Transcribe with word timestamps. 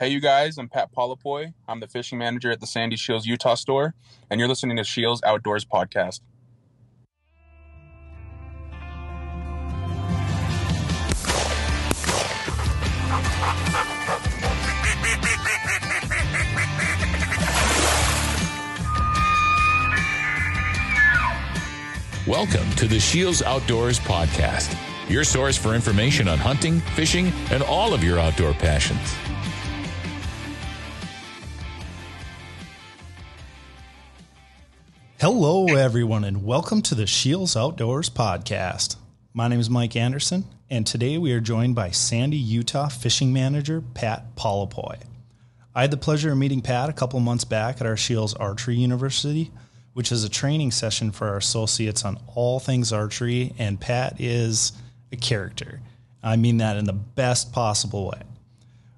Hey, 0.00 0.10
you 0.10 0.20
guys, 0.20 0.58
I'm 0.58 0.68
Pat 0.68 0.92
Polapoy. 0.94 1.54
I'm 1.66 1.80
the 1.80 1.88
fishing 1.88 2.20
manager 2.20 2.52
at 2.52 2.60
the 2.60 2.68
Sandy 2.68 2.96
Scheels 2.96 3.26
Utah 3.26 3.56
store, 3.56 3.96
and 4.30 4.38
you're 4.38 4.48
listening 4.48 4.76
to 4.76 4.84
Scheels 4.84 5.20
Outdoors 5.24 5.64
Podcast. 5.64 6.20
Welcome 22.24 22.70
to 22.76 22.86
the 22.86 23.00
Scheels 23.00 23.42
Outdoors 23.42 23.98
Podcast, 23.98 24.78
your 25.10 25.24
source 25.24 25.56
for 25.56 25.74
information 25.74 26.28
on 26.28 26.38
hunting, 26.38 26.78
fishing, 26.94 27.32
and 27.50 27.64
all 27.64 27.92
of 27.92 28.04
your 28.04 28.20
outdoor 28.20 28.54
passions. 28.54 29.12
Hello, 35.20 35.66
everyone, 35.66 36.22
and 36.22 36.44
welcome 36.44 36.80
to 36.80 36.94
the 36.94 37.08
Scheels 37.08 37.56
Outdoors 37.56 38.08
Podcast. 38.08 38.94
My 39.34 39.48
name 39.48 39.58
is 39.58 39.68
Mike 39.68 39.96
Anderson, 39.96 40.44
and 40.70 40.86
today 40.86 41.18
we 41.18 41.32
are 41.32 41.40
joined 41.40 41.74
by 41.74 41.90
Sandy, 41.90 42.36
Utah 42.36 42.86
fishing 42.86 43.32
manager 43.32 43.82
Pat 43.94 44.36
Polapoy. 44.36 45.00
I 45.74 45.80
had 45.80 45.90
the 45.90 45.96
pleasure 45.96 46.30
of 46.30 46.38
meeting 46.38 46.60
Pat 46.60 46.88
a 46.88 46.92
couple 46.92 47.18
months 47.18 47.42
back 47.44 47.80
at 47.80 47.86
our 47.88 47.96
Scheels 47.96 48.32
Archery 48.34 48.76
University, 48.76 49.50
which 49.92 50.12
is 50.12 50.22
a 50.22 50.28
training 50.28 50.70
session 50.70 51.10
for 51.10 51.26
our 51.26 51.38
associates 51.38 52.04
on 52.04 52.20
all 52.36 52.60
things 52.60 52.92
archery, 52.92 53.54
and 53.58 53.80
Pat 53.80 54.20
is 54.20 54.70
a 55.10 55.16
character. 55.16 55.80
I 56.22 56.36
mean 56.36 56.58
that 56.58 56.76
in 56.76 56.84
the 56.84 56.92
best 56.92 57.52
possible 57.52 58.06
way. 58.06 58.22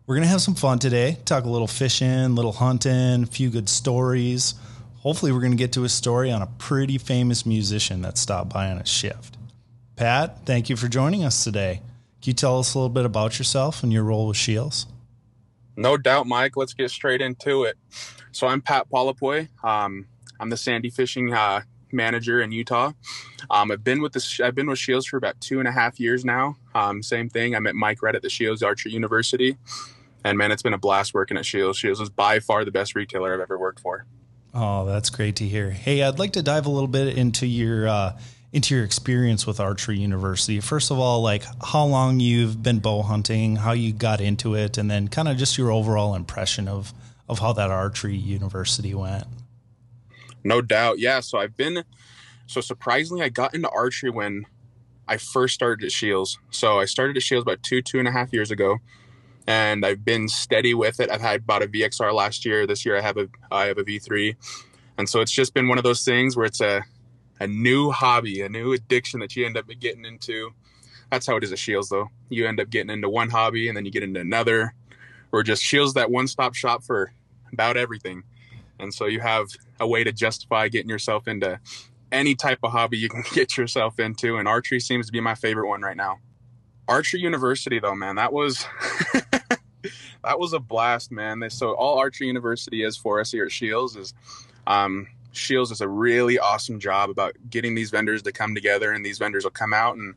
We're 0.06 0.16
going 0.16 0.27
to 0.27 0.33
have 0.33 0.42
some 0.42 0.55
fun 0.55 0.80
today, 0.80 1.16
talk 1.25 1.45
a 1.45 1.48
little 1.48 1.66
fishing, 1.66 2.34
little 2.34 2.52
hunting, 2.52 3.23
a 3.23 3.27
few 3.27 3.48
good 3.48 3.70
stories 3.70 4.52
hopefully 5.01 5.33
we're 5.33 5.41
going 5.41 5.53
to 5.53 5.59
get 5.59 5.73
to 5.73 5.84
a 5.84 5.89
story 5.89 6.31
on 6.31 6.43
a 6.43 6.47
pretty 6.47 6.98
famous 6.98 7.45
musician 7.45 8.03
that 8.03 8.17
stopped 8.17 8.53
by 8.53 8.70
on 8.70 8.79
a 8.79 8.87
shift. 8.87 9.37
Pat, 9.97 10.47
thank 10.47 10.70
you 10.70 10.77
for 10.77 10.89
joining 10.89 11.25
us 11.25 11.45
today. 11.45 11.83
Can 12.23 12.31
you 12.31 12.34
tell 12.34 12.59
us 12.59 12.75
a 12.75 12.79
little 12.79 12.91
bit 12.91 13.05
about 13.05 13.39
yourself 13.39 13.83
and 13.83 13.92
your 13.92 14.05
role 14.05 14.29
with 14.29 14.37
Scheels? 14.37 14.87
No 15.77 15.97
doubt, 15.97 16.27
Mike. 16.27 16.57
Let's 16.57 16.75
get 16.75 16.91
straight 16.91 17.20
into 17.20 17.65
it. 17.65 17.77
So 18.33 18.47
I'm 18.47 18.61
Pat 18.61 18.89
Polapoy. 18.91 19.48
Um, 19.65 20.07
I'm 20.39 20.51
the 20.51 20.57
Sandy 20.57 20.91
Fishing 20.91 21.33
uh, 21.33 21.62
manager 21.92 22.41
in 22.41 22.53
Utah. 22.53 22.92
Um, 23.51 23.70
I've 23.70 23.83
been 23.83 24.03
with 24.03 24.12
the 24.12 24.41
I've 24.45 24.55
been 24.55 24.69
with 24.69 24.79
Scheels 24.79 25.07
for 25.07 25.17
about 25.17 25.41
two 25.41 25.59
and 25.59 25.67
a 25.67 25.73
half 25.73 25.98
years 25.98 26.25
now. 26.25 26.57
Um, 26.75 27.03
same 27.03 27.29
thing. 27.29 27.55
I 27.55 27.61
met 27.61 27.75
Mike 27.75 28.03
Red 28.03 28.14
at 28.14 28.23
the 28.23 28.31
Scheels 28.31 28.62
Archery 28.62 28.92
University, 28.92 29.57
and 30.25 30.37
man, 30.37 30.53
it's 30.53 30.62
been 30.62 30.75
a 30.75 30.79
blast 30.79 31.14
working 31.14 31.37
at 31.37 31.47
Scheels. 31.47 31.79
Scheels 31.79 32.01
is 32.01 32.11
by 32.11 32.41
far 32.41 32.64
the 32.64 32.70
best 32.70 32.95
retailer 32.95 33.33
I've 33.33 33.41
ever 33.41 33.59
worked 33.59 33.81
for. 33.81 34.07
Oh, 34.53 34.84
that's 34.84 35.11
great 35.11 35.37
to 35.37 35.45
hear. 35.47 35.70
Hey, 35.70 36.03
I'd 36.03 36.19
like 36.19 36.33
to 36.33 36.43
dive 36.43 36.67
a 36.67 36.70
little 36.70 36.89
bit 36.89 37.17
into 37.17 37.47
your 37.47 37.89
uh, 37.89 38.19
into 38.53 38.75
your 38.75 38.84
experience 38.84 39.47
with 39.47 39.61
Archery 39.61 39.98
University. 39.98 40.61
First 40.61 40.91
of 40.91 40.98
all, 40.98 41.23
like 41.23 41.45
how 41.62 41.84
long 41.84 42.19
you've 42.19 42.62
been 42.62 42.81
bow 42.81 43.03
hunting, 43.03 43.57
how 43.57 43.73
you 43.73 43.92
got 43.92 44.20
into 44.20 44.55
it, 44.55 44.77
and 44.77 44.91
then 44.91 45.09
kind 45.09 45.29
of 45.29 45.37
just 45.37 45.57
your 45.57 45.70
overall 45.70 46.15
impression 46.15 46.67
of 46.67 46.92
of 47.29 47.39
how 47.39 47.53
that 47.53 47.70
Archery 47.70 48.17
University 48.17 48.92
went. 48.92 49.25
No 50.42 50.61
doubt, 50.61 50.98
yeah. 50.98 51.20
So 51.20 51.39
I've 51.39 51.57
been 51.57 51.85
so 52.47 52.61
surprisingly, 52.61 53.23
I 53.23 53.29
got 53.29 53.55
into 53.55 53.69
archery 53.69 54.11
when 54.11 54.47
I 55.07 55.17
first 55.17 55.55
started 55.55 55.85
at 55.85 55.92
Scheels. 55.92 56.39
So 56.51 56.81
I 56.81 56.87
started 56.87 57.17
at 57.17 57.23
Scheels 57.23 57.42
about 57.42 57.62
two 57.62 57.83
two 57.83 58.01
and 58.01 58.09
a 58.09 58.12
half 58.12 58.33
years 58.33 58.51
ago 58.51 58.79
and 59.46 59.84
I've 59.84 60.05
been 60.05 60.28
steady 60.28 60.74
with 60.74 61.00
it. 61.00 61.10
I've 61.10 61.20
had 61.20 61.46
bought 61.46 61.62
a 61.62 61.66
VXR 61.66 62.12
last 62.12 62.44
year. 62.44 62.66
This 62.66 62.84
year 62.84 62.96
I 62.96 63.00
have 63.00 63.16
a 63.16 63.28
I 63.50 63.66
have 63.66 63.78
a 63.78 63.84
V3, 63.84 64.36
and 64.98 65.08
so 65.08 65.20
it's 65.20 65.33
just 65.33 65.55
been 65.55 65.69
one 65.69 65.78
of 65.78 65.84
those 65.84 66.05
things 66.05 66.36
where 66.36 66.46
it's 66.46 66.60
a 66.60 66.84
a 67.41 67.46
new 67.46 67.91
hobby, 67.91 68.42
a 68.42 68.48
new 68.48 68.73
addiction 68.73 69.20
that 69.20 69.34
you 69.34 69.46
end 69.46 69.56
up 69.56 69.67
getting 69.80 70.05
into. 70.05 70.50
That's 71.11 71.27
how 71.27 71.36
it 71.36 71.42
is 71.42 71.52
at 71.52 71.58
Scheels, 71.58 71.89
though. 71.89 72.11
You 72.29 72.46
end 72.46 72.61
up 72.61 72.70
getting 72.70 72.90
into 72.90 73.08
one 73.08 73.30
hobby 73.30 73.67
and 73.67 73.77
then 73.77 73.84
you 73.84 73.90
get 73.90 74.02
into 74.02 74.20
another, 74.20 74.74
or 75.33 75.42
just 75.42 75.62
Scheels 75.62 75.95
that 75.95 76.11
one 76.11 76.29
stop 76.29 76.55
shop 76.55 76.84
for 76.84 77.12
about 77.52 77.77
everything. 77.77 78.23
And 78.79 78.95
so 78.95 79.06
you 79.06 79.20
have 79.20 79.48
a 79.80 79.86
way 79.86 80.05
to 80.05 80.12
justify 80.12 80.68
getting 80.68 80.89
yourself 80.89 81.27
into 81.27 81.58
any 82.12 82.34
type 82.34 82.58
of 82.62 82.73
hobby 82.73 82.98
you 82.98 83.08
can 83.08 83.24
get 83.33 83.56
yourself 83.56 83.98
into. 83.98 84.36
And 84.36 84.46
archery 84.46 84.80
seems 84.80 85.06
to 85.06 85.12
be 85.12 85.20
my 85.20 85.34
favorite 85.34 85.68
one 85.68 85.83
right 85.83 85.96
now. 85.96 86.18
Archery 86.89 87.20
University, 87.20 87.79
though, 87.79 87.95
man, 87.95 88.17
that 88.17 88.33
was 88.33 88.67
that 90.25 90.39
was 90.39 90.53
a 90.53 90.58
blast, 90.58 91.11
man. 91.11 91.48
So 91.51 91.73
all 91.73 91.98
Archery 91.98 92.27
University 92.27 92.83
is 92.83 92.97
for 92.97 93.20
us 93.20 93.33
here 93.33 93.45
at 93.45 93.53
Scheels 93.53 93.97
is 93.97 94.14
um, 94.67 95.07
Scheels 95.33 95.70
does 95.70 95.81
a 95.81 95.89
really 95.89 96.39
awesome 96.39 96.81
job 96.81 97.11
about 97.11 97.36
getting 97.48 97.75
these 97.75 97.91
vendors 97.91 98.23
to 98.23 98.33
come 98.33 98.55
together, 98.55 98.92
and 98.92 99.05
these 99.05 99.19
vendors 99.19 99.45
will 99.45 99.51
come 99.51 99.73
out 99.73 99.97
and 99.97 100.14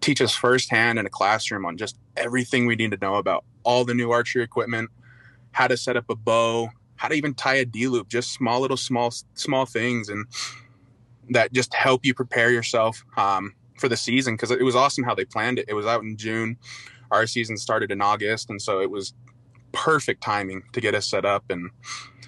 teach 0.00 0.20
us 0.20 0.34
firsthand 0.34 0.98
in 0.98 1.06
a 1.06 1.10
classroom 1.10 1.64
on 1.64 1.76
just 1.76 1.96
everything 2.16 2.66
we 2.66 2.76
need 2.76 2.90
to 2.90 2.98
know 3.00 3.16
about 3.16 3.44
all 3.64 3.84
the 3.84 3.94
new 3.94 4.10
archery 4.10 4.42
equipment, 4.42 4.90
how 5.52 5.66
to 5.66 5.76
set 5.76 5.96
up 5.96 6.08
a 6.08 6.14
bow, 6.14 6.70
how 6.96 7.08
to 7.08 7.14
even 7.14 7.34
tie 7.34 7.56
a 7.56 7.64
D 7.64 7.88
loop, 7.88 8.08
just 8.08 8.32
small 8.32 8.60
little 8.60 8.76
small 8.76 9.12
small 9.34 9.66
things, 9.66 10.08
and 10.08 10.26
that 11.30 11.52
just 11.52 11.74
help 11.74 12.04
you 12.04 12.14
prepare 12.14 12.50
yourself 12.50 13.04
um, 13.16 13.54
for 13.78 13.88
the 13.88 13.96
season 13.96 14.34
because 14.34 14.50
it 14.50 14.62
was 14.62 14.76
awesome 14.76 15.04
how 15.04 15.14
they 15.14 15.24
planned 15.24 15.58
it. 15.58 15.66
It 15.68 15.74
was 15.74 15.86
out 15.86 16.02
in 16.02 16.16
June. 16.16 16.56
Our 17.10 17.26
season 17.26 17.56
started 17.56 17.92
in 17.92 18.00
August, 18.00 18.50
and 18.50 18.60
so 18.60 18.80
it 18.80 18.90
was 18.90 19.14
perfect 19.76 20.22
timing 20.22 20.62
to 20.72 20.80
get 20.80 20.94
us 20.94 21.06
set 21.06 21.26
up. 21.26 21.44
And 21.50 21.70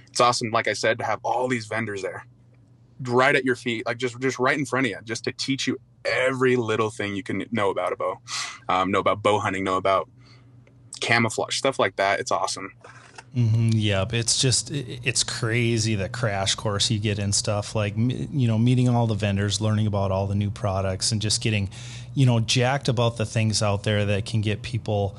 it's 0.09 0.21
awesome, 0.21 0.51
like 0.51 0.69
I 0.69 0.75
said, 0.75 0.99
to 0.99 1.05
have 1.05 1.19
all 1.25 1.49
these 1.49 1.67
vendors 1.67 2.03
there, 2.03 2.27
right 3.03 3.35
at 3.35 3.45
your 3.45 3.57
feet, 3.57 3.87
like 3.87 3.97
just 3.97 4.21
just 4.21 4.39
right 4.39 4.57
in 4.57 4.67
front 4.67 4.87
of 4.87 4.91
you, 4.91 4.99
just 5.05 5.25
to 5.25 5.33
teach 5.33 5.67
you 5.67 5.81
every 6.05 6.57
little 6.57 6.91
thing 6.91 7.17
you 7.17 7.23
can 7.23 7.45
know 7.51 7.71
about 7.71 7.93
a 7.93 7.97
bow, 7.97 8.19
um, 8.69 8.91
know 8.91 9.01
about 9.01 9.23
bow 9.23 9.39
hunting, 9.39 9.65
know 9.65 9.77
about 9.77 10.09
camouflage, 11.01 11.57
stuff 11.57 11.79
like 11.79 11.97
that. 11.97 12.21
It's 12.21 12.31
awesome. 12.31 12.73
Mm-hmm, 13.35 13.71
yep, 13.73 14.13
it's 14.13 14.41
just 14.41 14.71
it's 14.71 15.23
crazy 15.23 15.95
the 15.95 16.09
crash 16.09 16.55
course 16.55 16.91
you 16.91 16.99
get 16.99 17.19
in 17.19 17.33
stuff 17.33 17.75
like 17.75 17.95
you 17.97 18.49
know 18.49 18.59
meeting 18.59 18.89
all 18.89 19.07
the 19.07 19.15
vendors, 19.15 19.61
learning 19.61 19.87
about 19.87 20.11
all 20.11 20.27
the 20.27 20.35
new 20.35 20.51
products, 20.51 21.13
and 21.13 21.23
just 21.23 21.43
getting 21.43 21.71
you 22.15 22.27
know 22.27 22.41
jacked 22.41 22.89
about 22.89 23.17
the 23.17 23.27
things 23.27 23.63
out 23.63 23.85
there 23.85 24.05
that 24.05 24.27
can 24.27 24.41
get 24.41 24.63
people 24.63 25.17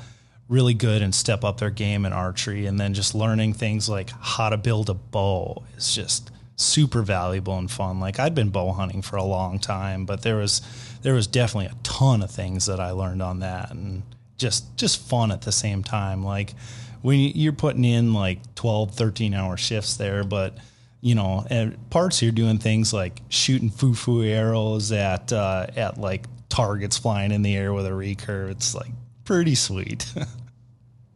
really 0.50 0.74
good 0.74 1.00
and 1.00 1.14
step 1.14 1.44
up 1.44 1.58
their 1.58 1.70
game 1.70 2.04
in 2.04 2.12
archery, 2.12 2.66
and 2.66 2.78
then 2.78 2.92
just 2.92 3.14
learning 3.14 3.54
things 3.54 3.88
like 3.88 4.10
how 4.20 4.50
to 4.50 4.56
build 4.58 4.90
a 4.90 4.94
bow 4.94 5.62
is 5.76 5.94
just 5.94 6.30
super 6.56 7.02
valuable 7.02 7.56
and 7.56 7.70
fun. 7.70 8.00
Like 8.00 8.18
I'd 8.18 8.34
been 8.34 8.50
bow 8.50 8.72
hunting 8.72 9.00
for 9.00 9.16
a 9.16 9.24
long 9.24 9.58
time, 9.58 10.04
but 10.04 10.22
there 10.22 10.36
was 10.36 10.60
there 11.02 11.14
was 11.14 11.26
definitely 11.26 11.66
a 11.66 11.82
ton 11.82 12.22
of 12.22 12.30
things 12.30 12.66
that 12.66 12.80
I 12.80 12.90
learned 12.90 13.22
on 13.22 13.40
that, 13.40 13.70
and 13.70 14.02
just 14.36 14.76
just 14.76 15.00
fun 15.08 15.30
at 15.30 15.42
the 15.42 15.52
same 15.52 15.82
time. 15.84 16.22
Like 16.24 16.54
when 17.00 17.18
you're 17.18 17.52
putting 17.52 17.84
in 17.84 18.12
like 18.12 18.54
12, 18.56 18.90
13 18.94 19.32
hour 19.32 19.56
shifts 19.56 19.96
there, 19.96 20.24
but 20.24 20.58
you 21.00 21.14
know, 21.14 21.46
at 21.48 21.88
parts 21.88 22.20
you're 22.20 22.32
doing 22.32 22.58
things 22.58 22.92
like 22.92 23.22
shooting 23.28 23.70
flu-flu 23.70 24.24
arrows 24.24 24.92
at 24.92 25.32
uh, 25.32 25.68
at 25.76 25.98
like 25.98 26.26
targets 26.48 26.98
flying 26.98 27.30
in 27.30 27.42
the 27.42 27.56
air 27.56 27.72
with 27.72 27.86
a 27.86 27.90
recurve. 27.90 28.50
It's 28.50 28.74
like 28.74 28.90
pretty 29.24 29.54
sweet. 29.54 30.12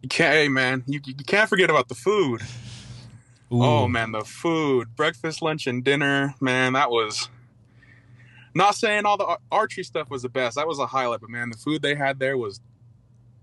you 0.04 0.08
can't, 0.08 0.34
hey 0.34 0.48
man, 0.48 0.84
you, 0.86 1.00
you 1.02 1.14
can't 1.14 1.48
forget 1.48 1.70
about 1.70 1.88
the 1.88 1.94
food. 1.94 2.42
Ooh. 3.50 3.64
Oh 3.64 3.88
man, 3.88 4.12
the 4.12 4.20
food, 4.20 4.94
breakfast, 4.94 5.40
lunch, 5.40 5.66
and 5.66 5.82
dinner, 5.82 6.34
man, 6.42 6.74
that 6.74 6.90
was. 6.90 7.30
Not 8.54 8.74
saying 8.74 9.06
all 9.06 9.16
the 9.16 9.38
archery 9.50 9.82
stuff 9.82 10.10
was 10.10 10.20
the 10.20 10.28
best. 10.28 10.56
That 10.56 10.68
was 10.68 10.78
a 10.78 10.86
highlight, 10.86 11.22
but 11.22 11.30
man, 11.30 11.48
the 11.48 11.56
food 11.56 11.80
they 11.80 11.94
had 11.94 12.18
there 12.18 12.36
was 12.36 12.60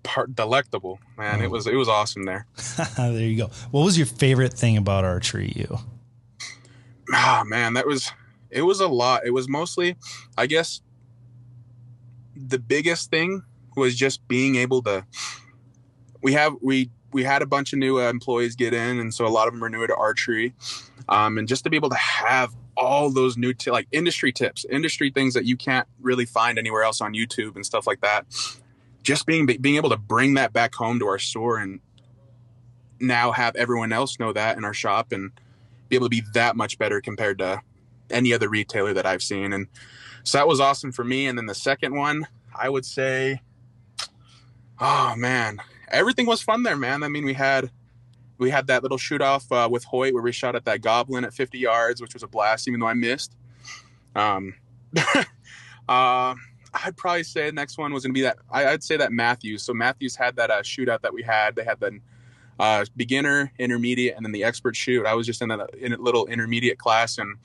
part 0.04 0.36
delectable, 0.36 1.00
man. 1.18 1.42
Oh. 1.42 1.46
It 1.46 1.50
was 1.50 1.66
it 1.66 1.74
was 1.74 1.90
awesome 1.90 2.26
there. 2.26 2.46
there 2.96 3.12
you 3.12 3.38
go. 3.38 3.50
What 3.72 3.84
was 3.84 3.98
your 3.98 4.06
favorite 4.08 4.54
thing 4.54 4.78
about 4.78 5.04
archery? 5.04 5.52
You. 5.56 5.80
Ah 7.12 7.44
man, 7.44 7.74
that 7.74 7.88
was 7.88 8.12
it 8.52 8.62
was 8.62 8.80
a 8.80 8.88
lot. 8.88 9.26
It 9.26 9.32
was 9.32 9.50
mostly, 9.50 9.96
I 10.38 10.46
guess, 10.46 10.82
the 12.36 12.60
biggest 12.60 13.10
thing 13.10 13.42
was 13.76 13.96
just 13.96 14.28
being 14.28 14.58
able 14.58 14.84
to. 14.84 15.08
We 16.22 16.34
have 16.34 16.56
we 16.62 16.90
we 17.12 17.24
had 17.24 17.42
a 17.42 17.46
bunch 17.46 17.74
of 17.74 17.80
new 17.80 18.00
uh, 18.00 18.10
employees 18.10 18.56
get 18.56 18.74
in, 18.74 19.00
and 19.00 19.14
so 19.14 19.26
a 19.26 19.30
lot 19.30 19.48
of 19.48 19.54
them 19.54 19.64
are 19.64 19.70
new 19.70 19.86
to 19.86 19.96
archery, 19.96 20.54
um, 21.10 21.38
and 21.38 21.48
just 21.48 21.64
to 21.66 21.70
be 21.70 21.76
able 21.76 21.90
to 21.90 21.96
have 21.96 22.56
all 22.78 23.10
those 23.10 23.38
new 23.38 23.54
t- 23.54 23.70
like 23.70 23.88
industry 23.92 24.32
tips, 24.32 24.66
industry 24.70 25.12
things 25.12 25.34
that 25.34 25.46
you 25.46 25.58
can't 25.58 25.88
really 26.00 26.26
find 26.26 26.58
anywhere 26.58 26.84
else 26.84 27.02
on 27.02 27.14
YouTube 27.14 27.56
and 27.56 27.66
stuff 27.66 27.86
like 27.86 28.02
that 28.02 28.26
just 29.04 29.26
being 29.26 29.46
being 29.46 29.76
able 29.76 29.90
to 29.90 29.98
bring 29.98 30.36
that 30.36 30.54
back 30.54 30.76
home 30.76 31.00
to 31.00 31.08
our 31.08 31.20
store 31.20 31.58
and 31.58 31.80
now 33.00 33.32
have 33.32 33.56
everyone 33.56 33.92
else 33.92 34.20
know 34.20 34.32
that 34.32 34.58
in 34.58 34.64
our 34.64 34.74
shop 34.74 35.12
and 35.12 35.32
be 35.90 35.96
able 35.96 36.06
to 36.06 36.10
be 36.10 36.24
that 36.34 36.56
much 36.56 36.78
better 36.78 37.02
compared 37.02 37.40
to 37.40 37.62
any 38.10 38.34
other 38.34 38.50
retailer 38.50 38.94
that 38.94 39.06
I've 39.06 39.24
seen. 39.24 39.54
And 39.54 39.68
so 40.24 40.38
that 40.38 40.48
was 40.48 40.60
awesome 40.60 40.92
for 40.92 41.04
me. 41.04 41.26
And 41.26 41.38
then 41.38 41.48
the 41.48 41.56
second 41.56 41.96
one, 41.96 42.28
I 42.54 42.70
would 42.70 42.86
say, 42.86 43.42
oh 44.80 45.16
man, 45.18 45.60
everything 45.92 46.26
was 46.26 46.42
fun 46.42 46.64
there, 46.64 46.78
man. 46.78 47.04
I 47.04 47.08
mean, 47.08 47.26
we 47.26 47.34
had 47.34 47.72
we 48.38 48.50
had 48.50 48.68
that 48.68 48.82
little 48.82 48.98
shoot 48.98 49.22
off 49.22 49.52
uh, 49.52 49.70
with 49.72 49.84
Hoyt 49.84 50.14
where 50.14 50.24
we 50.24 50.32
shot 50.32 50.56
at 50.56 50.66
that 50.66 50.82
goblin 50.82 51.24
at 51.24 51.34
50 51.34 51.60
yards, 51.60 52.02
which 52.02 52.16
was 52.16 52.24
a 52.24 52.28
blast, 52.28 52.68
even 52.68 52.80
though 52.80 52.88
I 52.88 52.96
missed. 52.96 53.36
Um, 54.16 54.56
uh, 54.98 55.24
I'd 56.74 56.98
probably 56.98 57.24
say 57.24 57.48
the 57.48 57.52
next 57.52 57.78
one 57.78 57.94
was 57.94 58.04
going 58.04 58.14
to 58.14 58.18
be 58.18 58.24
that. 58.24 58.38
I, 58.50 58.72
would 58.72 58.84
say 58.84 58.98
that 58.98 59.12
Mathews. 59.12 59.62
So 59.64 59.74
Mathews 59.74 60.16
had 60.16 60.38
that 60.38 60.50
uh, 60.50 60.62
shootout 60.62 61.02
that 61.02 61.14
we 61.14 61.22
had. 61.22 61.56
They 61.56 61.64
had 61.64 61.80
the 61.80 62.00
uh, 62.60 62.86
beginner, 62.96 63.52
intermediate, 63.60 64.16
and 64.16 64.26
then 64.26 64.32
the 64.32 64.44
expert 64.44 64.76
shoot. 64.76 65.06
I 65.06 65.14
was 65.14 65.26
just 65.28 65.42
in 65.42 65.52
a, 65.52 65.68
in 65.78 65.94
a 65.94 65.98
little 65.98 66.26
intermediate 66.28 66.78
class, 66.78 67.18
and 67.18 67.36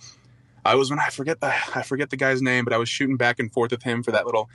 I 0.64 0.76
was 0.76 0.90
when 0.90 0.98
I 0.98 1.08
forget 1.08 1.40
the 1.40 1.52
I 1.74 1.82
forget 1.82 2.10
the 2.10 2.16
guy's 2.16 2.42
name, 2.42 2.64
but 2.64 2.72
I 2.72 2.78
was 2.78 2.88
shooting 2.88 3.16
back 3.16 3.38
and 3.38 3.52
forth 3.52 3.70
with 3.70 3.82
him 3.82 4.02
for 4.02 4.12
that 4.12 4.24
little 4.24 4.48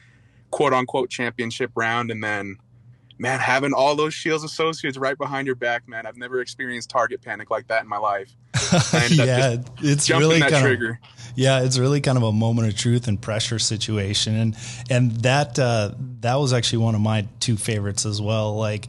quote 0.49 0.73
unquote 0.73 1.09
championship 1.09 1.71
round, 1.75 2.11
and 2.11 2.23
then 2.23 2.57
man, 3.17 3.39
having 3.39 3.73
all 3.73 3.95
those 3.95 4.13
Scheels 4.13 4.43
associates 4.43 4.97
right 4.97 5.17
behind 5.17 5.45
your 5.47 5.55
back, 5.55 5.87
man, 5.87 6.05
I've 6.05 6.17
never 6.17 6.41
experienced 6.41 6.89
target 6.89 7.21
panic 7.21 7.49
like 7.49 7.67
that 7.67 7.83
in 7.83 7.87
my 7.87 7.97
life. 7.97 8.35
yeah, 9.09 9.57
it's 9.79 10.09
really 10.09 10.39
kind 10.41 10.83
of, 10.83 10.97
yeah, 11.35 11.61
it's 11.61 11.77
really 11.77 12.01
kind 12.01 12.17
of 12.17 12.23
a 12.23 12.31
moment 12.31 12.67
of 12.67 12.77
truth 12.77 13.07
and 13.07 13.21
pressure 13.21 13.59
situation, 13.59 14.35
and 14.35 14.57
and 14.89 15.11
that 15.21 15.57
uh, 15.57 15.91
that 16.19 16.35
was 16.35 16.51
actually 16.53 16.79
one 16.79 16.95
of 16.95 17.01
my 17.01 17.27
two 17.39 17.57
favorites 17.57 18.05
as 18.05 18.21
well. 18.21 18.55
Like, 18.55 18.87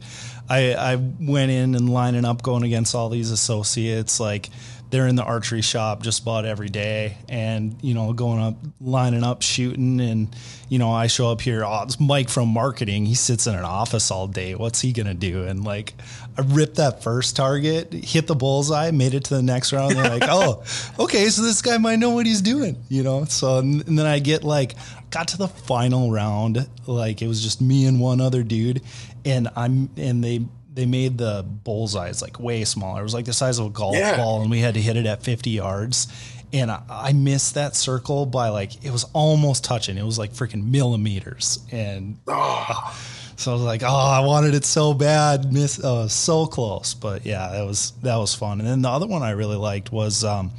I 0.49 0.73
I 0.73 0.95
went 0.95 1.51
in 1.51 1.75
and 1.75 1.89
lining 1.89 2.25
up, 2.25 2.41
going 2.41 2.63
against 2.63 2.93
all 2.93 3.09
these 3.09 3.31
associates, 3.31 4.19
like 4.19 4.49
they're 4.93 5.07
in 5.07 5.15
the 5.15 5.23
archery 5.23 5.63
shop 5.63 6.03
just 6.03 6.21
about 6.21 6.45
every 6.45 6.69
day 6.69 7.17
and 7.27 7.75
you 7.81 7.95
know 7.95 8.13
going 8.13 8.39
up 8.39 8.53
lining 8.79 9.23
up 9.23 9.41
shooting. 9.41 9.99
And 9.99 10.27
you 10.69 10.77
know 10.77 10.91
i 10.91 11.07
show 11.07 11.31
up 11.31 11.41
here 11.41 11.65
oh 11.65 11.81
it's 11.81 11.99
mike 11.99 12.29
from 12.29 12.49
marketing. 12.49 13.07
He 13.07 13.15
sits 13.15 13.47
in 13.47 13.55
an 13.55 13.65
office 13.65 14.11
all 14.11 14.27
day. 14.27 14.53
What's 14.53 14.81
he 14.81 14.93
gonna 14.93 15.15
do? 15.15 15.45
And 15.45 15.63
like 15.63 15.95
i 16.37 16.41
ripped 16.41 16.75
that 16.75 17.01
first 17.01 17.35
target 17.35 17.91
hit 17.91 18.27
the 18.27 18.35
bullseye 18.35 18.91
made 18.91 19.15
it 19.15 19.23
to 19.25 19.35
the 19.35 19.41
next 19.41 19.73
round. 19.73 19.95
They're 19.95 20.07
like 20.07 20.29
oh 20.29 20.63
okay 20.99 21.27
so 21.29 21.41
this 21.41 21.63
guy 21.63 21.79
might 21.79 21.97
know 21.97 22.11
what 22.11 22.27
he's 22.27 22.41
doing 22.41 22.77
you 22.87 23.01
know? 23.01 23.25
So 23.25 23.57
and 23.57 23.81
then 23.81 24.05
i 24.05 24.19
get 24.19 24.43
like 24.43 24.75
got 25.09 25.29
to 25.29 25.37
the 25.37 25.47
final 25.47 26.11
round 26.11 26.69
like 26.85 27.23
it 27.23 27.27
was 27.27 27.41
just 27.41 27.61
me 27.61 27.87
and 27.87 27.99
one 27.99 28.21
other 28.21 28.43
dude. 28.43 28.83
And 29.25 29.49
i'm 29.55 29.89
and 29.97 30.23
they 30.23 30.45
they 30.73 30.85
made 30.85 31.17
the 31.17 31.45
bullseyes 31.63 32.21
like 32.21 32.39
way 32.39 32.63
smaller. 32.63 33.01
It 33.01 33.03
was 33.03 33.13
like 33.13 33.25
the 33.25 33.33
size 33.33 33.59
of 33.59 33.67
a 33.67 33.69
golf 33.69 33.95
yeah. 33.95 34.17
ball, 34.17 34.41
and 34.41 34.49
we 34.49 34.59
had 34.59 34.73
to 34.73 34.81
hit 34.81 34.97
it 34.97 35.05
at 35.05 35.23
50 35.23 35.49
yards. 35.49 36.07
And 36.51 36.69
I, 36.69 36.81
I, 36.89 37.13
missed 37.13 37.55
that 37.55 37.75
circle 37.75 38.27
by 38.27 38.49
like 38.49 38.83
it 38.85 38.91
was 38.91 39.05
almost 39.13 39.63
touching. 39.63 39.97
It 39.97 40.05
was 40.05 40.19
like 40.19 40.33
freaking 40.33 40.69
millimeters, 40.69 41.59
and 41.71 42.19
oh. 42.27 42.95
so 43.37 43.51
I 43.51 43.53
was 43.55 43.63
like, 43.63 43.81
oh, 43.83 43.87
I 43.87 44.19
wanted 44.19 44.53
it 44.53 44.63
so 44.63 44.93
bad, 44.93 45.51
miss 45.51 45.83
uh, 45.83 46.07
so 46.07 46.45
close. 46.45 46.93
But 46.93 47.25
yeah, 47.25 47.49
that 47.49 47.65
was 47.65 47.91
that 48.03 48.17
was 48.17 48.35
fun. 48.35 48.59
And 48.59 48.69
then 48.69 48.81
the 48.83 48.89
other 48.89 49.07
one 49.07 49.23
I 49.23 49.31
really 49.31 49.57
liked 49.57 49.91
was. 49.91 50.23
Um, 50.23 50.51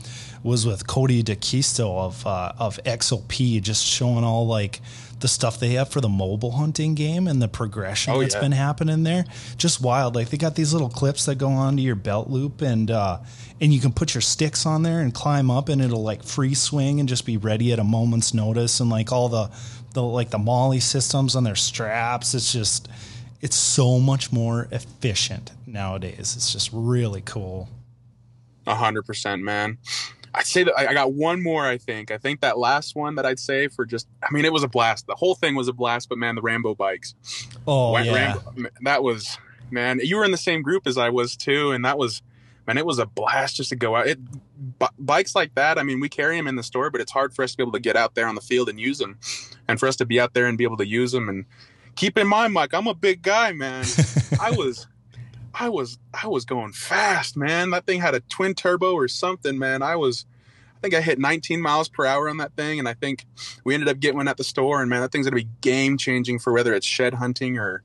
was 0.42 0.66
with 0.66 0.86
Cody 0.86 1.22
DeKisto 1.22 1.98
of 1.98 2.26
uh, 2.26 2.52
of 2.58 2.78
XOP, 2.84 3.62
just 3.62 3.82
showing 3.82 4.24
all 4.24 4.46
like 4.46 4.82
the 5.24 5.28
stuff 5.28 5.58
they 5.58 5.70
have 5.70 5.88
for 5.88 6.02
the 6.02 6.08
mobile 6.08 6.50
hunting 6.50 6.94
game 6.94 7.26
and 7.26 7.40
the 7.40 7.48
progression 7.48 8.12
oh, 8.12 8.20
that's 8.20 8.34
yeah. 8.34 8.42
been 8.42 8.52
happening 8.52 9.04
there. 9.04 9.24
Just 9.56 9.80
wild. 9.80 10.14
Like 10.14 10.28
they 10.28 10.36
got 10.36 10.54
these 10.54 10.74
little 10.74 10.90
clips 10.90 11.24
that 11.24 11.36
go 11.36 11.48
onto 11.48 11.82
your 11.82 11.94
belt 11.94 12.28
loop 12.28 12.60
and 12.60 12.90
uh, 12.90 13.20
and 13.58 13.72
you 13.72 13.80
can 13.80 13.90
put 13.90 14.12
your 14.12 14.20
sticks 14.20 14.66
on 14.66 14.82
there 14.82 15.00
and 15.00 15.14
climb 15.14 15.50
up 15.50 15.70
and 15.70 15.80
it'll 15.80 16.02
like 16.02 16.22
free 16.22 16.52
swing 16.52 17.00
and 17.00 17.08
just 17.08 17.24
be 17.24 17.38
ready 17.38 17.72
at 17.72 17.78
a 17.78 17.84
moment's 17.84 18.34
notice 18.34 18.80
and 18.80 18.90
like 18.90 19.12
all 19.12 19.30
the 19.30 19.50
the 19.94 20.02
like 20.02 20.28
the 20.28 20.36
MOLLE 20.36 20.78
systems 20.80 21.34
on 21.34 21.42
their 21.42 21.54
straps. 21.54 22.34
It's 22.34 22.52
just 22.52 22.90
it's 23.40 23.56
so 23.56 23.98
much 23.98 24.30
more 24.30 24.68
efficient 24.72 25.52
nowadays. 25.66 26.34
It's 26.36 26.52
just 26.52 26.68
really 26.70 27.22
cool. 27.22 27.70
A 28.66 28.74
hundred 28.74 29.06
percent, 29.06 29.40
man. 29.40 29.78
I'd 30.34 30.46
say 30.46 30.64
that 30.64 30.76
I 30.76 30.92
got 30.92 31.12
one 31.12 31.42
more. 31.42 31.64
I 31.64 31.78
think. 31.78 32.10
I 32.10 32.18
think 32.18 32.40
that 32.40 32.58
last 32.58 32.96
one 32.96 33.14
that 33.14 33.24
I'd 33.24 33.38
say 33.38 33.68
for 33.68 33.86
just. 33.86 34.08
I 34.22 34.32
mean, 34.32 34.44
it 34.44 34.52
was 34.52 34.64
a 34.64 34.68
blast. 34.68 35.06
The 35.06 35.14
whole 35.14 35.34
thing 35.34 35.54
was 35.54 35.68
a 35.68 35.72
blast. 35.72 36.08
But 36.08 36.18
man, 36.18 36.34
the 36.34 36.42
Rambo 36.42 36.74
bikes. 36.74 37.14
Oh 37.66 37.92
Went, 37.92 38.06
yeah. 38.06 38.34
Rambo, 38.44 38.70
that 38.82 39.02
was 39.02 39.38
man. 39.70 40.00
You 40.02 40.16
were 40.16 40.24
in 40.24 40.32
the 40.32 40.36
same 40.36 40.62
group 40.62 40.86
as 40.86 40.98
I 40.98 41.10
was 41.10 41.36
too, 41.36 41.70
and 41.70 41.84
that 41.84 41.98
was 41.98 42.22
man. 42.66 42.78
It 42.78 42.84
was 42.84 42.98
a 42.98 43.06
blast 43.06 43.56
just 43.56 43.70
to 43.70 43.76
go 43.76 43.94
out. 43.94 44.08
It 44.08 44.18
b- 44.78 44.86
bikes 44.98 45.34
like 45.34 45.54
that. 45.54 45.78
I 45.78 45.84
mean, 45.84 46.00
we 46.00 46.08
carry 46.08 46.36
them 46.36 46.48
in 46.48 46.56
the 46.56 46.62
store, 46.64 46.90
but 46.90 47.00
it's 47.00 47.12
hard 47.12 47.32
for 47.32 47.42
us 47.44 47.52
to 47.52 47.56
be 47.56 47.62
able 47.62 47.72
to 47.72 47.80
get 47.80 47.96
out 47.96 48.14
there 48.16 48.26
on 48.26 48.34
the 48.34 48.40
field 48.40 48.68
and 48.68 48.80
use 48.80 48.98
them, 48.98 49.18
and 49.68 49.78
for 49.78 49.86
us 49.86 49.96
to 49.96 50.04
be 50.04 50.18
out 50.18 50.34
there 50.34 50.46
and 50.46 50.58
be 50.58 50.64
able 50.64 50.78
to 50.78 50.86
use 50.86 51.12
them. 51.12 51.28
And 51.28 51.44
keep 51.94 52.18
in 52.18 52.26
mind, 52.26 52.52
Mike, 52.52 52.74
I'm 52.74 52.88
a 52.88 52.94
big 52.94 53.22
guy, 53.22 53.52
man. 53.52 53.84
I 54.40 54.50
was. 54.50 54.86
I 55.54 55.68
was 55.68 55.98
I 56.12 56.26
was 56.26 56.44
going 56.44 56.72
fast, 56.72 57.36
man. 57.36 57.70
That 57.70 57.86
thing 57.86 58.00
had 58.00 58.14
a 58.14 58.20
twin 58.20 58.54
turbo 58.54 58.92
or 58.92 59.08
something, 59.08 59.58
man. 59.58 59.82
I 59.82 59.96
was 59.96 60.26
I 60.76 60.80
think 60.80 60.94
I 60.94 61.00
hit 61.00 61.18
19 61.18 61.62
miles 61.62 61.88
per 61.88 62.04
hour 62.04 62.28
on 62.28 62.38
that 62.38 62.54
thing, 62.56 62.78
and 62.78 62.88
I 62.88 62.94
think 62.94 63.24
we 63.64 63.74
ended 63.74 63.88
up 63.88 64.00
getting 64.00 64.16
one 64.16 64.28
at 64.28 64.36
the 64.36 64.44
store. 64.44 64.80
And 64.80 64.90
man, 64.90 65.00
that 65.00 65.12
thing's 65.12 65.26
gonna 65.26 65.36
be 65.36 65.48
game 65.60 65.96
changing 65.96 66.40
for 66.40 66.52
whether 66.52 66.74
it's 66.74 66.86
shed 66.86 67.14
hunting 67.14 67.58
or 67.58 67.82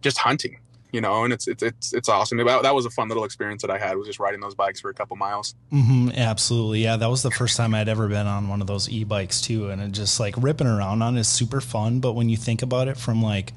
just 0.00 0.18
hunting, 0.18 0.58
you 0.92 1.00
know. 1.00 1.24
And 1.24 1.32
it's 1.32 1.48
it's 1.48 1.62
it's 1.62 1.92
it's 1.92 2.08
awesome. 2.08 2.38
That, 2.38 2.74
was 2.74 2.86
a 2.86 2.90
fun 2.90 3.08
little 3.08 3.24
experience 3.24 3.62
that 3.62 3.70
I 3.70 3.78
had 3.78 3.96
was 3.96 4.06
just 4.06 4.20
riding 4.20 4.40
those 4.40 4.54
bikes 4.54 4.80
for 4.80 4.88
a 4.88 4.94
couple 4.94 5.16
miles. 5.16 5.54
Mm-hmm, 5.72 6.10
absolutely, 6.16 6.84
yeah. 6.84 6.96
That 6.96 7.10
was 7.10 7.22
the 7.22 7.30
first 7.30 7.56
time 7.56 7.74
I'd 7.74 7.88
ever 7.88 8.08
been 8.08 8.26
on 8.26 8.48
one 8.48 8.60
of 8.60 8.68
those 8.68 8.88
e-bikes 8.88 9.40
too, 9.40 9.68
and 9.68 9.82
it 9.82 9.92
just 9.92 10.20
like 10.20 10.34
ripping 10.38 10.68
around 10.68 11.02
on 11.02 11.18
is 11.18 11.28
super 11.28 11.60
fun. 11.60 12.00
But 12.00 12.12
when 12.12 12.28
you 12.28 12.36
think 12.36 12.62
about 12.62 12.88
it 12.88 12.96
from 12.96 13.22
like 13.22 13.52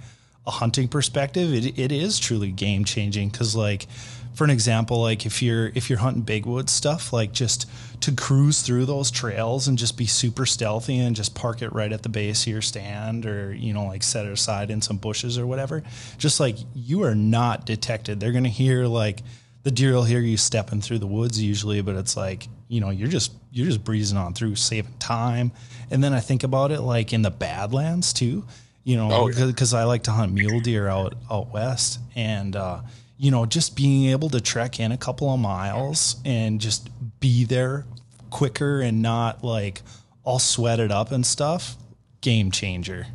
a 0.47 0.51
hunting 0.51 0.87
perspective, 0.87 1.53
it, 1.53 1.77
it 1.77 1.91
is 1.91 2.17
truly 2.17 2.51
game 2.51 2.85
changing. 2.85 3.29
Cause 3.29 3.55
like, 3.55 3.87
for 4.33 4.45
an 4.45 4.49
example, 4.49 5.01
like 5.01 5.25
if 5.25 5.41
you're, 5.41 5.71
if 5.75 5.89
you're 5.89 5.99
hunting 5.99 6.23
big 6.23 6.45
wood 6.45 6.69
stuff, 6.69 7.11
like 7.11 7.33
just 7.33 7.69
to 8.01 8.11
cruise 8.11 8.61
through 8.61 8.85
those 8.85 9.11
trails 9.11 9.67
and 9.67 9.77
just 9.77 9.97
be 9.97 10.05
super 10.05 10.45
stealthy 10.45 10.99
and 10.99 11.15
just 11.15 11.35
park 11.35 11.61
it 11.61 11.73
right 11.73 11.91
at 11.91 12.03
the 12.03 12.09
base 12.09 12.43
of 12.45 12.53
your 12.53 12.61
stand 12.61 13.25
or, 13.25 13.53
you 13.53 13.73
know, 13.73 13.85
like 13.85 14.03
set 14.03 14.25
it 14.25 14.31
aside 14.31 14.71
in 14.71 14.81
some 14.81 14.97
bushes 14.97 15.37
or 15.37 15.45
whatever, 15.45 15.83
just 16.17 16.39
like 16.39 16.55
you 16.73 17.03
are 17.03 17.15
not 17.15 17.65
detected. 17.65 18.19
They're 18.19 18.31
going 18.31 18.43
to 18.43 18.49
hear 18.49 18.85
like, 18.85 19.21
the 19.63 19.71
deer 19.71 19.91
will 19.91 20.05
hear 20.05 20.21
you 20.21 20.37
stepping 20.37 20.79
through 20.79 20.99
the 20.99 21.07
woods 21.07 21.43
usually, 21.43 21.81
but 21.81 21.97
it's 21.97 22.15
like, 22.15 22.47
you 22.69 22.79
know, 22.79 22.89
you're 22.89 23.09
just 23.09 23.33
you're 23.51 23.65
just 23.65 23.83
breezing 23.83 24.17
on 24.17 24.33
through, 24.33 24.55
saving 24.55 24.97
time. 24.97 25.51
And 25.91 26.01
then 26.01 26.13
I 26.13 26.21
think 26.21 26.43
about 26.43 26.71
it 26.71 26.79
like 26.79 27.11
in 27.11 27.21
the 27.21 27.31
Badlands 27.31 28.13
too 28.13 28.45
you 28.87 28.95
know, 28.95 29.27
because 29.27 29.73
oh, 29.73 29.77
yeah. 29.77 29.83
I 29.83 29.85
like 29.85 30.03
to 30.03 30.11
hunt 30.11 30.31
mule 30.31 30.61
deer 30.61 30.87
out 30.87 31.15
out 31.29 31.51
west, 31.51 31.99
and 32.15 32.55
uh, 32.55 32.79
you 33.17 33.31
know, 33.31 33.45
just 33.45 33.75
being 33.75 34.09
able 34.11 34.29
to 34.29 34.39
trek 34.39 34.79
in 34.79 34.93
a 34.93 34.97
couple 34.97 35.29
of 35.29 35.41
miles 35.41 36.15
and 36.23 36.61
just 36.61 36.89
be 37.19 37.43
there 37.43 37.85
quicker 38.29 38.79
and 38.79 39.01
not 39.01 39.43
like 39.43 39.81
all 40.23 40.39
sweated 40.39 40.89
up 40.89 41.11
and 41.11 41.25
stuff, 41.25 41.75
game 42.21 42.49
changer. 42.49 43.07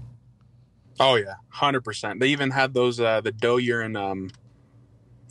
Oh 1.00 1.14
yeah, 1.14 1.36
hundred 1.48 1.84
percent. 1.84 2.20
They 2.20 2.28
even 2.28 2.50
had 2.50 2.74
those 2.74 3.00
uh, 3.00 3.22
the 3.22 3.32
doe 3.32 3.56
urine 3.56 3.96
um, 3.96 4.30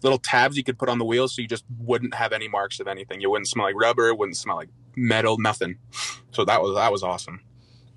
little 0.02 0.18
tabs 0.18 0.58
you 0.58 0.64
could 0.64 0.80
put 0.80 0.90
on 0.90 0.98
the 0.98 1.06
wheels, 1.06 1.36
so 1.36 1.44
you 1.44 1.48
just 1.48 1.66
wouldn't 1.78 2.16
have 2.16 2.34
any 2.34 2.48
marks 2.48 2.80
of 2.80 2.88
anything. 2.88 3.22
You 3.22 3.30
wouldn't 3.30 3.48
smell 3.48 3.68
like 3.68 3.76
rubber, 3.76 4.08
it 4.08 4.18
wouldn't 4.18 4.38
smell 4.38 4.56
like 4.56 4.70
metal, 4.96 5.38
nothing. 5.38 5.78
So 6.32 6.46
that 6.46 6.64
was 6.64 6.74
that 6.78 6.92
was 6.92 7.04
awesome. 7.04 7.42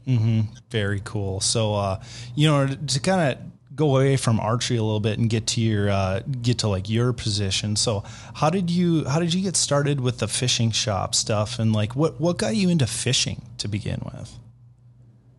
Mm-hmm. 0.07 0.41
Very 0.71 1.01
cool. 1.05 1.41
So, 1.41 1.75
uh, 1.75 2.03
you 2.35 2.49
know, 2.49 2.67
to 2.67 3.01
kind 3.01 3.33
of 3.33 3.39
go 3.75 3.97
away 3.97 4.17
from 4.17 4.39
archery 4.39 4.77
a 4.77 4.83
little 4.83 5.01
bit 5.01 5.19
and 5.19 5.29
get 5.29 5.47
to 5.49 5.61
your 5.61 5.91
uh, 5.91 6.21
get 6.43 6.59
to 6.59 6.69
like 6.69 6.89
your 6.89 7.13
position. 7.13 7.77
So, 7.77 8.05
how 8.35 8.51
did 8.51 8.71
you 8.71 9.05
how 9.05 9.19
did 9.19 9.33
you 9.33 9.43
get 9.43 9.57
started 9.57 10.01
with 10.01 10.19
the 10.19 10.29
fishing 10.29 10.71
shop 10.71 11.15
stuff, 11.15 11.59
and 11.59 11.73
like 11.73 11.97
what 11.97 12.21
what 12.21 12.39
got 12.39 12.57
you 12.57 12.69
into 12.69 12.87
fishing 12.87 13.43
to 13.59 13.69
begin 13.69 14.03
with? 14.05 14.39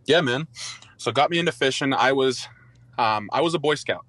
Yeah, 0.04 0.20
man. 0.20 0.48
So, 0.96 1.12
got 1.12 1.30
me 1.30 1.38
into 1.38 1.52
fishing. 1.52 1.92
I 1.92 2.12
was 2.12 2.48
um, 2.98 3.30
I 3.32 3.40
was 3.40 3.54
a 3.54 3.58
Boy 3.58 3.76
Scout. 3.76 4.04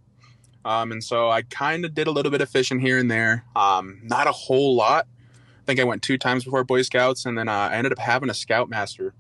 Um, 0.66 0.92
and 0.92 1.02
so 1.02 1.30
I 1.30 1.44
kind 1.44 1.86
of 1.86 1.94
did 1.94 2.08
a 2.08 2.12
little 2.12 2.30
bit 2.30 2.42
of 2.42 2.50
fishing 2.50 2.80
here 2.80 2.98
and 2.98 3.10
there. 3.10 3.46
Um, 3.56 4.02
not 4.04 4.28
a 4.28 4.34
whole 4.34 4.76
lot. 4.76 5.08
I 5.36 5.66
think 5.66 5.80
I 5.80 5.86
went 5.86 6.02
two 6.02 6.18
times 6.18 6.44
before 6.44 6.66
Boy 6.66 6.82
Scouts, 6.82 7.26
and 7.26 7.38
then 7.38 7.48
uh, 7.48 7.70
I 7.72 7.76
ended 7.76 7.94
up 7.94 8.00
having 8.00 8.30
a 8.30 8.34
Scoutmaster 8.34 9.14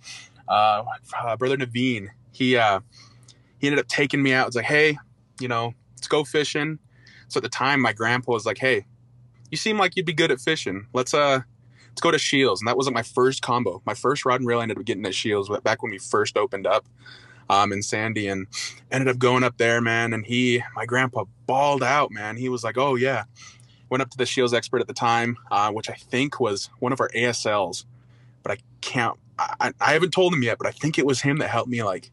uh, 0.47 0.83
uh, 1.17 1.37
brother 1.37 1.57
Naveen, 1.57 2.09
he 2.31 2.57
uh, 2.57 2.79
he 3.59 3.67
ended 3.67 3.79
up 3.79 3.87
taking 3.87 4.21
me 4.21 4.33
out. 4.33 4.47
It's 4.47 4.55
like, 4.55 4.65
hey, 4.65 4.97
you 5.39 5.47
know, 5.47 5.73
let's 5.95 6.07
go 6.07 6.23
fishing. 6.23 6.79
So 7.27 7.39
at 7.39 7.43
the 7.43 7.49
time, 7.49 7.81
my 7.81 7.93
grandpa 7.93 8.31
was 8.31 8.45
like, 8.45 8.57
hey, 8.57 8.85
you 9.51 9.57
seem 9.57 9.77
like 9.77 9.95
you'd 9.95 10.05
be 10.05 10.13
good 10.13 10.31
at 10.31 10.39
fishing. 10.39 10.87
Let's 10.93 11.13
uh, 11.13 11.41
let's 11.89 12.01
go 12.01 12.11
to 12.11 12.19
Scheels. 12.19 12.61
And 12.61 12.67
that 12.67 12.77
wasn't 12.77 12.95
my 12.95 13.03
first 13.03 13.41
combo. 13.41 13.81
My 13.85 13.93
first 13.93 14.25
rod 14.25 14.39
and 14.39 14.47
reel 14.47 14.59
I 14.59 14.63
ended 14.63 14.77
up 14.77 14.85
getting 14.85 15.05
at 15.05 15.15
Scheels 15.15 15.49
back 15.63 15.81
when 15.81 15.91
we 15.91 15.97
first 15.97 16.37
opened 16.37 16.67
up 16.67 16.85
um, 17.49 17.71
in 17.71 17.81
Sandy, 17.81 18.27
and 18.27 18.47
ended 18.91 19.07
up 19.07 19.17
going 19.17 19.43
up 19.43 19.57
there, 19.57 19.81
man. 19.81 20.13
And 20.13 20.25
he, 20.25 20.63
my 20.75 20.85
grandpa, 20.85 21.25
balled 21.45 21.83
out, 21.83 22.11
man. 22.11 22.37
He 22.37 22.49
was 22.49 22.63
like, 22.63 22.77
oh 22.77 22.95
yeah. 22.95 23.23
Went 23.89 24.01
up 24.01 24.09
to 24.09 24.17
the 24.17 24.25
Scheels 24.25 24.53
expert 24.53 24.81
at 24.81 24.87
the 24.87 24.93
time, 24.93 25.37
uh, 25.49 25.71
which 25.71 25.89
I 25.89 25.93
think 25.93 26.41
was 26.41 26.69
one 26.79 26.91
of 26.91 26.99
our 26.99 27.09
ASLs, 27.15 27.85
but 28.43 28.51
I 28.51 28.57
can't 28.81 29.17
I, 29.39 29.71
I 29.79 29.93
haven't 29.93 30.11
told 30.11 30.33
him 30.33 30.43
yet, 30.43 30.57
but 30.57 30.67
I 30.67 30.71
think 30.71 30.97
it 30.97 31.05
was 31.05 31.21
him 31.21 31.37
that 31.37 31.49
helped 31.49 31.69
me. 31.69 31.83
Like, 31.83 32.11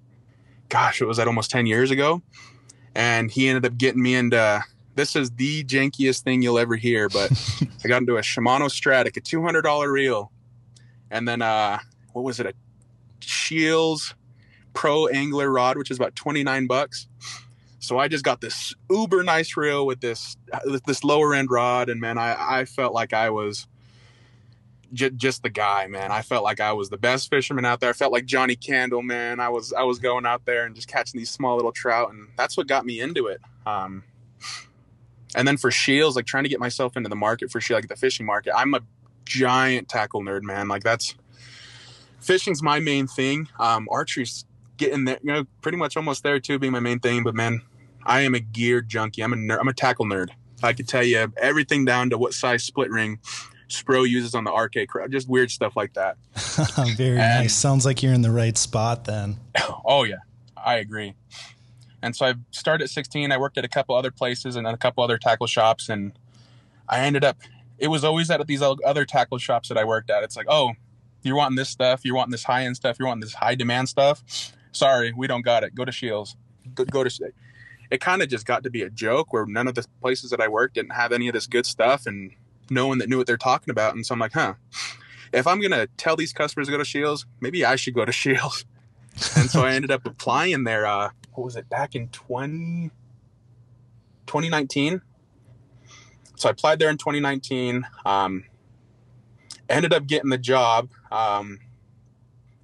gosh, 0.68 1.00
it 1.00 1.06
was 1.06 1.16
that 1.16 1.26
almost 1.26 1.50
ten 1.50 1.66
years 1.66 1.90
ago, 1.90 2.22
and 2.94 3.30
he 3.30 3.48
ended 3.48 3.64
up 3.66 3.78
getting 3.78 4.02
me 4.02 4.14
into 4.14 4.62
this 4.94 5.16
is 5.16 5.30
the 5.32 5.64
jankiest 5.64 6.22
thing 6.22 6.42
you'll 6.42 6.58
ever 6.58 6.76
hear, 6.76 7.08
but 7.08 7.30
I 7.84 7.88
got 7.88 8.02
into 8.02 8.16
a 8.16 8.20
Shimano 8.20 8.70
Stratic, 8.70 9.16
a 9.16 9.20
two 9.20 9.42
hundred 9.42 9.62
dollar 9.62 9.90
reel, 9.90 10.30
and 11.10 11.26
then 11.26 11.42
uh, 11.42 11.78
what 12.12 12.22
was 12.22 12.40
it? 12.40 12.46
A 12.46 12.54
Scheels 13.20 14.14
Pro 14.72 15.06
Angler 15.06 15.50
rod, 15.50 15.76
which 15.76 15.90
is 15.90 15.96
about 15.96 16.14
twenty 16.14 16.42
nine 16.42 16.66
bucks. 16.66 17.08
So 17.78 17.98
I 17.98 18.08
just 18.08 18.24
got 18.24 18.40
this 18.40 18.74
uber 18.90 19.22
nice 19.22 19.56
reel 19.56 19.84
with 19.86 20.00
this 20.00 20.36
this 20.86 21.04
lower 21.04 21.34
end 21.34 21.50
rod, 21.50 21.88
and 21.88 22.00
man, 22.00 22.18
I 22.18 22.60
I 22.60 22.64
felt 22.64 22.94
like 22.94 23.12
I 23.12 23.30
was 23.30 23.66
j- 24.94 25.10
just 25.10 25.42
the 25.42 25.50
guy, 25.50 25.86
man. 25.86 26.10
I 26.10 26.22
felt 26.22 26.44
like 26.44 26.60
I 26.60 26.72
was 26.72 26.88
the 26.88 26.96
best 26.96 27.28
fisherman 27.28 27.64
out 27.64 27.80
there. 27.80 27.90
I 27.90 27.92
felt 27.92 28.12
like 28.12 28.24
Johnny 28.24 28.56
Candle, 28.56 29.02
man. 29.02 29.40
I 29.40 29.48
was 29.48 29.72
I 29.72 29.82
was 29.82 29.98
going 29.98 30.24
out 30.24 30.44
there 30.46 30.64
and 30.64 30.74
just 30.74 30.88
catching 30.88 31.18
these 31.18 31.30
small 31.30 31.56
little 31.56 31.72
trout, 31.72 32.10
and 32.12 32.28
that's 32.36 32.56
what 32.56 32.66
got 32.66 32.86
me 32.86 33.00
into 33.00 33.26
it. 33.26 33.40
Um, 33.66 34.04
and 35.34 35.46
then 35.46 35.56
for 35.56 35.70
Scheels, 35.70 36.16
like 36.16 36.26
trying 36.26 36.44
to 36.44 36.48
get 36.48 36.60
myself 36.60 36.96
into 36.96 37.08
the 37.08 37.16
market 37.16 37.50
for 37.50 37.60
Shield, 37.60 37.82
like 37.82 37.88
the 37.88 37.96
fishing 37.96 38.24
market. 38.24 38.54
I'm 38.56 38.74
a 38.74 38.80
giant 39.24 39.88
tackle 39.88 40.22
nerd, 40.22 40.42
man. 40.42 40.68
Like 40.68 40.82
that's 40.82 41.14
fishing's 42.20 42.62
my 42.62 42.80
main 42.80 43.06
thing. 43.06 43.48
Um, 43.58 43.88
archery's 43.90 44.44
getting 44.76 45.04
there, 45.04 45.18
you 45.22 45.32
know, 45.32 45.44
pretty 45.60 45.78
much 45.78 45.96
almost 45.96 46.22
there 46.22 46.40
too, 46.40 46.58
being 46.58 46.72
my 46.72 46.80
main 46.80 47.00
thing. 47.00 47.22
But 47.24 47.34
man, 47.34 47.62
I 48.04 48.20
am 48.22 48.34
a 48.34 48.40
gear 48.40 48.80
junkie. 48.80 49.22
I'm 49.22 49.32
a 49.32 49.36
nerd. 49.36 49.58
I'm 49.60 49.68
a 49.68 49.74
tackle 49.74 50.06
nerd. 50.06 50.30
I 50.62 50.72
could 50.72 50.88
tell 50.88 51.02
you 51.02 51.32
everything 51.36 51.84
down 51.84 52.10
to 52.10 52.18
what 52.18 52.32
size 52.32 52.64
split 52.64 52.90
ring 52.90 53.18
Spro 53.68 54.08
uses 54.08 54.34
on 54.34 54.44
the 54.44 54.52
RK, 54.52 55.10
just 55.10 55.28
weird 55.28 55.50
stuff 55.50 55.76
like 55.76 55.94
that. 55.94 56.16
Very 56.96 57.18
and, 57.18 57.44
nice. 57.44 57.54
Sounds 57.54 57.84
like 57.84 58.02
you're 58.02 58.12
in 58.12 58.22
the 58.22 58.30
right 58.30 58.56
spot 58.56 59.04
then. 59.04 59.36
Oh 59.86 60.04
yeah, 60.04 60.16
I 60.56 60.76
agree. 60.76 61.14
And 62.00 62.16
so 62.16 62.26
I 62.26 62.34
started 62.50 62.84
at 62.84 62.90
16. 62.90 63.32
I 63.32 63.36
worked 63.36 63.58
at 63.58 63.64
a 63.64 63.68
couple 63.68 63.94
other 63.94 64.10
places 64.10 64.56
and 64.56 64.66
a 64.66 64.76
couple 64.78 65.04
other 65.04 65.18
tackle 65.18 65.46
shops, 65.46 65.88
and 65.88 66.12
I 66.88 67.00
ended 67.00 67.24
up. 67.24 67.36
It 67.78 67.88
was 67.88 68.04
always 68.04 68.30
at 68.30 68.46
these 68.46 68.62
other 68.62 69.04
tackle 69.04 69.38
shops 69.38 69.68
that 69.68 69.76
I 69.76 69.84
worked 69.84 70.10
at. 70.10 70.22
It's 70.22 70.36
like, 70.36 70.46
oh, 70.48 70.72
you're 71.22 71.36
wanting 71.36 71.56
this 71.56 71.68
stuff, 71.68 72.04
you're 72.04 72.14
wanting 72.14 72.30
this 72.30 72.44
high 72.44 72.64
end 72.64 72.76
stuff, 72.76 72.98
you're 72.98 73.08
wanting 73.08 73.22
this 73.22 73.34
high 73.34 73.54
demand 73.54 73.88
stuff. 73.88 74.22
Sorry, 74.72 75.12
we 75.16 75.26
don't 75.26 75.42
got 75.42 75.64
it. 75.64 75.74
Go 75.74 75.84
to 75.84 75.92
Scheels. 75.92 76.36
Go, 76.74 76.84
go 76.84 77.04
to. 77.04 77.32
It 77.90 78.00
kind 78.00 78.22
of 78.22 78.28
just 78.28 78.46
got 78.46 78.62
to 78.64 78.70
be 78.70 78.82
a 78.82 78.90
joke 78.90 79.32
where 79.32 79.46
none 79.46 79.68
of 79.68 79.74
the 79.74 79.86
places 80.00 80.30
that 80.30 80.40
I 80.40 80.48
worked 80.48 80.74
didn't 80.74 80.92
have 80.92 81.12
any 81.12 81.28
of 81.28 81.34
this 81.34 81.46
good 81.46 81.66
stuff, 81.66 82.06
and 82.06 82.32
no 82.70 82.86
one 82.86 82.98
that 82.98 83.08
knew 83.08 83.18
what 83.18 83.26
they're 83.26 83.36
talking 83.36 83.70
about. 83.70 83.94
And 83.94 84.04
so 84.04 84.14
I'm 84.14 84.18
like, 84.18 84.32
huh, 84.32 84.54
if 85.32 85.46
I'm 85.46 85.60
gonna 85.60 85.86
tell 85.96 86.16
these 86.16 86.32
customers 86.32 86.68
to 86.68 86.72
go 86.72 86.78
to 86.78 86.84
Scheels, 86.84 87.26
maybe 87.40 87.64
I 87.64 87.76
should 87.76 87.94
go 87.94 88.04
to 88.04 88.12
Scheels. 88.12 88.64
and 89.36 89.50
so 89.50 89.64
I 89.64 89.72
ended 89.72 89.90
up 89.90 90.06
applying 90.06 90.64
there. 90.64 90.86
Uh, 90.86 91.10
what 91.34 91.44
was 91.44 91.56
it 91.56 91.68
back 91.68 91.94
in 91.94 92.08
20, 92.08 92.90
2019? 94.26 95.00
So 96.36 96.48
I 96.48 96.52
applied 96.52 96.78
there 96.78 96.90
in 96.90 96.98
2019. 96.98 97.86
Um, 98.04 98.44
ended 99.68 99.92
up 99.92 100.06
getting 100.06 100.30
the 100.30 100.38
job 100.38 100.90
um, 101.10 101.58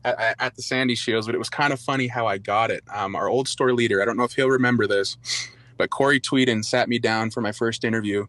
at, 0.04 0.37
at, 0.38 0.57
the 0.57 0.62
Sandy 0.62 0.95
Scheels, 0.95 1.26
but 1.26 1.35
it 1.35 1.38
was 1.38 1.50
kind 1.50 1.73
of 1.73 1.80
funny 1.80 2.09
how 2.09 2.26
I 2.26 2.38
got 2.38 2.71
it. 2.71 2.83
Um, 2.92 3.14
our 3.14 3.28
old 3.28 3.49
store 3.49 3.73
leader, 3.73 4.02
I 4.02 4.04
don't 4.04 4.16
know 4.16 4.25
if 4.25 4.33
he'll 4.33 4.49
remember 4.49 4.87
this, 4.87 5.16
but 5.76 5.90
Corey 5.90 6.21
Tweeden 6.21 6.64
sat 6.64 6.88
me 6.88 6.99
down 6.99 7.30
for 7.30 7.40
my 7.40 7.52
first 7.52 7.85
interview, 7.85 8.26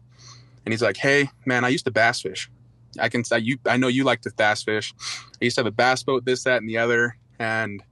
and 0.64 0.72
he's 0.72 0.82
like, 0.82 0.96
"Hey, 0.96 1.28
man, 1.46 1.64
I 1.64 1.68
used 1.68 1.84
to 1.86 1.90
bass 1.90 2.20
fish. 2.20 2.50
I 3.00 3.08
can, 3.08 3.24
I, 3.32 3.36
you, 3.36 3.58
I 3.66 3.76
know 3.76 3.88
you 3.88 4.04
like 4.04 4.20
to 4.22 4.30
bass 4.36 4.62
fish. 4.62 4.94
I 5.40 5.44
used 5.44 5.56
to 5.56 5.60
have 5.60 5.66
a 5.66 5.72
bass 5.72 6.02
boat, 6.02 6.24
this, 6.24 6.44
that, 6.44 6.58
and 6.58 6.68
the 6.68 6.78
other, 6.78 7.16
and." 7.38 7.82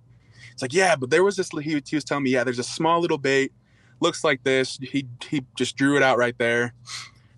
It's 0.53 0.63
like, 0.63 0.75
yeah, 0.75 0.95
but 0.95 1.09
there 1.09 1.25
was 1.25 1.37
this. 1.37 1.49
He, 1.49 1.81
he 1.87 1.97
was 1.97 2.05
telling 2.05 2.25
me, 2.25 2.31
yeah, 2.31 2.45
there's 2.45 2.59
a 2.59 2.63
small 2.63 3.01
little 3.01 3.17
bait, 3.17 3.51
looks 4.01 4.25
like 4.25 4.43
this. 4.43 4.79
He 4.83 5.07
he 5.27 5.47
just 5.57 5.75
drew 5.75 5.97
it 5.97 6.03
out 6.03 6.19
right 6.19 6.37
there. 6.37 6.75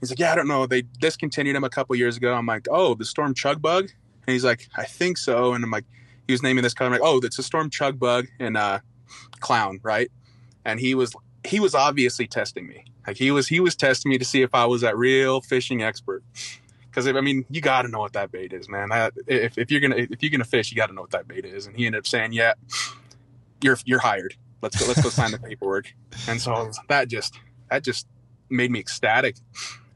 He's 0.01 0.11
like, 0.11 0.19
yeah, 0.19 0.33
I 0.33 0.35
don't 0.35 0.49
know. 0.49 0.67
They 0.67 0.83
discontinued 0.83 1.55
him 1.55 1.63
a 1.63 1.71
couple 1.71 1.95
years 1.95 2.17
ago. 2.17 2.35
I'm 2.35 2.47
like, 2.47 2.67
oh, 2.69 2.95
the 2.95 3.05
storm 3.05 3.35
chug 3.35 3.63
bug. 3.63 3.91
And 4.27 4.33
he's 4.33 4.45
like, 4.45 4.69
I 4.75 4.85
think 4.85 5.17
so. 5.17 5.55
And 5.55 5.63
I'm 5.63 5.71
like, 5.71 5.85
he 6.27 6.33
was 6.33 6.43
naming 6.43 6.65
this 6.65 6.75
color. 6.75 6.87
I'm 6.89 6.93
like, 6.93 7.03
oh, 7.05 7.21
it's 7.23 7.39
a 7.39 7.43
storm 7.43 7.71
chug 7.71 8.01
bug 8.01 8.27
and 8.41 8.57
uh, 8.57 8.81
clown, 9.39 9.79
right? 9.85 10.11
And 10.65 10.81
he 10.81 10.97
was 10.97 11.15
he 11.45 11.61
was 11.61 11.75
obviously 11.75 12.27
testing 12.27 12.67
me. 12.67 12.85
Like 13.07 13.17
he 13.17 13.31
was 13.31 13.49
he 13.49 13.61
was 13.61 13.75
testing 13.75 14.11
me 14.11 14.19
to 14.19 14.25
see 14.25 14.43
if 14.43 14.55
I 14.55 14.65
was 14.67 14.83
that 14.83 14.97
real 14.97 15.41
fishing 15.41 15.83
expert. 15.83 16.23
Because 16.85 17.07
I 17.07 17.21
mean, 17.21 17.45
you 17.49 17.61
got 17.61 17.83
to 17.83 17.89
know 17.89 18.01
what 18.01 18.13
that 18.13 18.31
bait 18.31 18.53
is, 18.53 18.69
man. 18.69 18.91
That, 18.91 19.15
if, 19.27 19.57
if 19.57 19.71
you're 19.71 19.81
gonna 19.81 19.97
if 19.97 20.23
you're 20.23 20.31
gonna 20.31 20.45
fish, 20.45 20.71
you 20.71 20.77
got 20.77 20.89
to 20.89 20.93
know 20.93 21.01
what 21.01 21.11
that 21.11 21.27
bait 21.27 21.45
is. 21.45 21.67
And 21.67 21.77
he 21.77 21.87
ended 21.87 22.01
up 22.01 22.07
saying, 22.07 22.33
yeah, 22.33 22.55
you're 23.63 23.79
you're 23.85 24.01
hired. 24.01 24.37
Let's 24.61 24.79
go. 24.79 24.87
Let's 24.87 25.03
go 25.03 25.09
sign 25.09 25.33
the 25.33 25.39
paperwork. 25.43 25.93
And 26.29 26.41
so 26.41 26.71
that 26.89 27.09
just 27.09 27.39
that 27.71 27.83
just 27.83 28.07
made 28.51 28.71
me 28.71 28.79
ecstatic. 28.79 29.37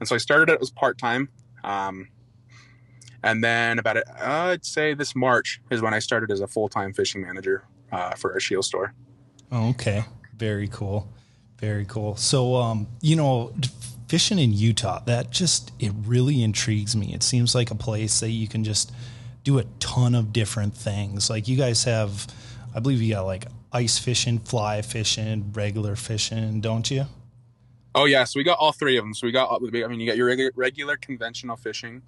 And 0.01 0.09
so 0.09 0.15
I 0.15 0.19
started 0.19 0.53
it 0.53 0.61
as 0.61 0.71
part 0.71 0.99
time. 0.99 1.29
Um, 1.63 2.09
and 3.23 3.43
then 3.43 3.79
about 3.79 3.97
it, 3.97 4.05
uh, 4.09 4.53
I'd 4.53 4.65
say 4.65 4.95
this 4.95 5.17
March 5.17 5.61
is 5.71 5.83
when 5.83 5.93
I 5.93 5.99
started 5.99 6.31
as 6.31 6.41
a 6.41 6.47
full 6.47 6.69
time 6.69 6.93
fishing 6.93 7.23
manager 7.23 7.65
uh, 7.93 8.15
for 8.15 8.37
a 8.37 8.41
Scheels 8.41 8.67
store. 8.67 8.95
Oh, 9.51 9.71
okay, 9.71 10.05
very 10.37 10.69
cool, 10.69 11.09
very 11.59 11.85
cool. 11.85 12.17
So, 12.17 12.57
um, 12.57 12.87
you 13.01 13.17
know, 13.17 13.55
fishing 14.09 14.39
in 14.39 14.53
Utah, 14.53 15.01
that 15.07 15.31
just 15.31 15.73
it 15.79 15.93
really 16.05 16.43
intrigues 16.43 16.95
me. 16.95 17.15
It 17.15 17.23
seems 17.23 17.55
like 17.55 17.71
a 17.71 17.75
place 17.75 18.21
that 18.21 18.31
you 18.31 18.49
can 18.49 18.65
just 18.65 18.93
do 19.45 19.59
a 19.59 19.65
ton 19.79 20.15
of 20.15 20.33
different 20.33 20.75
things. 20.75 21.31
Like 21.31 21.49
you 21.49 21.57
guys 21.57 21.85
have, 21.85 22.27
I 22.75 22.81
believe 22.81 23.01
you 23.01 23.15
got 23.15 23.27
like 23.27 23.47
ice 23.73 23.99
fishing, 23.99 24.39
fly 24.39 24.83
fishing, 24.83 25.53
regular 25.53 25.97
fishing, 25.97 26.61
don't 26.61 26.91
you? 26.91 27.07
Oh 27.95 28.05
yeah, 28.05 28.25
so 28.25 28.39
we 28.39 28.45
got 28.45 28.59
all 28.59 28.73
three 28.73 28.99
of 28.99 29.05
them. 29.05 29.15
So 29.15 29.27
we 29.27 29.33
got, 29.33 29.51
I 29.51 29.87
mean, 29.89 30.01
you 30.01 30.07
got 30.07 30.17
your 30.17 30.27
regular, 30.27 30.53
regular 30.55 30.97
conventional 30.97 31.57
fishing. 31.57 32.03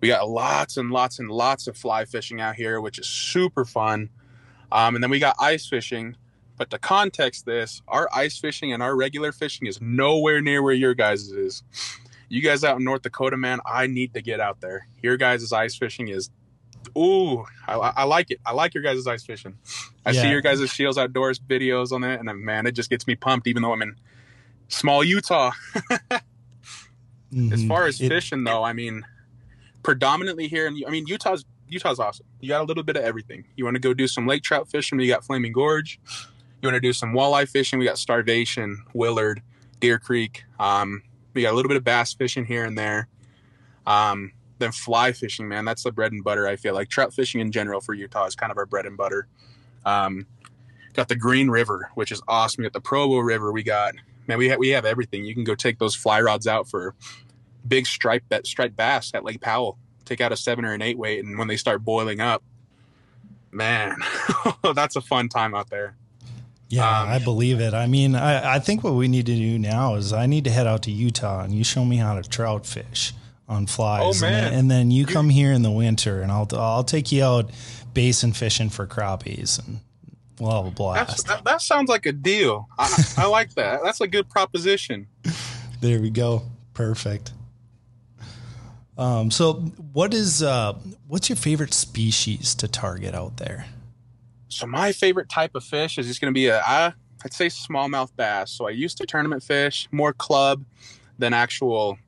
We 0.00 0.08
got 0.08 0.28
lots 0.28 0.76
and 0.76 0.90
lots 0.90 1.18
and 1.18 1.28
lots 1.28 1.66
of 1.66 1.76
fly 1.76 2.04
fishing 2.04 2.40
out 2.40 2.54
here, 2.54 2.80
which 2.80 2.98
is 2.98 3.06
super 3.06 3.64
fun. 3.64 4.08
Um, 4.72 4.94
and 4.94 5.02
then 5.02 5.10
we 5.10 5.18
got 5.18 5.34
ice 5.40 5.66
fishing. 5.66 6.16
But 6.60 6.68
to 6.72 6.78
context 6.78 7.46
this, 7.46 7.80
our 7.88 8.06
ice 8.12 8.36
fishing 8.36 8.70
and 8.70 8.82
our 8.82 8.94
regular 8.94 9.32
fishing 9.32 9.66
is 9.66 9.80
nowhere 9.80 10.42
near 10.42 10.62
where 10.62 10.74
your 10.74 10.92
guys' 10.92 11.30
is. 11.30 11.62
You 12.28 12.42
guys 12.42 12.64
out 12.64 12.76
in 12.76 12.84
North 12.84 13.00
Dakota, 13.00 13.38
man, 13.38 13.60
I 13.64 13.86
need 13.86 14.12
to 14.12 14.20
get 14.20 14.40
out 14.40 14.60
there. 14.60 14.86
Your 15.02 15.16
guys' 15.16 15.50
ice 15.54 15.74
fishing 15.74 16.08
is 16.08 16.28
Ooh, 16.98 17.46
I, 17.66 17.76
I, 17.76 18.04
like 18.04 18.30
it. 18.30 18.40
I 18.44 18.52
like 18.52 18.74
your 18.74 18.82
guys' 18.82 19.06
ice 19.06 19.24
fishing. 19.24 19.56
I 20.04 20.10
yeah. 20.10 20.20
see 20.20 20.28
your 20.28 20.42
guys' 20.42 20.70
Scheels 20.70 20.98
Outdoors 20.98 21.38
videos 21.38 21.92
on 21.92 22.04
it, 22.04 22.20
and 22.20 22.28
man, 22.44 22.66
it 22.66 22.72
just 22.72 22.90
gets 22.90 23.06
me 23.06 23.14
pumped. 23.14 23.46
Even 23.46 23.62
though 23.62 23.72
I'm 23.72 23.80
in 23.80 23.96
small 24.68 25.02
Utah. 25.02 25.52
mm-hmm. 27.32 27.54
As 27.54 27.64
far 27.64 27.86
as 27.86 27.98
it, 28.02 28.08
fishing, 28.08 28.44
though, 28.44 28.62
I 28.62 28.74
mean, 28.74 29.06
predominantly 29.82 30.46
here, 30.46 30.66
in, 30.66 30.78
I 30.86 30.90
mean, 30.90 31.06
Utah's 31.06 31.46
Utah's 31.68 31.98
awesome. 31.98 32.26
You 32.40 32.50
got 32.50 32.60
a 32.60 32.64
little 32.64 32.82
bit 32.82 32.96
of 32.96 33.02
everything. 33.02 33.46
You 33.56 33.64
want 33.64 33.76
to 33.76 33.80
go 33.80 33.94
do 33.94 34.06
some 34.06 34.26
lake 34.26 34.42
trout 34.42 34.68
fishing? 34.68 35.00
You 35.00 35.08
got 35.08 35.24
Flaming 35.24 35.52
Gorge. 35.52 35.98
You 36.60 36.66
want 36.66 36.76
to 36.76 36.80
do 36.80 36.92
some 36.92 37.12
walleye 37.12 37.48
fishing? 37.48 37.78
We 37.78 37.86
got 37.86 37.98
Starvation, 37.98 38.84
Willard, 38.92 39.42
Deer 39.80 39.98
Creek. 39.98 40.44
Um, 40.58 41.02
we 41.32 41.42
got 41.42 41.52
a 41.52 41.56
little 41.56 41.68
bit 41.68 41.76
of 41.76 41.84
bass 41.84 42.12
fishing 42.12 42.44
here 42.44 42.64
and 42.64 42.76
there. 42.76 43.08
Um, 43.86 44.32
then 44.58 44.72
fly 44.72 45.12
fishing, 45.12 45.48
man, 45.48 45.64
that's 45.64 45.84
the 45.84 45.92
bread 45.92 46.12
and 46.12 46.22
butter. 46.22 46.46
I 46.46 46.56
feel 46.56 46.74
like 46.74 46.90
trout 46.90 47.14
fishing 47.14 47.40
in 47.40 47.50
general 47.50 47.80
for 47.80 47.94
Utah 47.94 48.26
is 48.26 48.34
kind 48.34 48.52
of 48.52 48.58
our 48.58 48.66
bread 48.66 48.84
and 48.84 48.96
butter. 48.96 49.26
Um, 49.86 50.26
got 50.92 51.08
the 51.08 51.16
Green 51.16 51.48
River, 51.48 51.90
which 51.94 52.12
is 52.12 52.20
awesome. 52.28 52.62
We 52.62 52.66
got 52.66 52.74
the 52.74 52.80
Provo 52.80 53.18
River. 53.18 53.52
We 53.52 53.62
got 53.62 53.94
man, 54.26 54.38
we 54.38 54.48
have 54.48 54.58
we 54.58 54.68
have 54.70 54.84
everything. 54.84 55.24
You 55.24 55.34
can 55.34 55.44
go 55.44 55.54
take 55.54 55.78
those 55.78 55.94
fly 55.94 56.20
rods 56.20 56.46
out 56.46 56.68
for 56.68 56.94
big 57.66 57.86
stripe 57.86 58.24
striped 58.44 58.76
bass 58.76 59.12
at 59.14 59.24
Lake 59.24 59.40
Powell. 59.40 59.78
Take 60.04 60.20
out 60.20 60.32
a 60.32 60.36
seven 60.36 60.64
or 60.64 60.72
an 60.74 60.82
eight 60.82 60.98
weight, 60.98 61.24
and 61.24 61.38
when 61.38 61.48
they 61.48 61.56
start 61.56 61.84
boiling 61.84 62.20
up, 62.20 62.42
man, 63.50 63.96
that's 64.74 64.96
a 64.96 65.00
fun 65.00 65.28
time 65.28 65.54
out 65.54 65.70
there. 65.70 65.96
Yeah, 66.70 67.02
um, 67.02 67.08
I 67.08 67.18
believe 67.18 67.60
it. 67.60 67.74
I 67.74 67.86
mean, 67.86 68.14
I, 68.14 68.54
I 68.54 68.58
think 68.60 68.84
what 68.84 68.94
we 68.94 69.08
need 69.08 69.26
to 69.26 69.34
do 69.34 69.58
now 69.58 69.96
is 69.96 70.12
I 70.12 70.26
need 70.26 70.44
to 70.44 70.50
head 70.50 70.68
out 70.68 70.84
to 70.84 70.92
Utah 70.92 71.42
and 71.42 71.52
you 71.52 71.64
show 71.64 71.84
me 71.84 71.96
how 71.96 72.14
to 72.14 72.26
trout 72.26 72.64
fish 72.64 73.12
on 73.48 73.66
flies. 73.66 74.22
Oh, 74.22 74.24
man. 74.24 74.32
And, 74.32 74.44
then, 74.44 74.58
and 74.58 74.70
then 74.70 74.90
you 74.92 75.04
come 75.04 75.28
here 75.28 75.52
in 75.52 75.62
the 75.62 75.70
winter 75.72 76.22
and 76.22 76.30
I'll 76.30 76.46
I'll 76.52 76.84
take 76.84 77.10
you 77.10 77.24
out 77.24 77.50
basin 77.92 78.32
fishing 78.32 78.70
for 78.70 78.86
crappies 78.86 79.58
and 79.58 79.80
we'll 80.38 80.52
have 80.52 80.66
a 80.66 80.70
blast. 80.70 81.26
That, 81.26 81.44
that, 81.44 81.60
sounds 81.60 81.88
like 81.88 82.06
a 82.06 82.12
deal. 82.12 82.68
I, 82.78 83.04
I 83.18 83.26
like 83.26 83.54
that. 83.54 83.82
That's 83.82 84.00
a 84.00 84.08
good 84.08 84.30
proposition. 84.30 85.08
There 85.80 85.98
we 85.98 86.10
go. 86.10 86.42
Perfect. 86.74 87.32
Um, 88.98 89.30
so 89.30 89.54
what 89.94 90.12
is 90.12 90.42
uh, 90.42 90.74
what's 91.08 91.30
your 91.30 91.36
favorite 91.36 91.72
species 91.72 92.54
to 92.56 92.68
target 92.68 93.14
out 93.14 93.38
there? 93.38 93.64
So 94.50 94.66
my 94.66 94.92
favorite 94.92 95.28
type 95.28 95.54
of 95.54 95.64
fish 95.64 95.96
is 95.96 96.06
just 96.06 96.20
going 96.20 96.32
to 96.32 96.38
be 96.38 96.48
a 96.48 96.60
I, 96.60 96.92
I'd 97.24 97.32
say 97.32 97.46
smallmouth 97.46 98.14
bass. 98.16 98.50
So 98.50 98.66
I 98.66 98.70
used 98.70 98.98
to 98.98 99.06
tournament 99.06 99.42
fish 99.42 99.88
more 99.92 100.12
club 100.12 100.64
than 101.18 101.32
actual 101.32 101.98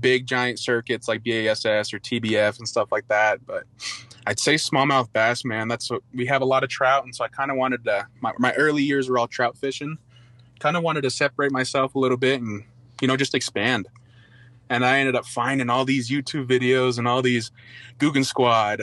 big 0.00 0.26
giant 0.26 0.58
circuits 0.58 1.08
like 1.08 1.22
BASS 1.24 1.92
or 1.92 1.98
TBF 1.98 2.58
and 2.58 2.66
stuff 2.66 2.90
like 2.90 3.08
that. 3.08 3.44
But 3.46 3.64
I'd 4.26 4.38
say 4.38 4.54
smallmouth 4.54 5.12
bass, 5.12 5.44
man. 5.44 5.68
That's 5.68 5.90
what 5.90 6.02
we 6.14 6.26
have 6.26 6.42
a 6.42 6.44
lot 6.44 6.64
of 6.64 6.70
trout, 6.70 7.04
and 7.04 7.14
so 7.14 7.24
I 7.24 7.28
kind 7.28 7.50
of 7.50 7.56
wanted 7.56 7.84
to. 7.84 8.06
My, 8.20 8.32
my 8.38 8.52
early 8.54 8.82
years 8.82 9.08
were 9.08 9.18
all 9.18 9.28
trout 9.28 9.56
fishing, 9.56 9.98
kind 10.60 10.76
of 10.76 10.82
wanted 10.82 11.02
to 11.02 11.10
separate 11.10 11.52
myself 11.52 11.94
a 11.94 11.98
little 11.98 12.16
bit 12.16 12.40
and 12.40 12.64
you 13.00 13.08
know 13.08 13.16
just 13.16 13.34
expand. 13.34 13.88
And 14.70 14.84
I 14.84 14.98
ended 14.98 15.16
up 15.16 15.24
finding 15.24 15.70
all 15.70 15.86
these 15.86 16.10
YouTube 16.10 16.46
videos 16.46 16.98
and 16.98 17.08
all 17.08 17.22
these 17.22 17.50
Googan 17.98 18.24
Squad, 18.24 18.82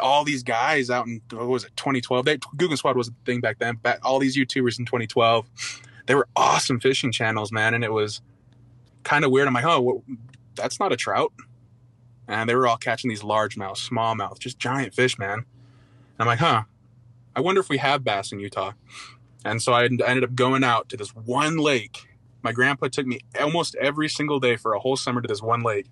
all 0.00 0.24
these 0.24 0.42
guys 0.42 0.90
out 0.90 1.06
in 1.06 1.20
what 1.30 1.46
was 1.46 1.64
it 1.64 1.76
2012? 1.76 2.24
They, 2.24 2.38
Googan 2.38 2.76
Squad 2.76 2.96
was 2.96 3.08
a 3.08 3.12
thing 3.24 3.40
back 3.40 3.58
then. 3.58 3.76
Back, 3.76 4.00
all 4.02 4.18
these 4.18 4.36
YouTubers 4.36 4.78
in 4.78 4.86
2012, 4.86 5.48
they 6.06 6.14
were 6.14 6.28
awesome 6.36 6.80
fishing 6.80 7.12
channels, 7.12 7.52
man. 7.52 7.74
And 7.74 7.84
it 7.84 7.92
was 7.92 8.20
kind 9.02 9.24
of 9.24 9.30
weird. 9.30 9.48
I'm 9.48 9.54
like, 9.54 9.64
oh, 9.64 9.80
well, 9.80 10.04
that's 10.54 10.80
not 10.80 10.92
a 10.92 10.96
trout. 10.96 11.32
And 12.28 12.48
they 12.48 12.54
were 12.54 12.66
all 12.66 12.76
catching 12.76 13.08
these 13.08 13.22
largemouth, 13.22 13.76
smallmouth, 13.76 14.38
just 14.38 14.58
giant 14.58 14.94
fish, 14.94 15.18
man. 15.18 15.38
And 15.38 15.44
I'm 16.18 16.26
like, 16.26 16.40
huh, 16.40 16.62
I 17.34 17.40
wonder 17.40 17.60
if 17.60 17.68
we 17.68 17.78
have 17.78 18.02
bass 18.02 18.32
in 18.32 18.40
Utah. 18.40 18.72
And 19.44 19.62
so 19.62 19.72
I 19.72 19.84
ended 19.84 20.24
up 20.24 20.34
going 20.34 20.64
out 20.64 20.88
to 20.88 20.96
this 20.96 21.14
one 21.14 21.56
lake. 21.58 22.08
My 22.42 22.52
grandpa 22.52 22.88
took 22.88 23.06
me 23.06 23.20
almost 23.40 23.76
every 23.76 24.08
single 24.08 24.40
day 24.40 24.56
for 24.56 24.72
a 24.72 24.80
whole 24.80 24.96
summer 24.96 25.20
to 25.20 25.28
this 25.28 25.42
one 25.42 25.62
lake. 25.62 25.86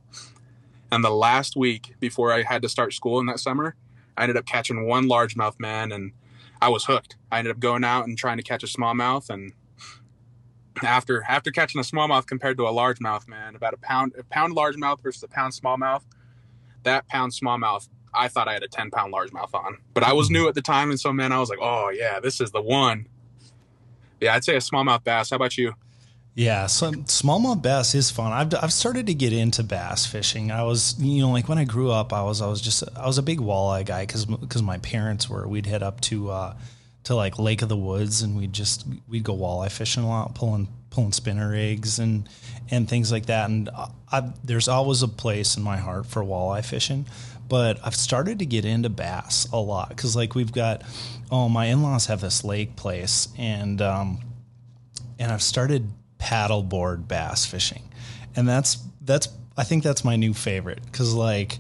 And 0.91 1.05
the 1.05 1.11
last 1.11 1.57
week 1.57 1.95
before 2.01 2.33
I 2.33 2.43
had 2.43 2.63
to 2.63 2.69
start 2.69 2.95
school 2.95 3.21
in 3.21 3.27
that 3.27 3.41
summer, 3.41 3.77
I 4.17 4.23
ended 4.23 4.37
up 4.37 4.47
catching 4.47 4.87
one 4.87 5.05
largemouth 5.05 5.59
man 5.59 5.93
and 5.93 6.13
I 6.61 6.69
was 6.69 6.85
hooked. 6.85 7.17
I 7.31 7.39
ended 7.39 7.53
up 7.53 7.61
going 7.61 7.85
out 7.85 8.07
and 8.07 8.17
trying 8.17 8.37
to 8.37 8.43
catch 8.43 8.63
a 8.63 8.67
smallmouth 8.67 9.31
and 9.31 9.53
after 10.83 11.23
after 11.29 11.51
catching 11.51 11.81
a 11.81 11.85
smallmouth 11.85 12.27
compared 12.27 12.57
to 12.57 12.67
a 12.67 12.73
largemouth, 12.73 13.29
man, 13.29 13.55
about 13.55 13.75
a 13.75 13.77
pound 13.77 14.13
a 14.19 14.25
pound 14.25 14.57
largemouth 14.57 15.01
versus 15.03 15.23
a 15.23 15.29
pound 15.29 15.53
smallmouth, 15.53 16.03
that 16.83 17.07
pound 17.07 17.33
smallmouth 17.33 17.89
I 18.15 18.29
thought 18.29 18.49
I 18.49 18.53
had 18.53 18.63
a 18.63 18.69
10 18.69 18.91
pound 18.91 19.13
largemouth 19.13 19.55
on, 19.55 19.79
but 19.93 20.03
I 20.03 20.13
was 20.13 20.31
new 20.31 20.49
at 20.49 20.55
the 20.55 20.63
time. 20.63 20.91
And 20.91 21.01
so, 21.01 21.13
man, 21.13 21.33
I 21.33 21.39
was 21.39 21.51
like, 21.51 21.59
oh, 21.61 21.91
yeah, 21.91 22.21
this 22.21 22.41
is 22.41 22.53
the 22.53 22.63
one. 22.63 23.09
Yeah, 24.21 24.35
I'd 24.35 24.45
say 24.45 24.55
a 24.55 24.61
smallmouth 24.61 25.05
bass. 25.05 25.31
How 25.31 25.37
about 25.37 25.59
you? 25.59 25.75
Yeah, 26.37 26.67
so 26.67 26.91
smallmouth 26.91 27.63
bass 27.63 27.95
is 27.95 28.11
fun. 28.11 28.33
I've, 28.33 28.53
I've 28.61 28.73
started 28.73 29.07
to 29.07 29.15
get 29.15 29.33
into 29.33 29.63
bass 29.63 30.05
fishing. 30.05 30.51
I 30.51 30.65
was, 30.65 30.99
you 30.99 31.23
know, 31.23 31.31
like 31.31 31.49
when 31.49 31.59
I 31.59 31.65
grew 31.65 31.93
up, 31.93 32.13
I 32.13 32.23
was 32.23 32.43
I 32.43 32.49
was 32.49 32.61
just 32.61 32.83
I 32.97 33.07
was 33.07 33.19
a 33.19 33.23
big 33.23 33.39
walleye 33.39 33.87
guy 33.87 34.05
because 34.05 34.27
because 34.27 34.63
my 34.63 34.79
parents 34.79 35.31
were. 35.31 35.47
We'd 35.47 35.67
head 35.67 35.85
up 35.85 36.01
to 36.03 36.31
uh, 36.31 36.57
to 37.05 37.15
like 37.15 37.39
Lake 37.39 37.63
of 37.63 37.69
the 37.69 37.77
Woods 37.77 38.23
and 38.23 38.37
we'd 38.37 38.53
just 38.53 38.85
we'd 39.09 39.23
go 39.23 39.37
walleye 39.37 39.71
fishing 39.71 40.03
a 40.03 40.09
lot, 40.09 40.35
pulling 40.35 40.67
pulling 40.91 41.13
spinner 41.13 41.51
rigs 41.51 42.01
and 42.01 42.29
and 42.69 42.89
things 42.89 43.13
like 43.13 43.27
that. 43.27 43.49
And 43.49 43.71
I, 44.11 44.33
there's 44.43 44.67
always 44.67 45.03
a 45.03 45.09
place 45.09 45.57
in 45.57 45.63
my 45.63 45.77
heart 45.77 46.07
for 46.07 46.23
walleye 46.25 46.65
fishing 46.65 47.07
but 47.47 47.79
I've 47.85 47.95
started 47.95 48.39
to 48.39 48.47
get 48.47 48.65
into 48.65 48.89
bass 48.89 49.47
a 49.53 49.59
lot 49.59 49.91
because 49.91 50.17
like 50.17 50.35
we've 50.35 50.51
got 50.51 50.83
oh 51.31 51.51
my 51.51 51.67
in-laws 51.67 52.07
have 52.07 52.23
this 52.23 52.43
lake 52.43 52.75
place 52.75 53.29
and 53.37 53.83
um, 53.83 54.19
and 55.19 55.31
I've 55.31 55.43
started 55.43 55.91
paddleboard 56.25 57.07
bass 57.07 57.45
fishing. 57.45 57.83
And 58.35 58.49
that's 58.49 58.79
that's 59.03 59.29
I 59.57 59.65
think 59.65 59.85
that's 59.85 60.05
my 60.05 60.17
new 60.17 60.33
favorite. 60.33 60.81
Because 60.85 61.13
like 61.13 61.59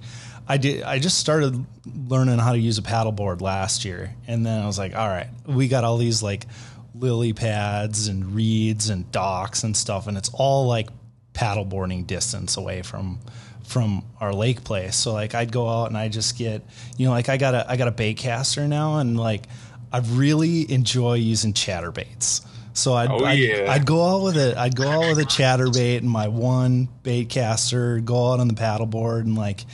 I 0.48 0.56
did 0.56 0.82
I 0.82 0.98
just 0.98 1.18
started 1.18 1.64
learning 2.08 2.38
how 2.38 2.52
to 2.52 2.58
use 2.58 2.78
a 2.78 2.82
paddleboard 2.82 3.42
last 3.42 3.84
year. 3.84 4.14
And 4.26 4.44
then 4.44 4.62
I 4.62 4.66
was 4.66 4.78
like 4.78 4.96
all 4.96 5.08
right 5.08 5.28
we 5.46 5.68
got 5.68 5.84
all 5.84 5.98
these 5.98 6.22
like 6.22 6.46
lily 6.94 7.32
pads 7.32 8.08
and 8.08 8.34
reeds 8.34 8.88
and 8.88 9.10
docks 9.12 9.64
and 9.64 9.76
stuff. 9.76 10.06
And 10.06 10.16
it's 10.16 10.30
all 10.32 10.66
like 10.66 10.88
paddleboarding 11.34 12.06
distance 12.06 12.56
away 12.56 12.82
from 12.82 13.18
from 13.64 14.04
our 14.20 14.32
lake 14.32 14.64
place. 14.64 14.96
So 14.96 15.12
like 15.12 15.34
I'd 15.34 15.52
go 15.52 15.68
out 15.68 15.86
and 15.86 15.96
I 15.96 16.08
just 16.08 16.38
get, 16.38 16.62
you 16.96 17.06
know, 17.06 17.12
like 17.12 17.28
I 17.28 17.36
got 17.36 17.54
a 17.54 17.70
I 17.70 17.76
got 17.76 17.88
a 17.88 17.92
bait 17.92 18.14
caster 18.14 18.66
now. 18.66 18.98
And 18.98 19.18
like 19.18 19.46
I 19.92 19.98
really 19.98 20.70
enjoy 20.72 21.14
using 21.14 21.52
chatterbaits. 21.52 22.44
So 22.74 22.92
I'd, 22.92 23.10
oh, 23.10 23.24
I'd, 23.24 23.38
yeah. 23.38 23.72
I'd, 23.72 23.86
go 23.86 24.04
out 24.04 24.22
with 24.22 24.36
it. 24.36 24.56
I'd 24.56 24.74
go 24.74 24.88
out 24.88 25.08
with 25.08 25.18
a 25.18 25.24
chatterbait 25.24 25.98
and 25.98 26.10
my 26.10 26.28
one 26.28 26.88
bait 27.04 27.28
caster, 27.28 28.00
go 28.00 28.32
out 28.32 28.40
on 28.40 28.48
the 28.48 28.54
paddleboard 28.54 29.20
and 29.20 29.36
like, 29.36 29.64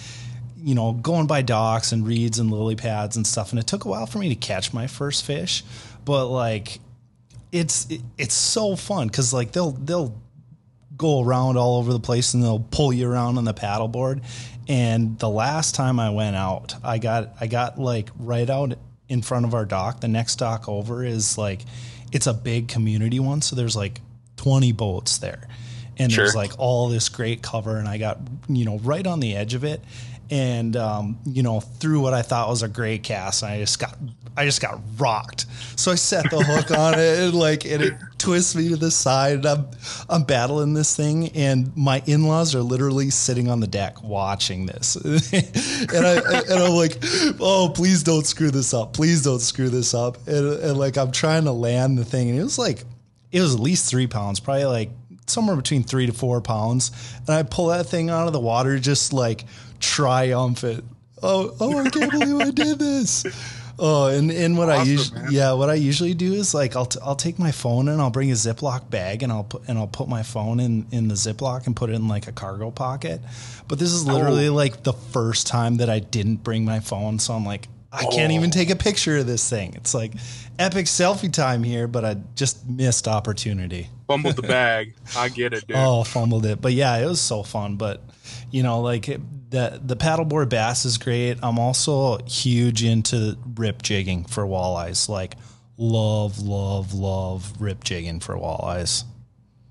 you 0.58 0.74
know, 0.74 0.92
going 0.92 1.26
by 1.26 1.40
docks 1.40 1.92
and 1.92 2.06
reeds 2.06 2.38
and 2.38 2.50
lily 2.50 2.76
pads 2.76 3.16
and 3.16 3.26
stuff. 3.26 3.50
And 3.50 3.58
it 3.58 3.66
took 3.66 3.86
a 3.86 3.88
while 3.88 4.06
for 4.06 4.18
me 4.18 4.28
to 4.28 4.34
catch 4.34 4.74
my 4.74 4.86
first 4.86 5.24
fish, 5.24 5.64
but 6.04 6.26
like, 6.26 6.78
it's 7.52 7.90
it, 7.90 8.02
it's 8.16 8.34
so 8.34 8.76
fun 8.76 9.08
because 9.08 9.32
like 9.32 9.52
they'll 9.52 9.72
they'll 9.72 10.14
go 10.96 11.24
around 11.24 11.56
all 11.56 11.78
over 11.78 11.92
the 11.92 12.00
place 12.00 12.34
and 12.34 12.42
they'll 12.42 12.64
pull 12.70 12.92
you 12.92 13.10
around 13.10 13.38
on 13.38 13.44
the 13.44 13.54
paddleboard. 13.54 14.22
And 14.68 15.18
the 15.18 15.28
last 15.28 15.74
time 15.74 15.98
I 15.98 16.10
went 16.10 16.36
out, 16.36 16.74
I 16.84 16.98
got 16.98 17.34
I 17.40 17.46
got 17.46 17.78
like 17.78 18.10
right 18.18 18.48
out 18.48 18.74
in 19.08 19.22
front 19.22 19.46
of 19.46 19.54
our 19.54 19.64
dock. 19.64 20.00
The 20.00 20.08
next 20.08 20.36
dock 20.36 20.68
over 20.68 21.02
is 21.02 21.36
like 21.38 21.62
it's 22.12 22.26
a 22.26 22.34
big 22.34 22.68
community 22.68 23.20
one, 23.20 23.42
so 23.42 23.56
there's 23.56 23.76
like 23.76 24.00
20 24.36 24.72
boats 24.72 25.18
there. 25.18 25.48
And 25.98 26.10
sure. 26.10 26.24
there's 26.24 26.34
like 26.34 26.52
all 26.58 26.88
this 26.88 27.10
great 27.10 27.42
cover 27.42 27.76
and 27.76 27.86
I 27.86 27.98
got, 27.98 28.18
you 28.48 28.64
know, 28.64 28.78
right 28.78 29.06
on 29.06 29.20
the 29.20 29.36
edge 29.36 29.52
of 29.52 29.64
it 29.64 29.82
and 30.30 30.76
um, 30.76 31.18
you 31.26 31.42
know 31.42 31.60
threw 31.60 32.00
what 32.00 32.14
I 32.14 32.22
thought 32.22 32.48
was 32.48 32.62
a 32.62 32.68
great 32.68 33.02
cast. 33.02 33.42
And 33.42 33.52
I 33.52 33.58
just 33.58 33.78
got 33.78 33.96
I 34.36 34.44
just 34.44 34.60
got 34.60 34.80
rocked. 34.96 35.46
So 35.76 35.92
I 35.92 35.96
set 35.96 36.30
the 36.30 36.42
hook 36.42 36.70
on 36.78 36.94
it 36.94 37.18
and 37.18 37.34
like 37.34 37.64
and 37.64 37.82
it 37.82 37.94
twists 38.18 38.54
me 38.54 38.68
to 38.68 38.76
the 38.76 38.90
side. 38.90 39.34
And 39.34 39.46
I'm 39.46 39.68
I'm 40.08 40.22
battling 40.22 40.74
this 40.74 40.96
thing, 40.96 41.28
and 41.30 41.76
my 41.76 42.02
in 42.06 42.26
laws 42.26 42.54
are 42.54 42.62
literally 42.62 43.10
sitting 43.10 43.48
on 43.48 43.60
the 43.60 43.66
deck 43.66 44.02
watching 44.02 44.66
this, 44.66 44.96
and 45.32 46.06
I 46.06 46.40
and 46.48 46.62
I'm 46.62 46.72
like, 46.72 46.98
oh 47.40 47.72
please 47.74 48.02
don't 48.02 48.26
screw 48.26 48.50
this 48.50 48.72
up, 48.72 48.92
please 48.92 49.22
don't 49.22 49.40
screw 49.40 49.68
this 49.68 49.94
up, 49.94 50.16
and, 50.26 50.60
and 50.60 50.78
like 50.78 50.96
I'm 50.96 51.12
trying 51.12 51.44
to 51.44 51.52
land 51.52 51.98
the 51.98 52.04
thing, 52.04 52.30
and 52.30 52.38
it 52.38 52.42
was 52.42 52.58
like 52.58 52.84
it 53.32 53.40
was 53.40 53.54
at 53.54 53.60
least 53.60 53.90
three 53.90 54.06
pounds, 54.06 54.40
probably 54.40 54.64
like 54.64 54.90
somewhere 55.26 55.56
between 55.56 55.82
three 55.82 56.06
to 56.06 56.12
four 56.12 56.40
pounds, 56.40 56.90
and 57.18 57.30
I 57.30 57.42
pull 57.42 57.68
that 57.68 57.86
thing 57.86 58.10
out 58.10 58.26
of 58.26 58.32
the 58.32 58.40
water 58.40 58.78
just 58.78 59.12
like 59.12 59.44
triumphant. 59.80 60.84
Oh, 61.22 61.54
oh, 61.60 61.78
I 61.78 61.90
can't 61.90 62.10
believe 62.10 62.40
I 62.40 62.50
did 62.50 62.78
this. 62.78 63.24
Oh, 63.82 64.08
and, 64.08 64.30
and 64.30 64.58
what 64.58 64.68
awesome, 64.68 64.80
I 64.80 64.90
usually 64.90 65.20
yeah, 65.30 65.52
what 65.54 65.70
I 65.70 65.74
usually 65.74 66.12
do 66.12 66.34
is 66.34 66.52
like 66.52 66.76
I'll 66.76 66.84
t- 66.84 67.00
I'll 67.02 67.16
take 67.16 67.38
my 67.38 67.50
phone 67.50 67.88
and 67.88 67.98
I'll 67.98 68.10
bring 68.10 68.30
a 68.30 68.34
Ziploc 68.34 68.90
bag 68.90 69.22
and 69.22 69.32
I'll 69.32 69.44
put 69.44 69.66
and 69.68 69.78
I'll 69.78 69.86
put 69.86 70.06
my 70.06 70.22
phone 70.22 70.60
in 70.60 70.86
in 70.92 71.08
the 71.08 71.14
Ziploc 71.14 71.66
and 71.66 71.74
put 71.74 71.88
it 71.88 71.94
in 71.94 72.06
like 72.06 72.28
a 72.28 72.32
cargo 72.32 72.70
pocket. 72.70 73.22
But 73.68 73.78
this 73.78 73.90
is 73.90 74.06
literally 74.06 74.48
oh. 74.48 74.54
like 74.54 74.82
the 74.82 74.92
first 74.92 75.46
time 75.46 75.78
that 75.78 75.88
I 75.88 75.98
didn't 75.98 76.36
bring 76.36 76.66
my 76.66 76.80
phone, 76.80 77.18
so 77.18 77.32
I'm 77.32 77.46
like 77.46 77.68
I 77.90 78.04
oh. 78.06 78.14
can't 78.14 78.32
even 78.32 78.50
take 78.50 78.68
a 78.68 78.76
picture 78.76 79.16
of 79.16 79.26
this 79.26 79.48
thing. 79.48 79.72
It's 79.76 79.94
like 79.94 80.12
epic 80.60 80.86
selfie 80.86 81.32
time 81.32 81.64
here, 81.64 81.88
but 81.88 82.04
I 82.04 82.16
just 82.36 82.68
missed 82.68 83.08
opportunity. 83.08 83.88
Fumbled 84.06 84.36
the 84.36 84.42
bag. 84.48 84.94
I 85.16 85.28
get 85.30 85.52
it, 85.54 85.66
dude. 85.66 85.76
Oh, 85.76 86.04
fumbled 86.04 86.44
it. 86.46 86.60
But 86.60 86.74
yeah, 86.74 86.96
it 86.98 87.06
was 87.06 87.20
so 87.20 87.42
fun. 87.42 87.76
But 87.76 88.02
you 88.50 88.62
know, 88.62 88.80
like 88.80 89.08
it, 89.08 89.20
the 89.50 89.80
the 89.82 89.96
paddleboard 89.96 90.50
bass 90.50 90.84
is 90.84 90.98
great. 90.98 91.38
I'm 91.42 91.58
also 91.58 92.18
huge 92.24 92.84
into 92.84 93.36
rip 93.56 93.82
jigging 93.82 94.26
for 94.26 94.44
walleyes. 94.44 95.08
Like 95.08 95.36
love, 95.78 96.40
love, 96.40 96.92
love 96.92 97.52
rip 97.58 97.82
jigging 97.82 98.20
for 98.20 98.36
walleyes. 98.36 99.04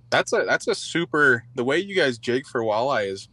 That's 0.09 0.33
a 0.33 0.43
that's 0.45 0.67
a 0.67 0.73
super 0.73 1.45
the 1.53 1.63
way 1.63 1.77
you 1.77 1.95
guys 1.95 2.17
jig 2.17 2.47
for 2.47 2.61
walleye 2.61 3.11
is 3.11 3.27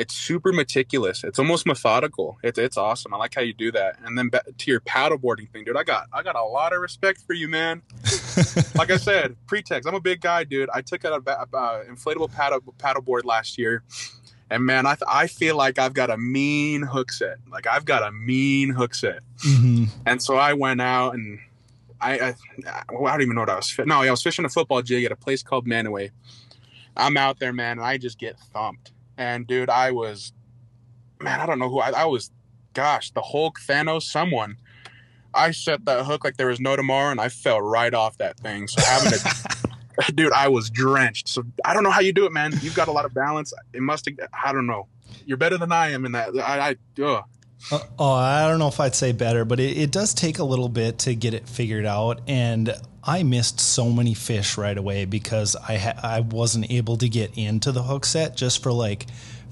it's 0.00 0.14
super 0.14 0.52
meticulous. 0.52 1.22
It's 1.24 1.38
almost 1.38 1.66
methodical. 1.66 2.38
It's 2.42 2.58
it's 2.58 2.76
awesome. 2.76 3.12
I 3.12 3.18
like 3.18 3.34
how 3.34 3.42
you 3.42 3.52
do 3.52 3.70
that. 3.72 3.98
And 4.02 4.16
then 4.16 4.30
to 4.30 4.70
your 4.70 4.80
paddleboarding 4.80 5.50
thing, 5.50 5.64
dude. 5.64 5.76
I 5.76 5.84
got 5.84 6.08
I 6.12 6.22
got 6.22 6.36
a 6.36 6.42
lot 6.42 6.72
of 6.72 6.80
respect 6.80 7.20
for 7.20 7.34
you, 7.34 7.48
man. 7.48 7.82
like 8.74 8.90
I 8.90 8.96
said, 8.96 9.36
pretext. 9.46 9.86
I'm 9.86 9.94
a 9.94 10.00
big 10.00 10.22
guy, 10.22 10.44
dude. 10.44 10.70
I 10.72 10.80
took 10.80 11.04
a, 11.04 11.12
a, 11.12 11.84
inflatable 11.88 12.32
paddle 12.32 12.60
paddleboard 12.78 13.24
last 13.24 13.58
year 13.58 13.82
and 14.50 14.64
man, 14.64 14.84
I, 14.84 14.94
th- 14.94 15.02
I 15.06 15.28
feel 15.28 15.56
like 15.56 15.78
I've 15.78 15.94
got 15.94 16.10
a 16.10 16.16
mean 16.16 16.82
hook 16.82 17.12
set. 17.12 17.36
Like 17.50 17.66
I've 17.66 17.84
got 17.84 18.02
a 18.02 18.10
mean 18.10 18.70
hook 18.70 18.94
set. 18.94 19.20
Mm-hmm. 19.46 19.84
And 20.06 20.20
so 20.20 20.36
I 20.36 20.54
went 20.54 20.80
out 20.80 21.14
and 21.14 21.38
I, 22.00 22.18
I, 22.18 22.34
I 22.68 22.82
don't 22.88 23.22
even 23.22 23.34
know 23.34 23.42
what 23.42 23.50
I 23.50 23.56
was. 23.56 23.78
No, 23.84 24.00
I 24.00 24.10
was 24.10 24.22
fishing 24.22 24.44
a 24.44 24.48
football 24.48 24.82
jig 24.82 25.04
at 25.04 25.12
a 25.12 25.16
place 25.16 25.42
called 25.42 25.66
Mantua. 25.66 26.08
I'm 26.96 27.16
out 27.16 27.38
there, 27.38 27.52
man, 27.52 27.78
and 27.78 27.86
I 27.86 27.96
just 27.98 28.18
get 28.18 28.38
thumped. 28.38 28.90
And 29.20 29.46
dude, 29.46 29.68
I 29.68 29.90
was, 29.90 30.32
man, 31.20 31.40
I 31.40 31.46
don't 31.46 31.58
know 31.58 31.68
who 31.68 31.78
I, 31.78 31.90
I 31.90 32.04
was. 32.06 32.30
Gosh, 32.72 33.10
the 33.10 33.20
Hulk, 33.20 33.60
Thanos, 33.60 34.02
someone. 34.02 34.56
I 35.34 35.50
set 35.50 35.84
that 35.84 36.06
hook 36.06 36.24
like 36.24 36.38
there 36.38 36.46
was 36.46 36.58
no 36.58 36.74
tomorrow, 36.74 37.10
and 37.10 37.20
I 37.20 37.28
fell 37.28 37.60
right 37.60 37.92
off 37.92 38.16
that 38.18 38.38
thing. 38.38 38.66
So 38.66 38.80
having 38.80 39.10
to 39.10 39.56
dude, 40.14 40.32
I 40.32 40.48
was 40.48 40.70
drenched. 40.70 41.28
So 41.28 41.42
I 41.64 41.74
don't 41.74 41.82
know 41.82 41.90
how 41.90 42.00
you 42.00 42.12
do 42.12 42.24
it, 42.24 42.32
man. 42.32 42.52
You've 42.62 42.74
got 42.74 42.88
a 42.88 42.92
lot 42.92 43.04
of 43.04 43.12
balance. 43.12 43.52
It 43.72 43.82
must. 43.82 44.08
I 44.32 44.52
don't 44.52 44.66
know. 44.66 44.86
You're 45.26 45.36
better 45.36 45.58
than 45.58 45.72
I 45.72 45.90
am 45.90 46.04
in 46.04 46.12
that. 46.12 46.30
I. 46.38 46.70
I 46.70 47.02
ugh. 47.02 47.24
Uh, 47.70 47.78
oh, 47.98 48.12
I 48.12 48.48
don't 48.48 48.58
know 48.58 48.68
if 48.68 48.80
I'd 48.80 48.94
say 48.94 49.12
better, 49.12 49.44
but 49.44 49.60
it, 49.60 49.76
it 49.76 49.90
does 49.90 50.14
take 50.14 50.38
a 50.38 50.44
little 50.44 50.70
bit 50.70 51.00
to 51.00 51.14
get 51.14 51.34
it 51.34 51.46
figured 51.46 51.84
out. 51.84 52.22
And 52.26 52.74
I 53.02 53.22
missed 53.22 53.60
so 53.60 53.90
many 53.90 54.14
fish 54.14 54.58
right 54.58 54.76
away 54.76 55.04
because 55.04 55.56
I 55.56 55.76
ha- 55.76 56.00
I 56.02 56.20
wasn't 56.20 56.70
able 56.70 56.96
to 56.98 57.08
get 57.08 57.36
into 57.36 57.72
the 57.72 57.82
hook 57.82 58.04
set 58.04 58.36
just 58.36 58.62
for 58.62 58.72
like 58.72 59.06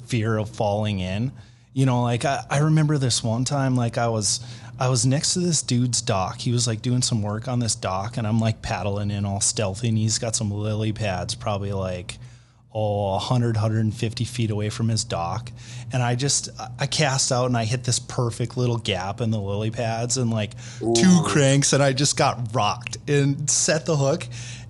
fear 0.07 0.37
of 0.37 0.51
falling 0.51 1.01
in. 1.01 1.33
You 1.73 1.87
know, 1.87 2.03
like 2.03 2.25
I, 2.25 2.45
I 2.51 2.59
remember 2.59 2.99
this 2.99 3.23
one 3.23 3.45
time, 3.45 3.77
like 3.77 3.97
I 3.97 4.09
was 4.09 4.41
I 4.79 4.89
was 4.89 5.07
next 5.07 5.35
to 5.35 5.41
this 5.41 5.63
dude's 5.63 6.03
dock. 6.03 6.41
He 6.41 6.53
was 6.53 6.67
like 6.67 6.83
doing 6.83 7.03
some 7.03 7.23
work 7.23 7.49
on 7.49 7.59
this 7.59 7.75
dock, 7.75 8.17
and 8.17 8.27
I'm 8.27 8.39
like 8.39 8.63
paddling 8.63 9.11
in 9.11 9.25
all 9.25 9.41
stealthy, 9.41 9.89
and 9.89 9.99
he's 9.99 10.19
got 10.19 10.37
some 10.37 10.51
lily 10.51 10.93
pads, 10.93 11.35
probably 11.35 11.73
like 11.73 12.19
oh 12.75 13.13
100 13.13 13.57
150 13.57 14.25
feet 14.25 14.51
away 14.51 14.69
from 14.69 14.89
his 14.89 15.03
dock 15.03 15.51
and 15.93 16.03
i 16.03 16.15
just 16.15 16.51
i 16.79 16.87
cast 16.87 17.33
out 17.33 17.47
and 17.47 17.57
i 17.57 17.65
hit 17.65 17.85
this 17.85 17.99
perfect 17.99 18.57
little 18.59 18.77
gap 18.77 19.21
in 19.23 19.31
the 19.31 19.39
lily 19.39 19.71
pads 19.71 20.19
and 20.19 20.31
like 20.31 20.53
Ooh. 20.83 20.95
two 20.95 21.23
cranks 21.25 21.73
and 21.73 21.83
i 21.83 21.93
just 21.93 22.17
got 22.17 22.55
rocked 22.55 22.99
and 23.09 23.51
set 23.51 23.87
the 23.87 23.97
hook 23.97 24.27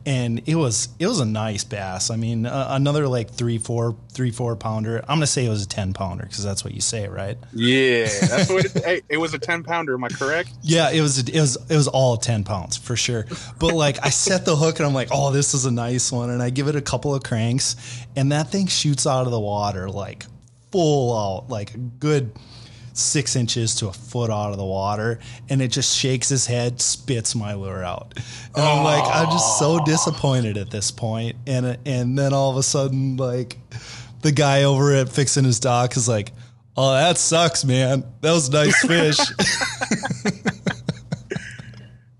and 0.08 0.40
it 0.48 0.54
was 0.54 0.88
it 0.98 1.06
was 1.06 1.20
a 1.20 1.26
nice 1.26 1.64
bass. 1.64 2.10
I 2.10 2.16
mean, 2.16 2.46
uh, 2.46 2.68
another 2.70 3.06
like 3.06 3.30
three 3.30 3.58
four 3.58 3.94
three 4.10 4.30
four 4.30 4.56
pounder. 4.56 5.00
I'm 5.02 5.16
gonna 5.18 5.26
say 5.26 5.44
it 5.44 5.50
was 5.50 5.64
a 5.64 5.68
ten 5.68 5.92
pounder 5.92 6.24
because 6.24 6.42
that's 6.42 6.64
what 6.64 6.72
you 6.72 6.80
say, 6.80 7.08
right? 7.08 7.36
Yeah, 7.52 8.04
that's 8.22 8.48
what 8.48 8.64
it, 8.64 8.84
hey, 8.84 9.02
it 9.10 9.18
was 9.18 9.34
a 9.34 9.38
ten 9.38 9.62
pounder. 9.62 9.92
Am 9.92 10.02
I 10.02 10.08
correct? 10.08 10.50
Yeah, 10.62 10.90
it 10.90 11.02
was. 11.02 11.18
It 11.18 11.38
was. 11.38 11.56
It 11.70 11.76
was 11.76 11.88
all 11.88 12.16
ten 12.16 12.42
pounds 12.42 12.78
for 12.78 12.96
sure. 12.96 13.26
But 13.58 13.74
like, 13.74 14.02
I 14.02 14.08
set 14.08 14.46
the 14.46 14.56
hook 14.56 14.78
and 14.78 14.86
I'm 14.86 14.94
like, 14.94 15.08
oh, 15.10 15.30
this 15.30 15.52
is 15.52 15.66
a 15.66 15.70
nice 15.70 16.10
one, 16.10 16.30
and 16.30 16.42
I 16.42 16.48
give 16.48 16.68
it 16.68 16.76
a 16.76 16.80
couple 16.80 17.14
of 17.14 17.22
cranks, 17.22 17.76
and 18.16 18.32
that 18.32 18.48
thing 18.48 18.66
shoots 18.66 19.06
out 19.06 19.26
of 19.26 19.30
the 19.30 19.40
water 19.40 19.90
like 19.90 20.24
full 20.72 21.16
out, 21.16 21.50
like 21.50 21.74
a 21.74 21.78
good 21.78 22.32
six 22.98 23.36
inches 23.36 23.74
to 23.76 23.88
a 23.88 23.92
foot 23.92 24.30
out 24.30 24.50
of 24.50 24.56
the 24.56 24.64
water 24.64 25.18
and 25.48 25.62
it 25.62 25.68
just 25.68 25.96
shakes 25.96 26.28
his 26.28 26.46
head, 26.46 26.80
spits 26.80 27.34
my 27.34 27.54
lure 27.54 27.84
out. 27.84 28.14
And 28.54 28.64
I'm 28.64 28.84
like, 28.84 29.04
I'm 29.04 29.30
just 29.30 29.58
so 29.58 29.82
disappointed 29.84 30.56
at 30.56 30.70
this 30.70 30.90
point. 30.90 31.36
And 31.46 31.78
and 31.86 32.18
then 32.18 32.32
all 32.32 32.50
of 32.50 32.56
a 32.56 32.62
sudden, 32.62 33.16
like 33.16 33.56
the 34.22 34.32
guy 34.32 34.64
over 34.64 34.92
at 34.94 35.08
fixing 35.08 35.44
his 35.44 35.60
dock 35.60 35.96
is 35.96 36.08
like, 36.08 36.32
Oh, 36.80 36.92
that 36.92 37.18
sucks, 37.18 37.64
man. 37.64 38.04
That 38.20 38.30
was 38.30 38.48
a 38.48 38.52
nice 38.52 38.80
fish. 38.86 39.18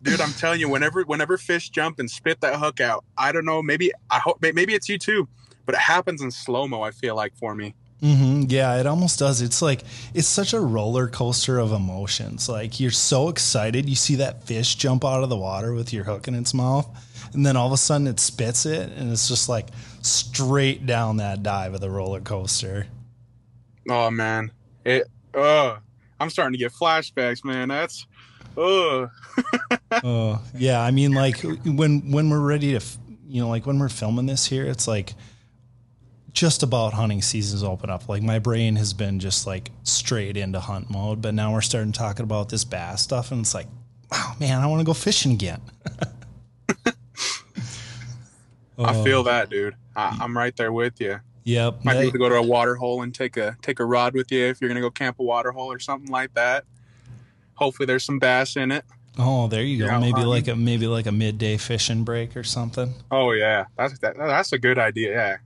Dude, 0.02 0.20
I'm 0.20 0.32
telling 0.32 0.58
you, 0.58 0.68
whenever 0.68 1.02
whenever 1.04 1.38
fish 1.38 1.70
jump 1.70 2.00
and 2.00 2.10
spit 2.10 2.40
that 2.40 2.56
hook 2.56 2.80
out, 2.80 3.04
I 3.16 3.30
don't 3.30 3.44
know, 3.44 3.62
maybe 3.62 3.92
I 4.10 4.18
hope 4.18 4.42
maybe 4.42 4.74
it's 4.74 4.88
you 4.88 4.98
too, 4.98 5.28
but 5.64 5.76
it 5.76 5.80
happens 5.80 6.22
in 6.22 6.32
slow 6.32 6.66
mo. 6.66 6.82
I 6.82 6.90
feel 6.90 7.14
like 7.14 7.36
for 7.36 7.54
me. 7.54 7.76
Mm-hmm. 8.02 8.44
Yeah, 8.48 8.78
it 8.78 8.86
almost 8.86 9.18
does. 9.18 9.42
It's 9.42 9.60
like 9.60 9.82
it's 10.14 10.28
such 10.28 10.52
a 10.52 10.60
roller 10.60 11.08
coaster 11.08 11.58
of 11.58 11.72
emotions. 11.72 12.48
Like 12.48 12.78
you're 12.78 12.92
so 12.92 13.28
excited, 13.28 13.88
you 13.88 13.96
see 13.96 14.16
that 14.16 14.44
fish 14.44 14.76
jump 14.76 15.04
out 15.04 15.24
of 15.24 15.30
the 15.30 15.36
water 15.36 15.74
with 15.74 15.92
your 15.92 16.04
hook 16.04 16.28
in 16.28 16.34
its 16.36 16.54
mouth, 16.54 16.88
and 17.34 17.44
then 17.44 17.56
all 17.56 17.66
of 17.66 17.72
a 17.72 17.76
sudden 17.76 18.06
it 18.06 18.20
spits 18.20 18.66
it, 18.66 18.92
and 18.92 19.10
it's 19.10 19.26
just 19.26 19.48
like 19.48 19.68
straight 20.02 20.86
down 20.86 21.16
that 21.16 21.42
dive 21.42 21.74
of 21.74 21.80
the 21.80 21.90
roller 21.90 22.20
coaster. 22.20 22.86
Oh 23.90 24.10
man, 24.12 24.52
it. 24.84 25.08
Uh, 25.34 25.78
I'm 26.20 26.30
starting 26.30 26.52
to 26.52 26.58
get 26.58 26.72
flashbacks, 26.72 27.44
man. 27.44 27.68
That's. 27.68 28.06
Oh. 28.60 29.08
uh, 29.92 30.38
yeah. 30.56 30.80
I 30.80 30.90
mean, 30.90 31.12
like 31.12 31.40
when 31.64 32.10
when 32.10 32.28
we're 32.28 32.40
ready 32.40 32.76
to, 32.76 32.84
you 33.28 33.40
know, 33.40 33.48
like 33.48 33.66
when 33.66 33.78
we're 33.78 33.88
filming 33.88 34.26
this 34.26 34.46
here, 34.46 34.64
it's 34.66 34.88
like 34.88 35.14
just 36.38 36.62
about 36.62 36.92
hunting 36.92 37.20
seasons 37.20 37.64
open 37.64 37.90
up. 37.90 38.08
Like 38.08 38.22
my 38.22 38.38
brain 38.38 38.76
has 38.76 38.92
been 38.92 39.18
just 39.18 39.44
like 39.44 39.72
straight 39.82 40.36
into 40.36 40.60
hunt 40.60 40.88
mode, 40.88 41.20
but 41.20 41.34
now 41.34 41.52
we're 41.52 41.60
starting 41.60 41.90
talking 41.90 42.22
about 42.22 42.48
this 42.48 42.64
bass 42.64 43.02
stuff, 43.02 43.32
and 43.32 43.40
it's 43.40 43.54
like, 43.54 43.66
wow, 44.12 44.36
man, 44.38 44.60
I 44.60 44.66
want 44.68 44.78
to 44.78 44.84
go 44.84 44.94
fishing 44.94 45.32
again. 45.32 45.60
I 46.86 46.92
oh. 48.78 49.02
feel 49.02 49.24
that, 49.24 49.50
dude. 49.50 49.74
I, 49.96 50.16
am 50.20 50.38
right 50.38 50.54
there 50.56 50.70
with 50.70 51.00
you. 51.00 51.18
Yep. 51.42 51.84
Might 51.84 51.94
be 51.94 51.98
able 52.02 52.12
to 52.12 52.18
go 52.18 52.28
to 52.28 52.36
a 52.36 52.42
water 52.42 52.76
hole 52.76 53.02
and 53.02 53.12
take 53.12 53.36
a 53.36 53.56
take 53.60 53.80
a 53.80 53.84
rod 53.84 54.14
with 54.14 54.30
you 54.30 54.44
if 54.44 54.60
you're 54.60 54.68
gonna 54.68 54.80
go 54.80 54.90
camp 54.90 55.18
a 55.18 55.24
water 55.24 55.50
hole 55.50 55.72
or 55.72 55.80
something 55.80 56.12
like 56.12 56.34
that. 56.34 56.64
Hopefully, 57.54 57.86
there's 57.86 58.04
some 58.04 58.20
bass 58.20 58.54
in 58.54 58.70
it. 58.70 58.84
Oh, 59.18 59.48
there 59.48 59.64
you 59.64 59.78
go. 59.78 59.86
Yeah, 59.86 59.98
maybe 59.98 60.20
like 60.20 60.46
a 60.46 60.54
maybe 60.54 60.86
like 60.86 61.06
a 61.06 61.12
midday 61.12 61.56
fishing 61.56 62.04
break 62.04 62.36
or 62.36 62.44
something. 62.44 62.94
Oh 63.10 63.32
yeah, 63.32 63.64
that's 63.76 63.98
that, 63.98 64.16
that's 64.16 64.52
a 64.52 64.58
good 64.58 64.78
idea. 64.78 65.12
Yeah, 65.12 65.36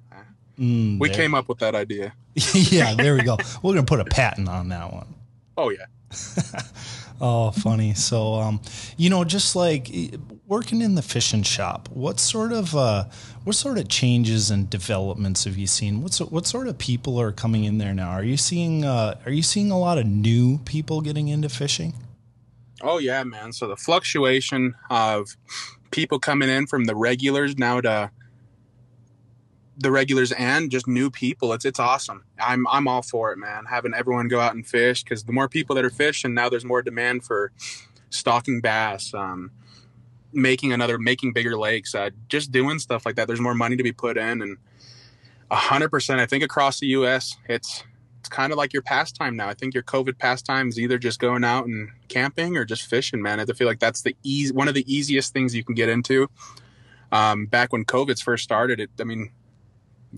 Mm, 0.62 1.00
we 1.00 1.08
there. 1.08 1.16
came 1.16 1.34
up 1.34 1.48
with 1.48 1.58
that 1.58 1.74
idea. 1.74 2.14
yeah, 2.54 2.94
there 2.94 3.14
we 3.14 3.22
go. 3.22 3.36
We're 3.62 3.74
gonna 3.74 3.84
put 3.84 3.98
a 3.98 4.04
patent 4.04 4.48
on 4.48 4.68
that 4.68 4.92
one. 4.92 5.12
Oh 5.56 5.70
yeah. 5.70 5.86
oh, 7.20 7.50
funny. 7.50 7.94
So, 7.94 8.34
um, 8.34 8.60
you 8.96 9.10
know, 9.10 9.24
just 9.24 9.56
like 9.56 9.90
working 10.46 10.80
in 10.80 10.94
the 10.94 11.02
fishing 11.02 11.42
shop, 11.42 11.88
what 11.92 12.20
sort 12.20 12.52
of 12.52 12.76
uh, 12.76 13.06
what 13.42 13.56
sort 13.56 13.78
of 13.78 13.88
changes 13.88 14.52
and 14.52 14.70
developments 14.70 15.44
have 15.44 15.56
you 15.56 15.66
seen? 15.66 16.00
What's 16.00 16.20
what 16.20 16.46
sort 16.46 16.68
of 16.68 16.78
people 16.78 17.20
are 17.20 17.32
coming 17.32 17.64
in 17.64 17.78
there 17.78 17.92
now? 17.92 18.10
Are 18.10 18.24
you 18.24 18.36
seeing 18.36 18.84
uh, 18.84 19.18
Are 19.26 19.32
you 19.32 19.42
seeing 19.42 19.72
a 19.72 19.78
lot 19.78 19.98
of 19.98 20.06
new 20.06 20.58
people 20.58 21.00
getting 21.00 21.26
into 21.26 21.48
fishing? 21.48 21.94
Oh 22.82 22.98
yeah, 22.98 23.24
man. 23.24 23.52
So 23.52 23.66
the 23.66 23.76
fluctuation 23.76 24.74
of 24.90 25.36
people 25.90 26.20
coming 26.20 26.48
in 26.48 26.68
from 26.68 26.84
the 26.84 26.94
regulars 26.94 27.58
now 27.58 27.80
to 27.80 28.10
the 29.76 29.90
regulars 29.90 30.32
and 30.32 30.70
just 30.70 30.86
new 30.86 31.10
people. 31.10 31.52
It's 31.52 31.64
it's 31.64 31.80
awesome. 31.80 32.24
I'm 32.38 32.66
I'm 32.68 32.86
all 32.86 33.02
for 33.02 33.32
it, 33.32 33.38
man. 33.38 33.64
Having 33.66 33.94
everyone 33.94 34.28
go 34.28 34.40
out 34.40 34.54
and 34.54 34.66
fish 34.66 35.02
because 35.02 35.24
the 35.24 35.32
more 35.32 35.48
people 35.48 35.76
that 35.76 35.84
are 35.84 35.90
fishing, 35.90 36.34
now 36.34 36.48
there's 36.48 36.64
more 36.64 36.82
demand 36.82 37.24
for 37.24 37.52
stocking 38.10 38.60
bass, 38.60 39.14
um, 39.14 39.50
making 40.32 40.72
another, 40.72 40.98
making 40.98 41.32
bigger 41.32 41.56
lakes, 41.56 41.94
uh, 41.94 42.10
just 42.28 42.52
doing 42.52 42.78
stuff 42.78 43.06
like 43.06 43.16
that. 43.16 43.26
There's 43.26 43.40
more 43.40 43.54
money 43.54 43.76
to 43.76 43.82
be 43.82 43.92
put 43.92 44.16
in, 44.18 44.42
and 44.42 44.58
hundred 45.50 45.90
percent. 45.90 46.20
I 46.20 46.26
think 46.26 46.44
across 46.44 46.80
the 46.80 46.86
U.S., 46.88 47.36
it's 47.48 47.84
it's 48.20 48.28
kind 48.28 48.52
of 48.52 48.58
like 48.58 48.72
your 48.72 48.82
pastime 48.82 49.36
now. 49.36 49.48
I 49.48 49.54
think 49.54 49.74
your 49.74 49.82
COVID 49.82 50.18
pastime 50.18 50.68
is 50.68 50.78
either 50.78 50.98
just 50.98 51.18
going 51.18 51.44
out 51.44 51.66
and 51.66 51.90
camping 52.08 52.56
or 52.56 52.64
just 52.64 52.86
fishing, 52.86 53.20
man. 53.20 53.40
I 53.40 53.46
feel 53.46 53.66
like 53.66 53.80
that's 53.80 54.02
the 54.02 54.14
easy 54.22 54.52
one 54.52 54.68
of 54.68 54.74
the 54.74 54.84
easiest 54.92 55.32
things 55.32 55.54
you 55.54 55.64
can 55.64 55.74
get 55.74 55.88
into. 55.88 56.28
Um, 57.10 57.46
back 57.46 57.72
when 57.72 57.84
COVID's 57.84 58.22
first 58.22 58.44
started, 58.44 58.80
it 58.80 58.90
I 59.00 59.04
mean 59.04 59.32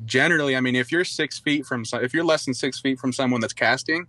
generally, 0.04 0.56
I 0.56 0.60
mean, 0.60 0.74
if 0.74 0.90
you're 0.90 1.04
six 1.04 1.38
feet 1.38 1.66
from, 1.66 1.84
if 1.94 2.12
you're 2.12 2.24
less 2.24 2.44
than 2.44 2.54
six 2.54 2.80
feet 2.80 2.98
from 2.98 3.12
someone 3.12 3.40
that's 3.40 3.52
casting, 3.52 4.06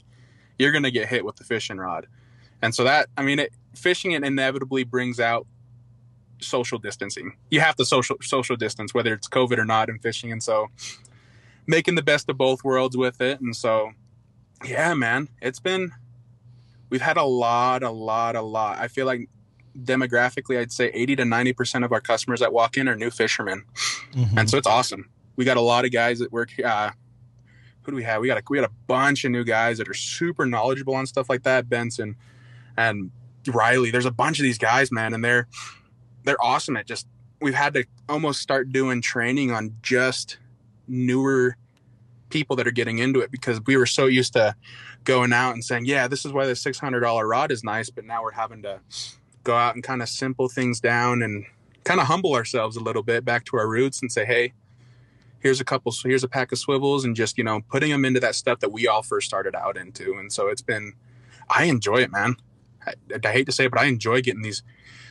you're 0.58 0.72
going 0.72 0.84
to 0.84 0.92
get 0.92 1.08
hit 1.08 1.26
with 1.26 1.36
the 1.36 1.44
fishing 1.44 1.78
rod. 1.78 2.08
And 2.62 2.74
so 2.74 2.84
that, 2.84 3.10
I 3.18 3.24
mean, 3.24 3.40
it, 3.40 3.54
fishing 3.76 4.14
it 4.14 4.24
inevitably 4.24 4.84
brings 4.84 5.20
out 5.20 5.46
social 6.40 6.80
distancing. 6.80 7.34
You 7.50 7.60
have 7.60 7.76
to 7.76 7.86
social 7.86 8.18
social 8.22 8.56
distance, 8.56 8.94
whether 8.94 9.14
it's 9.14 9.28
COVID 9.28 9.58
or 9.58 9.66
not, 9.66 9.90
in 9.90 10.00
fishing. 10.00 10.32
And 10.32 10.42
so, 10.42 10.68
making 11.68 11.96
the 11.96 12.04
best 12.04 12.30
of 12.30 12.38
both 12.38 12.64
worlds 12.64 12.96
with 12.96 13.22
it. 13.22 13.40
And 13.42 13.56
so, 13.56 13.92
yeah, 14.66 14.94
man, 14.94 15.30
it's 15.42 15.60
been. 15.60 15.92
We've 16.90 17.02
had 17.02 17.18
a 17.18 17.24
lot, 17.24 17.84
a 17.84 17.90
lot, 17.90 18.36
a 18.36 18.42
lot. 18.42 18.78
I 18.78 18.88
feel 18.88 19.06
like 19.06 19.28
demographically, 19.78 20.58
I'd 20.58 20.72
say 20.72 20.92
80 20.94 21.18
to 21.18 21.26
90 21.26 21.54
percent 21.54 21.86
of 21.86 21.92
our 21.92 22.02
customers 22.02 22.40
that 22.40 22.54
walk 22.54 22.78
in 22.78 22.88
are 22.88 22.96
new 22.96 23.10
fishermen, 23.10 23.66
mm-hmm. 24.14 24.38
and 24.38 24.50
so 24.50 24.58
it's 24.58 24.68
awesome 24.68 25.10
we 25.36 25.46
got 25.46 25.58
a 25.58 25.62
lot 25.62 25.86
of 25.86 25.92
guys 25.92 26.20
that 26.20 26.32
work. 26.32 26.52
Uh, 26.64 26.92
who 27.84 27.92
do 27.92 27.96
we 27.96 28.04
have? 28.04 28.22
We 28.22 28.28
got 28.28 28.40
a, 28.40 28.44
we 28.50 28.58
got 28.58 28.70
a 28.70 28.74
bunch 28.88 29.26
of 29.26 29.32
new 29.32 29.44
guys 29.44 29.78
that 29.78 29.88
are 29.88 29.94
super 29.94 30.46
knowledgeable 30.46 30.96
on 30.96 31.06
stuff 31.06 31.30
like 31.30 31.44
that. 31.44 31.70
Benson 31.70 32.16
and 32.78 33.12
Riley. 33.48 33.92
There's 33.92 34.06
a 34.06 34.12
bunch 34.12 34.40
of 34.40 34.44
these 34.44 34.58
guys, 34.58 34.92
man, 34.92 35.14
and 35.14 35.24
they're 35.24 35.48
they're 36.24 36.42
awesome 36.44 36.78
at 36.78 36.88
just. 36.88 37.08
We've 37.42 37.54
had 37.54 37.74
to 37.74 37.86
almost 38.08 38.42
start 38.42 38.72
doing 38.72 39.02
training 39.02 39.52
on 39.52 39.76
just 39.82 40.38
newer 40.88 41.58
people 42.30 42.56
that 42.56 42.66
are 42.66 42.72
getting 42.72 43.00
into 43.00 43.20
it 43.20 43.30
because 43.30 43.62
we 43.66 43.78
were 43.78 43.86
so 43.86 44.06
used 44.06 44.34
to 44.34 44.56
going 45.04 45.34
out 45.34 45.54
and 45.54 45.64
saying, 45.64 45.86
"Yeah, 45.86 46.08
this 46.08 46.26
is 46.26 46.34
why 46.34 46.46
the 46.48 46.54
$600 46.54 47.30
rod 47.30 47.52
is 47.52 47.64
nice," 47.64 47.90
but 47.90 48.06
now 48.06 48.24
we're 48.24 48.32
having 48.32 48.64
to 48.64 48.80
go 49.44 49.56
out 49.56 49.76
and 49.76 49.84
kind 49.84 50.02
of 50.02 50.10
simple 50.10 50.50
things 50.50 50.80
down 50.80 51.22
and 51.22 51.46
kind 51.84 52.00
of 52.00 52.08
humble 52.08 52.34
ourselves 52.34 52.78
a 52.78 52.80
little 52.80 53.04
bit 53.04 53.24
back 53.24 53.46
to 53.46 53.58
our 53.58 53.68
roots 53.68 54.02
and 54.02 54.12
say, 54.12 54.26
"Hey, 54.26 54.54
here's 55.46 55.62
a 55.62 55.64
couple 55.64 55.94
here's 56.04 56.24
a 56.24 56.28
pack 56.28 56.52
of 56.52 56.58
swivels 56.58 57.06
and 57.06 57.16
just 57.16 57.38
you 57.38 57.44
know 57.44 57.62
putting 57.70 57.92
them 57.92 58.04
into 58.04 58.20
that 58.20 58.34
stuff 58.34 58.60
that 58.62 58.72
we 58.72 58.88
all 58.88 59.04
first 59.04 59.28
started 59.28 59.54
out 59.54 59.78
into. 59.78 60.16
And 60.16 60.34
so 60.34 60.48
it's 60.48 60.64
been 60.64 60.94
i 61.52 61.66
enjoy 61.66 61.98
it 61.98 62.12
man. 62.12 62.36
I, 62.86 62.94
I 63.24 63.32
hate 63.32 63.46
to 63.46 63.52
say 63.52 63.66
it 63.66 63.72
but 63.72 63.80
i 63.80 63.86
enjoy 63.86 64.22
getting 64.22 64.42
these. 64.42 64.64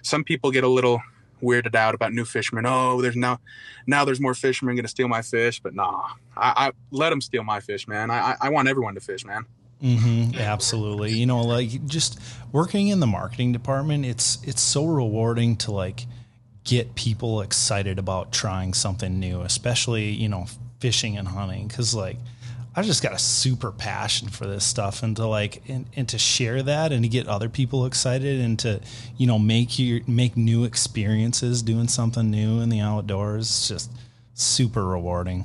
Some 0.03 0.25
people 0.25 0.51
get 0.51 0.64
a 0.64 0.68
little 0.68 1.01
weirded 1.40 1.77
out 1.77 1.94
about 1.94 2.12
new 2.12 2.25
fishermen. 2.25 2.66
Oh 2.66 3.01
there's 3.01 3.14
now 3.14 3.38
now 3.87 4.05
there's 4.05 4.20
more 4.20 4.35
fishermen 4.35 4.77
to 4.77 4.88
steal 4.88 5.07
my 5.07 5.23
fish 5.23 5.61
but 5.61 5.73
nah. 5.73 6.09
I, 6.37 6.66
I, 6.66 6.73
let 6.90 7.11
them 7.11 7.20
steal 7.20 7.44
my 7.44 7.61
fish 7.61 7.87
man. 7.87 8.11
I 8.11 8.35
i 8.40 8.49
want 8.49 8.66
everyone 8.66 8.97
to 8.97 9.01
fish 9.01 9.25
man. 9.25 9.47
Mm-hmm, 9.81 10.40
absolutely. 10.40 11.12
You 11.12 11.27
know, 11.27 11.42
like 11.42 11.87
just 11.87 12.18
working 12.51 12.88
in 12.88 12.99
the 12.99 13.07
marketing 13.07 13.53
department, 13.53 14.05
it's 14.05 14.42
it's 14.42 14.62
so 14.62 14.85
rewarding 14.87 15.57
to 15.59 15.73
like 15.73 16.07
get 16.64 16.94
people 16.94 17.42
excited 17.42 17.98
about 17.98 18.33
trying 18.33 18.74
something 18.74 19.20
new, 19.20 19.42
especially, 19.42 20.11
you 20.11 20.29
know, 20.29 20.46
fishing 20.81 21.16
and 21.16 21.29
hunting. 21.29 21.68
Cause 21.68 21.94
like, 21.94 22.16
I 22.77 22.83
just 22.83 23.03
got 23.03 23.12
a 23.12 23.18
super 23.18 23.70
passion 23.70 24.29
for 24.29 24.46
this 24.46 24.64
stuff 24.64 25.03
and 25.05 25.14
to 25.16 25.27
like, 25.27 25.62
and, 25.68 25.87
and 25.94 26.09
to 26.09 26.18
share 26.18 26.62
that 26.62 26.90
and 26.90 27.05
to 27.05 27.09
get 27.09 27.29
other 27.29 27.48
people 27.48 27.87
excited 27.87 28.40
and 28.40 28.59
to, 28.61 28.81
you 29.16 29.27
know, 29.27 29.38
make 29.38 29.79
you 29.79 30.03
make 30.09 30.37
new 30.37 30.64
experiences 30.64 31.62
doing 31.62 31.87
something 31.87 32.31
new 32.31 32.61
in 32.61 32.70
the 32.70 32.81
outdoors. 32.81 33.48
It's 33.48 33.68
just 33.68 33.92
super 34.33 34.85
rewarding. 34.85 35.44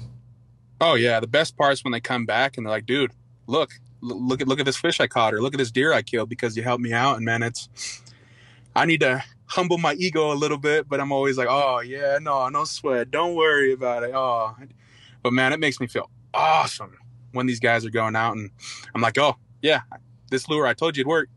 Oh 0.81 0.95
yeah. 0.95 1.19
The 1.19 1.27
best 1.27 1.55
part 1.55 1.73
is 1.73 1.83
when 1.83 1.91
they 1.91 1.99
come 1.99 2.25
back 2.25 2.57
and 2.57 2.65
they're 2.65 2.71
like, 2.71 2.87
dude, 2.87 3.11
look, 3.45 3.73
look 4.01 4.41
at 4.41 4.47
look 4.47 4.59
at 4.59 4.65
this 4.65 4.77
fish 4.77 4.99
I 4.99 5.05
caught 5.05 5.33
or 5.33 5.41
look 5.41 5.53
at 5.53 5.59
this 5.59 5.71
deer 5.71 5.93
I 5.93 6.01
killed 6.01 6.29
because 6.29 6.57
you 6.57 6.63
helped 6.63 6.81
me 6.81 6.93
out. 6.93 7.17
And 7.17 7.25
man, 7.25 7.43
it's 7.43 7.69
I 8.75 8.85
need 8.85 9.01
to 9.01 9.23
humble 9.49 9.77
my 9.77 9.93
ego 9.95 10.31
a 10.31 10.35
little 10.35 10.57
bit, 10.57 10.87
but 10.87 10.99
I'm 10.99 11.11
always 11.11 11.37
like, 11.37 11.47
oh 11.49 11.79
yeah, 11.79 12.19
no, 12.21 12.47
no 12.49 12.63
sweat, 12.63 13.11
don't 13.11 13.35
worry 13.35 13.73
about 13.73 14.03
it. 14.03 14.11
Oh, 14.13 14.55
but 15.23 15.33
man, 15.33 15.53
it 15.53 15.59
makes 15.59 15.79
me 15.79 15.87
feel 15.87 16.09
awesome 16.33 16.97
when 17.31 17.45
these 17.45 17.59
guys 17.59 17.85
are 17.85 17.89
going 17.89 18.15
out 18.15 18.35
and 18.35 18.51
I'm 18.95 19.01
like, 19.01 19.17
oh 19.17 19.35
yeah, 19.61 19.81
this 20.29 20.47
lure 20.47 20.65
I 20.65 20.73
told 20.73 20.95
you 20.95 21.01
it'd 21.01 21.07
work. 21.07 21.29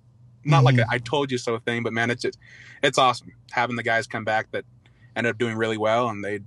Not 0.45 0.59
mm-hmm. 0.59 0.79
like 0.79 0.79
a 0.79 0.87
I 0.91 0.99
told 0.99 1.31
you 1.31 1.39
so 1.39 1.59
thing, 1.59 1.83
but 1.83 1.93
man, 1.93 2.11
it's 2.11 2.23
just 2.23 2.39
it's 2.83 2.99
awesome 2.99 3.33
having 3.51 3.77
the 3.77 3.83
guys 3.83 4.07
come 4.07 4.25
back 4.25 4.51
that 4.53 4.65
ended 5.17 5.31
up 5.31 5.39
doing 5.39 5.57
really 5.57 5.79
well 5.79 6.09
and 6.09 6.25
they 6.25 6.41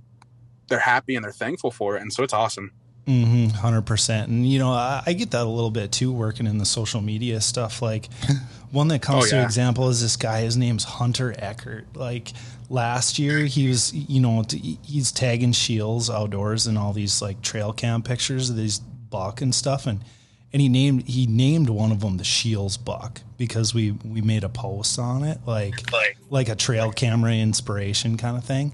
they're 0.68 0.78
happy 0.78 1.14
and 1.14 1.24
they're 1.24 1.32
thankful 1.32 1.70
for 1.70 1.96
it, 1.96 2.02
and 2.02 2.12
so 2.12 2.22
it's 2.22 2.34
awesome. 2.34 2.72
Mm-hmm, 3.06 3.56
100%. 3.64 4.24
And, 4.24 4.48
you 4.48 4.58
know, 4.58 4.72
I, 4.72 5.00
I, 5.06 5.12
get 5.12 5.30
that 5.30 5.46
a 5.46 5.48
little 5.48 5.70
bit 5.70 5.92
too, 5.92 6.12
working 6.12 6.44
in 6.44 6.58
the 6.58 6.64
social 6.64 7.00
media 7.00 7.40
stuff. 7.40 7.80
Like, 7.80 8.08
one 8.76 8.88
that 8.88 9.00
comes 9.00 9.32
oh, 9.32 9.36
to 9.36 9.42
example 9.42 9.88
is 9.88 10.02
this 10.02 10.16
guy, 10.16 10.42
his 10.42 10.56
name's 10.56 10.84
Hunter 10.84 11.34
Eckert. 11.38 11.86
Like, 11.94 12.32
last 12.68 13.18
year, 13.18 13.46
he 13.46 13.68
was, 13.68 13.92
you 13.92 14.20
know, 14.20 14.44
he's 14.84 15.10
tagging 15.10 15.54
Scheels 15.54 16.10
outdoors 16.10 16.66
and 16.66 16.76
all 16.76 16.92
these, 16.92 17.20
like, 17.22 17.40
trail 17.40 17.72
cam 17.72 18.02
pictures 18.02 18.50
of 18.50 18.56
these 18.56 18.78
buck 18.78 19.40
and 19.40 19.54
stuff. 19.54 19.86
And, 19.86 20.04
and 20.52 20.62
he 20.62 20.68
named 20.68 21.08
he 21.08 21.26
named 21.26 21.68
one 21.68 21.92
of 21.92 22.00
them 22.00 22.16
the 22.16 22.24
Scheels 22.24 22.76
buck 22.76 23.20
because 23.36 23.74
we 23.74 23.90
we 23.90 24.22
made 24.22 24.42
a 24.44 24.48
post 24.48 24.98
on 24.98 25.22
it 25.24 25.38
like 25.44 25.92
like, 25.92 26.16
like 26.30 26.48
a 26.48 26.54
trail 26.54 26.92
camera 26.92 27.32
inspiration 27.32 28.16
kind 28.16 28.38
of 28.38 28.44
thing 28.44 28.72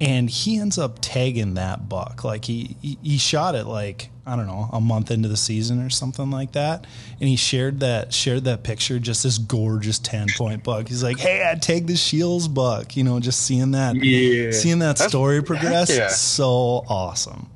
and 0.00 0.28
he 0.28 0.58
ends 0.58 0.78
up 0.78 0.98
tagging 1.00 1.54
that 1.54 1.88
buck. 1.88 2.24
Like 2.24 2.44
he, 2.44 2.76
he, 2.82 2.98
he 3.02 3.18
shot 3.18 3.54
it 3.54 3.64
like 3.64 4.10
I 4.26 4.36
don't 4.36 4.46
know 4.46 4.68
a 4.72 4.80
month 4.80 5.10
into 5.10 5.28
the 5.28 5.36
season 5.36 5.82
or 5.82 5.90
something 5.90 6.30
like 6.30 6.52
that, 6.52 6.86
and 7.20 7.28
he 7.28 7.36
shared 7.36 7.80
that 7.80 8.12
shared 8.12 8.44
that 8.44 8.62
picture. 8.62 8.98
Just 8.98 9.22
this 9.22 9.38
gorgeous 9.38 9.98
ten 9.98 10.28
point 10.36 10.64
buck. 10.64 10.88
He's 10.88 11.02
like, 11.02 11.18
"Hey, 11.18 11.48
I 11.48 11.56
take 11.56 11.86
the 11.86 11.96
Scheels 11.96 12.48
buck." 12.48 12.96
You 12.96 13.04
know, 13.04 13.20
just 13.20 13.42
seeing 13.42 13.72
that, 13.72 13.96
yeah. 13.96 14.50
seeing 14.50 14.78
that 14.78 14.96
That's, 14.96 15.10
story 15.10 15.42
progress, 15.42 15.94
yeah. 15.94 16.08
so 16.08 16.84
awesome. 16.88 17.50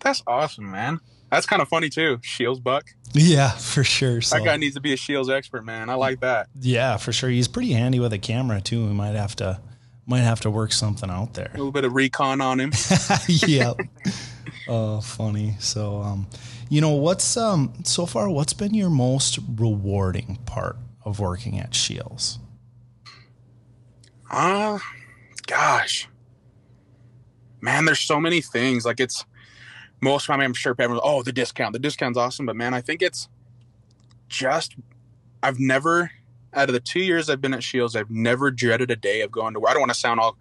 That's 0.00 0.22
awesome, 0.26 0.70
man. 0.70 0.98
That's 1.30 1.46
kind 1.46 1.62
of 1.62 1.68
funny 1.68 1.88
too. 1.88 2.18
Scheels 2.24 2.58
buck. 2.58 2.88
Yeah, 3.12 3.50
for 3.50 3.84
sure. 3.84 4.20
So. 4.20 4.36
That 4.36 4.44
guy 4.44 4.56
needs 4.56 4.74
to 4.74 4.80
be 4.80 4.92
a 4.92 4.96
Scheels 4.96 5.30
expert, 5.30 5.64
man. 5.64 5.90
I 5.90 5.94
like 5.94 6.20
that. 6.20 6.48
Yeah, 6.60 6.96
for 6.96 7.12
sure. 7.12 7.30
He's 7.30 7.48
pretty 7.48 7.72
handy 7.72 8.00
with 8.00 8.12
a 8.12 8.18
camera 8.18 8.60
too. 8.60 8.84
We 8.84 8.92
might 8.92 9.14
have 9.14 9.36
to 9.36 9.60
might 10.10 10.20
have 10.20 10.40
to 10.40 10.50
work 10.50 10.72
something 10.72 11.08
out 11.08 11.34
there. 11.34 11.50
A 11.54 11.56
little 11.56 11.70
bit 11.70 11.84
of 11.84 11.94
recon 11.94 12.40
on 12.40 12.58
him. 12.58 12.72
yeah. 13.28 13.74
Oh, 14.68 15.00
funny. 15.00 15.54
So, 15.60 16.02
um, 16.02 16.26
you 16.68 16.80
know, 16.80 16.90
what's 16.90 17.36
um 17.36 17.72
so 17.84 18.06
far? 18.06 18.28
What's 18.28 18.52
been 18.52 18.74
your 18.74 18.90
most 18.90 19.38
rewarding 19.56 20.40
part 20.46 20.76
of 21.04 21.20
working 21.20 21.60
at 21.60 21.74
Scheels? 21.74 22.40
Ah, 24.32 24.74
uh, 24.74 24.78
gosh, 25.46 26.08
man, 27.60 27.84
there's 27.84 28.00
so 28.00 28.20
many 28.20 28.40
things. 28.40 28.84
Like 28.84 28.98
it's 28.98 29.24
most 30.00 30.24
of 30.24 30.26
time, 30.28 30.40
I'm 30.40 30.54
sure 30.54 30.74
everyone's 30.76 31.02
oh 31.04 31.22
the 31.22 31.32
discount, 31.32 31.72
the 31.72 31.78
discount's 31.78 32.18
awesome, 32.18 32.46
but 32.46 32.56
man, 32.56 32.74
I 32.74 32.80
think 32.80 33.00
it's 33.00 33.28
just 34.28 34.74
I've 35.40 35.60
never 35.60 36.10
out 36.52 36.68
of 36.68 36.72
the 36.72 36.80
two 36.80 37.00
years 37.00 37.30
I've 37.30 37.40
been 37.40 37.54
at 37.54 37.62
Scheels, 37.62 37.96
I've 37.96 38.10
never 38.10 38.50
dreaded 38.50 38.90
a 38.90 38.96
day 38.96 39.20
of 39.22 39.30
going 39.30 39.54
to 39.54 39.60
work. 39.60 39.70
I 39.70 39.74
don't 39.74 39.82
want 39.82 39.92
to 39.92 39.98
sound 39.98 40.20
all 40.20 40.36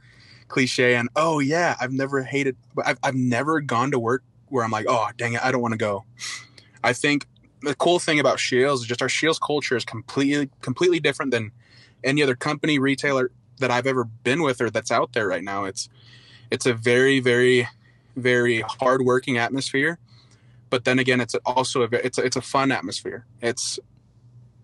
cliche 0.47 0.95
and 0.95 1.09
oh 1.15 1.39
yeah, 1.39 1.75
I've 1.79 1.91
never 1.91 2.23
hated, 2.23 2.57
but 2.75 2.87
I've 2.87 2.99
I've 3.03 3.15
never 3.15 3.61
gone 3.61 3.91
to 3.91 3.99
work 3.99 4.23
where 4.47 4.63
I'm 4.63 4.71
like, 4.71 4.85
oh 4.89 5.09
dang 5.17 5.33
it, 5.33 5.43
I 5.43 5.51
don't 5.51 5.61
want 5.61 5.73
to 5.73 5.77
go. 5.77 6.05
I 6.83 6.93
think 6.93 7.27
the 7.61 7.75
cool 7.75 7.99
thing 7.99 8.19
about 8.19 8.39
Scheels 8.39 8.81
is 8.81 8.87
just 8.87 9.01
our 9.01 9.09
Scheels 9.09 9.39
culture 9.39 9.75
is 9.75 9.85
completely 9.85 10.49
completely 10.61 10.99
different 10.99 11.31
than 11.31 11.51
any 12.03 12.23
other 12.23 12.35
company 12.35 12.79
retailer 12.79 13.31
that 13.59 13.71
I've 13.71 13.87
ever 13.87 14.05
been 14.05 14.41
with 14.41 14.61
or 14.61 14.69
that's 14.69 14.91
out 14.91 15.13
there 15.13 15.27
right 15.27 15.43
now. 15.43 15.65
It's 15.65 15.89
it's 16.51 16.65
a 16.65 16.73
very 16.73 17.19
very 17.19 17.67
very 18.15 18.61
hardworking 18.61 19.37
atmosphere, 19.37 19.99
but 20.69 20.83
then 20.83 20.99
again, 20.99 21.21
it's 21.21 21.35
also 21.45 21.83
a 21.83 21.89
it's 21.91 22.17
a, 22.17 22.25
it's 22.25 22.35
a 22.35 22.41
fun 22.41 22.71
atmosphere. 22.71 23.25
It's 23.41 23.79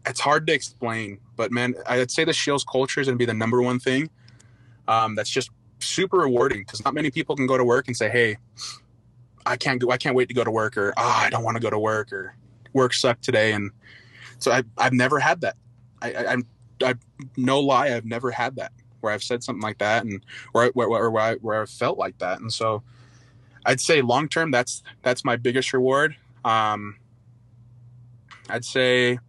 it's 0.05 0.19
hard 0.19 0.47
to 0.47 0.53
explain, 0.53 1.19
but 1.35 1.51
man, 1.51 1.75
I'd 1.87 2.11
say 2.11 2.23
the 2.23 2.33
Scheels 2.33 2.63
culture 2.63 3.01
is 3.01 3.07
going 3.07 3.15
to 3.15 3.19
be 3.19 3.25
the 3.25 3.33
number 3.33 3.61
one 3.61 3.79
thing. 3.79 4.09
Um, 4.87 5.15
that's 5.15 5.29
just 5.29 5.49
super 5.79 6.17
rewarding 6.17 6.59
because 6.59 6.83
not 6.85 6.93
many 6.93 7.11
people 7.11 7.35
can 7.35 7.47
go 7.47 7.57
to 7.57 7.63
work 7.63 7.87
and 7.87 7.97
say, 7.97 8.09
"Hey, 8.09 8.37
I 9.45 9.57
can't 9.57 9.79
go. 9.79 9.91
I 9.91 9.97
can't 9.97 10.15
wait 10.15 10.27
to 10.27 10.33
go 10.33 10.43
to 10.43 10.51
work," 10.51 10.77
or 10.77 10.93
"Ah, 10.97 11.21
oh, 11.21 11.25
I 11.25 11.29
don't 11.29 11.43
want 11.43 11.55
to 11.55 11.61
go 11.61 11.69
to 11.69 11.79
work," 11.79 12.13
or 12.13 12.35
"Work 12.73 12.93
sucked 12.93 13.23
today." 13.23 13.53
And 13.53 13.71
so 14.39 14.51
I, 14.51 14.63
I've 14.77 14.93
never 14.93 15.19
had 15.19 15.41
that. 15.41 15.55
I, 16.01 16.13
I, 16.13 16.33
I'm, 16.33 16.45
I, 16.83 16.95
no 17.35 17.59
lie, 17.59 17.95
I've 17.95 18.05
never 18.05 18.31
had 18.31 18.57
that 18.57 18.71
where 19.01 19.13
I've 19.13 19.23
said 19.23 19.43
something 19.43 19.61
like 19.61 19.77
that 19.79 20.03
and 20.03 20.23
where 20.51 20.69
where 20.73 20.89
where, 20.89 21.09
where, 21.09 21.23
I, 21.23 21.35
where 21.35 21.61
I 21.61 21.65
felt 21.65 21.97
like 21.97 22.17
that. 22.19 22.41
And 22.41 22.51
so 22.51 22.83
I'd 23.65 23.81
say 23.81 24.01
long 24.01 24.27
term, 24.27 24.51
that's 24.51 24.83
that's 25.01 25.25
my 25.25 25.35
biggest 25.35 25.73
reward. 25.73 26.15
Um, 26.43 26.97
I'd 28.49 28.65
say 28.65 29.19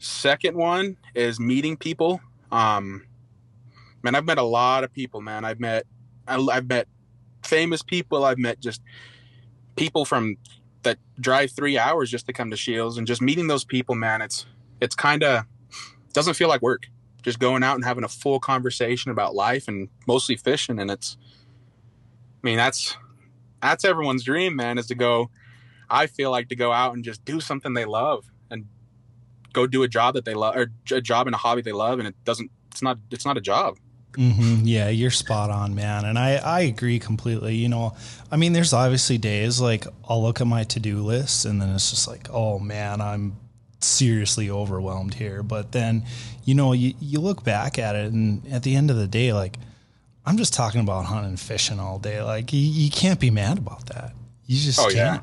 Second 0.00 0.56
one 0.56 0.96
is 1.14 1.38
meeting 1.38 1.76
people. 1.76 2.22
Um, 2.50 3.04
man, 4.02 4.14
I've 4.14 4.24
met 4.24 4.38
a 4.38 4.42
lot 4.42 4.82
of 4.82 4.90
people, 4.94 5.20
man. 5.20 5.44
I've 5.44 5.60
met, 5.60 5.84
I've 6.26 6.66
met 6.66 6.88
famous 7.44 7.82
people. 7.82 8.24
I've 8.24 8.38
met 8.38 8.60
just 8.60 8.80
people 9.76 10.06
from 10.06 10.38
that 10.84 10.96
drive 11.20 11.50
three 11.50 11.76
hours 11.76 12.10
just 12.10 12.24
to 12.28 12.32
come 12.32 12.50
to 12.50 12.56
Scheels 12.56 12.96
and 12.96 13.06
just 13.06 13.20
meeting 13.20 13.46
those 13.46 13.62
people, 13.62 13.94
man. 13.94 14.22
It's, 14.22 14.46
it's 14.80 14.94
kind 14.94 15.22
of, 15.22 15.44
doesn't 16.14 16.32
feel 16.32 16.48
like 16.48 16.62
work. 16.62 16.84
Just 17.22 17.38
going 17.38 17.62
out 17.62 17.74
and 17.74 17.84
having 17.84 18.02
a 18.02 18.08
full 18.08 18.40
conversation 18.40 19.10
about 19.10 19.34
life 19.34 19.68
and 19.68 19.90
mostly 20.06 20.36
fishing. 20.36 20.78
And 20.78 20.90
it's, 20.90 21.18
I 22.42 22.46
mean, 22.46 22.56
that's, 22.56 22.96
that's 23.60 23.84
everyone's 23.84 24.24
dream, 24.24 24.56
man, 24.56 24.78
is 24.78 24.86
to 24.86 24.94
go, 24.94 25.28
I 25.90 26.06
feel 26.06 26.30
like 26.30 26.48
to 26.48 26.56
go 26.56 26.72
out 26.72 26.94
and 26.94 27.04
just 27.04 27.22
do 27.26 27.38
something 27.38 27.74
they 27.74 27.84
love 27.84 28.24
go 29.52 29.66
do 29.66 29.82
a 29.82 29.88
job 29.88 30.14
that 30.14 30.24
they 30.24 30.34
love 30.34 30.56
or 30.56 30.70
a 30.92 31.00
job 31.00 31.26
in 31.26 31.34
a 31.34 31.36
hobby 31.36 31.62
they 31.62 31.72
love 31.72 31.98
and 31.98 32.08
it 32.08 32.14
doesn't 32.24 32.50
it's 32.70 32.82
not 32.82 32.98
it's 33.10 33.24
not 33.24 33.36
a 33.36 33.40
job. 33.40 33.76
Mm-hmm. 34.12 34.64
yeah 34.64 34.88
you're 34.88 35.12
spot 35.12 35.50
on 35.50 35.74
man. 35.74 36.04
And 36.04 36.18
i 36.18 36.34
i 36.34 36.60
agree 36.60 36.98
completely. 36.98 37.54
You 37.54 37.68
know 37.68 37.94
i 38.30 38.36
mean 38.36 38.52
there's 38.52 38.72
obviously 38.72 39.18
days 39.18 39.60
like 39.60 39.86
i'll 40.08 40.22
look 40.22 40.40
at 40.40 40.46
my 40.46 40.64
to-do 40.64 40.98
list 40.98 41.44
and 41.44 41.62
then 41.62 41.68
it's 41.70 41.90
just 41.90 42.08
like 42.08 42.28
oh 42.30 42.58
man 42.58 43.00
i'm 43.00 43.36
seriously 43.80 44.50
overwhelmed 44.50 45.14
here. 45.14 45.42
But 45.42 45.72
then 45.72 46.04
you 46.44 46.54
know 46.54 46.72
you, 46.72 46.94
you 47.00 47.20
look 47.20 47.44
back 47.44 47.78
at 47.78 47.96
it 47.96 48.12
and 48.12 48.46
at 48.48 48.62
the 48.62 48.74
end 48.74 48.90
of 48.90 48.96
the 48.96 49.06
day 49.06 49.32
like 49.32 49.56
i'm 50.26 50.36
just 50.36 50.54
talking 50.54 50.80
about 50.80 51.06
hunting 51.06 51.30
and 51.30 51.40
fishing 51.40 51.78
all 51.80 51.98
day. 51.98 52.22
Like 52.22 52.52
you, 52.52 52.60
you 52.60 52.90
can't 52.90 53.20
be 53.20 53.30
mad 53.30 53.58
about 53.58 53.86
that. 53.86 54.12
You 54.46 54.58
just 54.58 54.80
oh, 54.80 54.84
can't. 54.84 54.94
Yeah. 54.96 55.20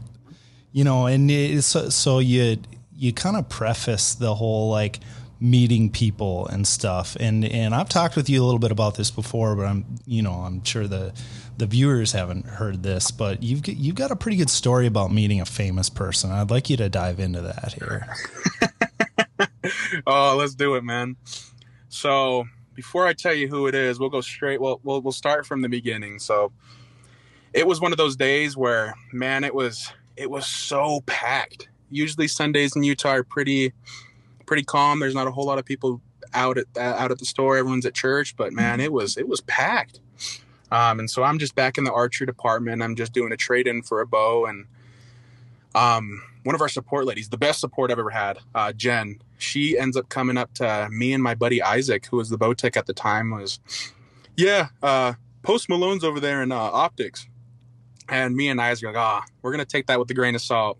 you 0.71 0.83
know 0.83 1.07
and 1.07 1.29
it's 1.29 1.67
so, 1.67 1.89
so 1.89 2.19
you 2.19 2.57
you 2.97 3.13
kind 3.13 3.37
of 3.37 3.47
preface 3.49 4.15
the 4.15 4.35
whole 4.35 4.69
like 4.69 4.99
meeting 5.39 5.89
people 5.89 6.47
and 6.47 6.67
stuff. 6.67 7.15
And 7.19 7.45
and 7.45 7.75
I've 7.75 7.89
talked 7.89 8.15
with 8.15 8.29
you 8.29 8.43
a 8.43 8.45
little 8.45 8.59
bit 8.59 8.71
about 8.71 8.95
this 8.95 9.11
before, 9.11 9.55
but 9.55 9.65
I'm 9.65 9.85
you 10.05 10.21
know 10.21 10.33
I'm 10.33 10.63
sure 10.63 10.87
the 10.87 11.13
the 11.57 11.65
viewers 11.65 12.11
haven't 12.11 12.45
heard 12.45 12.83
this, 12.83 13.11
but 13.11 13.43
you've 13.43 13.67
you've 13.67 13.95
got 13.95 14.11
a 14.11 14.15
pretty 14.15 14.37
good 14.37 14.49
story 14.49 14.87
about 14.87 15.11
meeting 15.11 15.41
a 15.41 15.45
famous 15.45 15.89
person. 15.89 16.31
I'd 16.31 16.49
like 16.49 16.69
you 16.69 16.77
to 16.77 16.89
dive 16.89 17.19
into 17.19 17.41
that 17.41 17.73
here. 17.73 18.07
oh, 20.07 20.35
let's 20.37 20.55
do 20.55 20.75
it, 20.75 20.83
man. 20.83 21.15
So 21.89 22.45
before 22.73 23.07
I 23.07 23.13
tell 23.13 23.33
you 23.33 23.47
who 23.47 23.67
it 23.67 23.75
is, 23.75 23.99
we'll 23.99 24.09
go 24.09 24.21
straight. 24.21 24.59
We'll 24.59 24.79
we'll 24.83 25.01
we'll 25.01 25.11
start 25.11 25.45
from 25.45 25.61
the 25.61 25.69
beginning. 25.69 26.19
So 26.19 26.51
it 27.53 27.65
was 27.65 27.79
one 27.81 27.91
of 27.91 27.97
those 27.97 28.15
days 28.15 28.57
where, 28.57 28.95
man, 29.11 29.43
it 29.43 29.53
was 29.53 29.91
it 30.15 30.29
was 30.29 30.47
so 30.47 31.01
packed 31.05 31.69
usually 31.89 32.27
Sundays 32.27 32.75
in 32.75 32.83
Utah 32.83 33.09
are 33.09 33.23
pretty 33.23 33.73
pretty 34.45 34.63
calm. 34.63 34.99
There's 34.99 35.15
not 35.15 35.27
a 35.27 35.31
whole 35.31 35.45
lot 35.45 35.59
of 35.59 35.65
people 35.65 36.01
out 36.33 36.57
at 36.57 36.65
out 36.77 37.11
at 37.11 37.19
the 37.19 37.25
store. 37.25 37.57
Everyone's 37.57 37.85
at 37.85 37.93
church, 37.93 38.35
but 38.35 38.53
man, 38.53 38.79
it 38.79 38.91
was 38.91 39.17
it 39.17 39.27
was 39.27 39.41
packed. 39.41 39.99
Um, 40.69 40.99
and 40.99 41.09
so 41.09 41.23
I'm 41.23 41.39
just 41.39 41.55
back 41.55 41.77
in 41.77 41.85
the 41.85 41.93
archery 41.93 42.27
department. 42.27 42.83
I'm 42.83 42.95
just 42.95 43.13
doing 43.13 43.31
a 43.31 43.37
trade 43.37 43.67
in 43.67 43.83
for 43.83 44.01
a 44.01 44.07
bow, 44.07 44.45
and 44.45 44.65
um, 45.75 46.21
one 46.43 46.55
of 46.55 46.61
our 46.61 46.69
support 46.69 47.05
ladies, 47.05 47.29
the 47.29 47.37
best 47.37 47.59
support 47.59 47.91
I've 47.91 47.99
ever 47.99 48.09
had, 48.09 48.39
uh, 48.55 48.71
Jen. 48.73 49.19
She 49.37 49.77
ends 49.77 49.95
up 49.95 50.09
coming 50.09 50.37
up 50.37 50.53
to 50.55 50.87
me 50.89 51.13
and 51.13 51.21
my 51.21 51.35
buddy 51.35 51.61
Isaac, 51.61 52.07
who 52.07 52.17
was 52.17 52.29
the 52.29 52.37
bow 52.37 52.53
tech 52.53 52.75
at 52.75 52.87
the 52.87 52.93
time, 52.93 53.29
was, 53.29 53.59
yeah, 54.35 54.69
uh, 54.81 55.13
Post 55.43 55.69
Malone's 55.69 56.03
over 56.03 56.19
there 56.19 56.41
in 56.41 56.51
uh, 56.51 56.55
optics. 56.55 57.27
And 58.09 58.35
me 58.35 58.47
and 58.47 58.59
Isaac 58.59 58.85
are 58.85 58.93
like, 58.93 58.97
ah, 58.97 59.23
oh, 59.23 59.31
we're 59.41 59.51
gonna 59.51 59.65
take 59.65 59.87
that 59.87 59.99
with 59.99 60.09
a 60.09 60.13
grain 60.13 60.35
of 60.35 60.41
salt. 60.41 60.79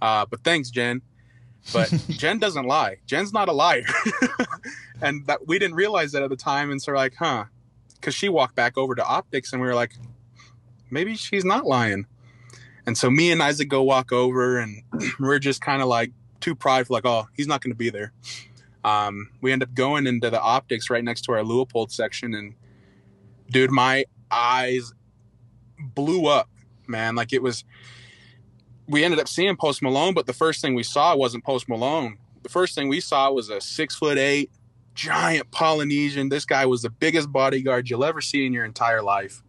Uh, 0.00 0.26
but 0.26 0.42
thanks, 0.44 0.70
Jen. 0.70 1.02
But 1.72 1.88
Jen 2.08 2.38
doesn't 2.38 2.66
lie. 2.66 2.98
Jen's 3.06 3.32
not 3.32 3.48
a 3.48 3.52
liar. 3.52 3.84
and 5.02 5.26
that 5.26 5.46
we 5.46 5.58
didn't 5.58 5.76
realize 5.76 6.12
that 6.12 6.22
at 6.22 6.30
the 6.30 6.36
time. 6.36 6.70
And 6.70 6.80
so 6.80 6.92
we're 6.92 6.98
like, 6.98 7.14
huh. 7.18 7.44
Because 7.94 8.14
she 8.14 8.28
walked 8.28 8.54
back 8.54 8.78
over 8.78 8.94
to 8.94 9.04
optics 9.04 9.52
and 9.52 9.60
we 9.60 9.66
were 9.66 9.74
like, 9.74 9.92
maybe 10.90 11.16
she's 11.16 11.44
not 11.44 11.66
lying. 11.66 12.06
And 12.86 12.96
so 12.96 13.10
me 13.10 13.32
and 13.32 13.42
Isaac 13.42 13.68
go 13.68 13.82
walk 13.82 14.12
over 14.12 14.58
and 14.58 14.82
we're 15.20 15.38
just 15.38 15.60
kind 15.60 15.82
of 15.82 15.88
like 15.88 16.12
too 16.40 16.54
prideful, 16.54 16.94
like, 16.94 17.06
oh, 17.06 17.26
he's 17.34 17.48
not 17.48 17.62
going 17.62 17.72
to 17.72 17.76
be 17.76 17.90
there. 17.90 18.12
Um, 18.84 19.30
we 19.40 19.50
end 19.50 19.64
up 19.64 19.74
going 19.74 20.06
into 20.06 20.30
the 20.30 20.40
optics 20.40 20.88
right 20.90 21.02
next 21.02 21.22
to 21.22 21.32
our 21.32 21.42
Leupold 21.42 21.90
section, 21.90 22.34
and 22.34 22.54
dude, 23.50 23.72
my 23.72 24.04
eyes 24.30 24.92
blew 25.80 26.26
up, 26.26 26.48
man. 26.86 27.16
Like 27.16 27.32
it 27.32 27.42
was. 27.42 27.64
We 28.88 29.04
ended 29.04 29.18
up 29.20 29.28
seeing 29.28 29.56
Post 29.56 29.82
Malone, 29.82 30.14
but 30.14 30.26
the 30.26 30.32
first 30.32 30.60
thing 30.60 30.74
we 30.74 30.82
saw 30.82 31.16
wasn't 31.16 31.44
Post 31.44 31.68
Malone. 31.68 32.18
The 32.42 32.48
first 32.48 32.74
thing 32.74 32.88
we 32.88 33.00
saw 33.00 33.30
was 33.32 33.48
a 33.48 33.60
six 33.60 33.96
foot 33.96 34.18
eight 34.18 34.50
giant 34.94 35.50
Polynesian. 35.50 36.28
This 36.28 36.44
guy 36.44 36.66
was 36.66 36.82
the 36.82 36.90
biggest 36.90 37.30
bodyguard 37.30 37.90
you'll 37.90 38.04
ever 38.04 38.20
see 38.20 38.46
in 38.46 38.52
your 38.52 38.64
entire 38.64 39.02
life. 39.02 39.42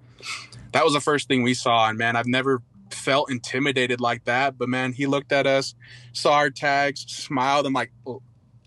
That 0.73 0.83
was 0.83 0.93
the 0.93 0.99
first 0.99 1.27
thing 1.27 1.43
we 1.43 1.53
saw, 1.53 1.87
and 1.87 1.97
man, 1.97 2.15
I've 2.15 2.27
never 2.27 2.61
felt 2.91 3.31
intimidated 3.31 4.01
like 4.01 4.25
that. 4.25 4.57
But 4.57 4.69
man, 4.69 4.93
he 4.93 5.05
looked 5.05 5.31
at 5.31 5.47
us, 5.47 5.75
saw 6.13 6.33
our 6.33 6.49
tags, 6.49 7.01
smiled, 7.01 7.65
and 7.65 7.73
like 7.73 7.91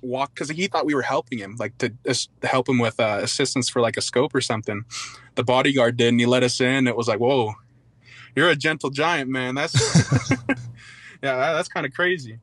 walked 0.02 0.34
because 0.34 0.48
he 0.48 0.66
thought 0.66 0.86
we 0.86 0.94
were 0.94 1.02
helping 1.02 1.38
him, 1.38 1.56
like 1.58 1.76
to, 1.78 1.92
help 2.42 2.68
him 2.68 2.78
with 2.78 2.98
uh, 2.98 3.18
assistance 3.22 3.68
for 3.68 3.80
like 3.80 3.96
a 3.96 4.00
scope 4.00 4.34
or 4.34 4.40
something. 4.40 4.84
The 5.34 5.44
bodyguard 5.44 5.96
did, 5.96 6.08
and 6.08 6.20
he 6.20 6.26
let 6.26 6.42
us 6.42 6.60
in. 6.60 6.86
It 6.86 6.96
was 6.96 7.08
like, 7.08 7.20
whoa, 7.20 7.54
you're 8.34 8.48
a 8.50 8.56
gentle 8.56 8.90
giant, 8.90 9.30
man. 9.30 9.54
That's 9.54 9.74
yeah, 11.22 11.36
that, 11.36 11.52
that's 11.52 11.68
kind 11.68 11.86
of 11.86 11.92
crazy. 11.92 12.38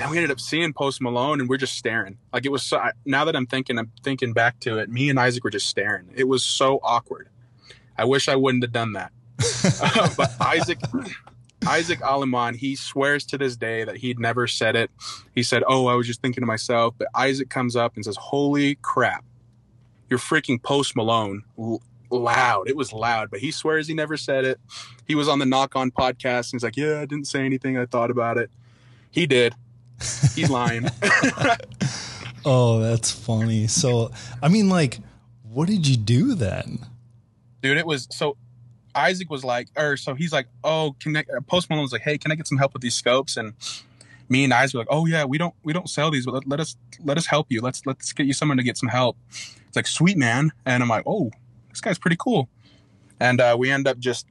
And 0.00 0.10
we 0.10 0.16
ended 0.16 0.30
up 0.30 0.40
seeing 0.40 0.72
Post 0.72 1.00
Malone, 1.00 1.40
and 1.40 1.48
we're 1.48 1.56
just 1.56 1.76
staring. 1.76 2.18
Like 2.32 2.46
it 2.46 2.52
was 2.52 2.62
so. 2.62 2.82
Now 3.04 3.24
that 3.24 3.34
I'm 3.34 3.46
thinking, 3.46 3.78
I'm 3.78 3.90
thinking 4.02 4.32
back 4.32 4.60
to 4.60 4.78
it. 4.78 4.88
Me 4.88 5.10
and 5.10 5.18
Isaac 5.18 5.44
were 5.44 5.50
just 5.50 5.68
staring. 5.68 6.10
It 6.14 6.28
was 6.28 6.42
so 6.44 6.78
awkward. 6.82 7.28
I 7.96 8.04
wish 8.04 8.28
I 8.28 8.36
wouldn't 8.36 8.62
have 8.62 8.72
done 8.72 8.92
that. 8.92 9.12
uh, 9.82 10.08
but 10.16 10.30
Isaac, 10.40 10.78
Isaac 11.66 12.00
Aleman, 12.00 12.54
he 12.54 12.76
swears 12.76 13.24
to 13.26 13.38
this 13.38 13.56
day 13.56 13.84
that 13.84 13.96
he'd 13.96 14.18
never 14.18 14.46
said 14.46 14.76
it. 14.76 14.90
He 15.34 15.42
said, 15.42 15.62
"Oh, 15.66 15.86
I 15.86 15.94
was 15.94 16.06
just 16.06 16.22
thinking 16.22 16.42
to 16.42 16.46
myself." 16.46 16.94
But 16.96 17.08
Isaac 17.14 17.50
comes 17.50 17.74
up 17.76 17.96
and 17.96 18.04
says, 18.04 18.16
"Holy 18.16 18.76
crap, 18.76 19.24
you're 20.08 20.20
freaking 20.20 20.62
Post 20.62 20.94
Malone!" 20.96 21.42
Loud. 22.10 22.68
It 22.68 22.76
was 22.76 22.92
loud, 22.92 23.30
but 23.30 23.40
he 23.40 23.50
swears 23.50 23.86
he 23.86 23.94
never 23.94 24.16
said 24.16 24.44
it. 24.44 24.60
He 25.06 25.14
was 25.14 25.28
on 25.28 25.38
the 25.38 25.46
Knock 25.46 25.76
On 25.76 25.90
podcast, 25.90 26.52
and 26.52 26.58
he's 26.58 26.64
like, 26.64 26.76
"Yeah, 26.76 27.00
I 27.00 27.06
didn't 27.06 27.26
say 27.26 27.44
anything. 27.44 27.76
I 27.76 27.86
thought 27.86 28.10
about 28.10 28.38
it." 28.38 28.50
He 29.10 29.26
did. 29.26 29.54
He's 30.34 30.50
lying. 30.50 30.88
oh, 32.44 32.80
that's 32.80 33.10
funny. 33.10 33.66
So, 33.66 34.10
I 34.42 34.48
mean, 34.48 34.68
like, 34.68 35.00
what 35.42 35.68
did 35.68 35.86
you 35.86 35.96
do 35.96 36.34
then? 36.34 36.86
Dude, 37.62 37.76
it 37.76 37.86
was 37.86 38.06
so 38.10 38.36
Isaac 38.94 39.30
was 39.30 39.44
like, 39.44 39.68
or 39.76 39.96
so 39.96 40.14
he's 40.14 40.32
like, 40.32 40.46
oh, 40.64 40.94
can 41.00 41.16
I, 41.16 41.24
uh, 41.36 41.40
Post 41.40 41.70
Malone 41.70 41.82
was 41.82 41.92
like, 41.92 42.02
hey, 42.02 42.18
can 42.18 42.32
I 42.32 42.34
get 42.34 42.46
some 42.46 42.58
help 42.58 42.72
with 42.72 42.82
these 42.82 42.94
scopes? 42.94 43.36
And 43.36 43.54
me 44.28 44.44
and 44.44 44.52
Isaac 44.52 44.74
were 44.74 44.80
like, 44.80 44.88
oh 44.90 45.06
yeah, 45.06 45.24
we 45.24 45.38
don't 45.38 45.54
we 45.62 45.72
don't 45.72 45.88
sell 45.88 46.10
these, 46.10 46.26
but 46.26 46.34
let, 46.34 46.48
let 46.48 46.60
us 46.60 46.76
let 47.04 47.16
us 47.16 47.26
help 47.26 47.46
you. 47.50 47.60
Let's 47.60 47.86
let's 47.86 48.12
get 48.12 48.26
you 48.26 48.32
someone 48.32 48.56
to 48.58 48.62
get 48.62 48.76
some 48.76 48.88
help. 48.88 49.16
It's 49.30 49.76
like 49.76 49.86
sweet 49.86 50.16
man, 50.16 50.52
and 50.66 50.82
I'm 50.82 50.88
like, 50.88 51.04
oh, 51.06 51.30
this 51.78 51.80
guy's 51.80 51.98
pretty 51.98 52.16
cool. 52.18 52.48
And 53.20 53.40
uh, 53.40 53.56
we 53.58 53.70
end 53.70 53.86
up 53.86 53.98
just 53.98 54.26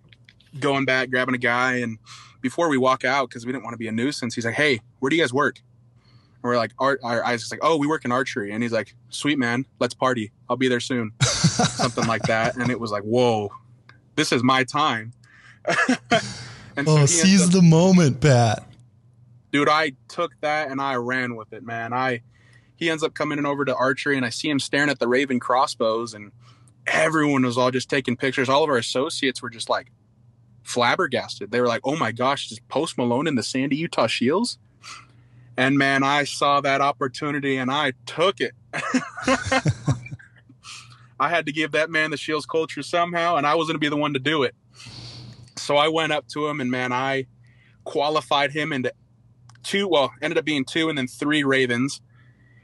going 0.60 0.86
back, 0.86 1.10
grabbing 1.10 1.36
a 1.36 1.40
guy, 1.40 1.76
and 1.76 1.98
before 2.42 2.70
we 2.70 2.78
walk 2.78 3.06
out, 3.06 3.30
because 3.30 3.46
we 3.46 3.52
didn't 3.52 3.64
want 3.64 3.74
to 3.74 3.78
be 3.78 3.88
a 3.88 3.92
nuisance, 3.92 4.36
he's 4.36 4.46
like, 4.46 4.56
hey, 4.56 4.82
where 5.00 5.10
do 5.10 5.16
you 5.16 5.22
guys 5.22 5.34
work? 5.34 5.62
And 6.36 6.44
we're 6.44 6.58
like, 6.58 6.72
our, 6.78 7.00
our 7.04 7.24
Isaac's 7.24 7.52
like, 7.52 7.62
oh, 7.64 7.78
we 7.78 7.88
work 7.88 8.04
in 8.06 8.12
archery, 8.12 8.52
and 8.52 8.62
he's 8.62 8.74
like, 8.74 8.96
sweet 9.10 9.40
man, 9.40 9.66
let's 9.80 9.94
party. 9.94 10.32
I'll 10.50 10.58
be 10.58 10.68
there 10.68 10.80
soon, 10.82 11.14
something 11.22 12.06
like 12.06 12.24
that. 12.24 12.58
And 12.58 12.70
it 12.70 12.80
was 12.80 12.92
like, 12.92 13.04
whoa, 13.04 13.50
this 14.16 14.32
is 14.32 14.44
my 14.44 14.66
time. 14.66 15.14
and 16.76 16.88
oh, 16.88 17.06
seize 17.06 17.46
up, 17.46 17.52
the 17.52 17.62
moment, 17.62 18.20
Pat. 18.20 18.64
Dude, 19.52 19.70
I 19.70 19.94
took 20.10 20.34
that 20.42 20.70
and 20.70 20.82
I 20.82 20.96
ran 20.96 21.36
with 21.36 21.54
it, 21.54 21.64
man. 21.64 21.94
I 21.94 22.22
he 22.76 22.90
ends 22.92 23.04
up 23.04 23.14
coming 23.14 23.40
in 23.40 23.46
over 23.46 23.66
to 23.66 23.76
archery, 23.76 24.18
and 24.18 24.26
I 24.26 24.30
see 24.30 24.50
him 24.50 24.60
staring 24.60 24.90
at 24.90 25.00
the 25.00 25.08
Raven 25.08 25.40
crossbows, 25.40 26.14
and 26.14 26.32
everyone 26.88 27.44
was 27.44 27.58
all 27.58 27.72
just 27.72 27.90
taking 27.90 28.16
pictures. 28.18 28.50
All 28.50 28.64
of 28.64 28.70
our 28.70 28.78
associates 28.78 29.42
were 29.42 29.50
just 29.50 29.70
like 29.70 29.92
flabbergasted. 30.64 31.52
They 31.52 31.62
were 31.62 31.68
like, 31.68 31.82
"Oh 31.84 31.96
my 31.96 32.12
gosh, 32.12 32.52
is 32.52 32.60
Post 32.68 32.98
Malone 32.98 33.28
in 33.28 33.36
the 33.36 33.44
Sandy 33.44 33.76
Utah 33.76 34.08
Scheels?" 34.08 34.58
And 35.56 35.78
man, 35.78 36.04
I 36.04 36.24
saw 36.24 36.62
that 36.62 36.82
opportunity 36.82 37.58
and 37.58 37.72
I 37.72 37.94
took 38.06 38.40
it. 38.40 38.54
I 41.20 41.30
had 41.30 41.48
to 41.48 41.52
give 41.52 41.72
that 41.72 41.90
man 41.90 42.12
the 42.12 42.18
Scheels 42.18 42.46
culture 42.46 42.84
somehow, 42.84 43.38
and 43.38 43.48
I 43.48 43.56
was 43.56 43.68
going 43.68 43.76
to 43.76 43.80
be 43.80 43.90
the 43.90 43.98
one 43.98 44.14
to 44.14 44.20
do 44.20 44.44
it. 44.44 44.54
So 45.56 45.76
I 45.76 45.88
went 45.88 46.14
up 46.14 46.28
to 46.30 46.48
him, 46.48 46.62
and 46.62 46.70
man, 46.70 46.94
I 46.94 47.26
qualified 47.86 48.52
him 48.52 48.72
into 48.72 48.94
two. 49.64 49.88
Well, 49.88 50.14
ended 50.22 50.38
up 50.38 50.46
being 50.46 50.64
two, 50.64 50.90
and 50.90 50.98
then 50.98 51.08
three 51.08 51.44
Ravens. 51.44 52.02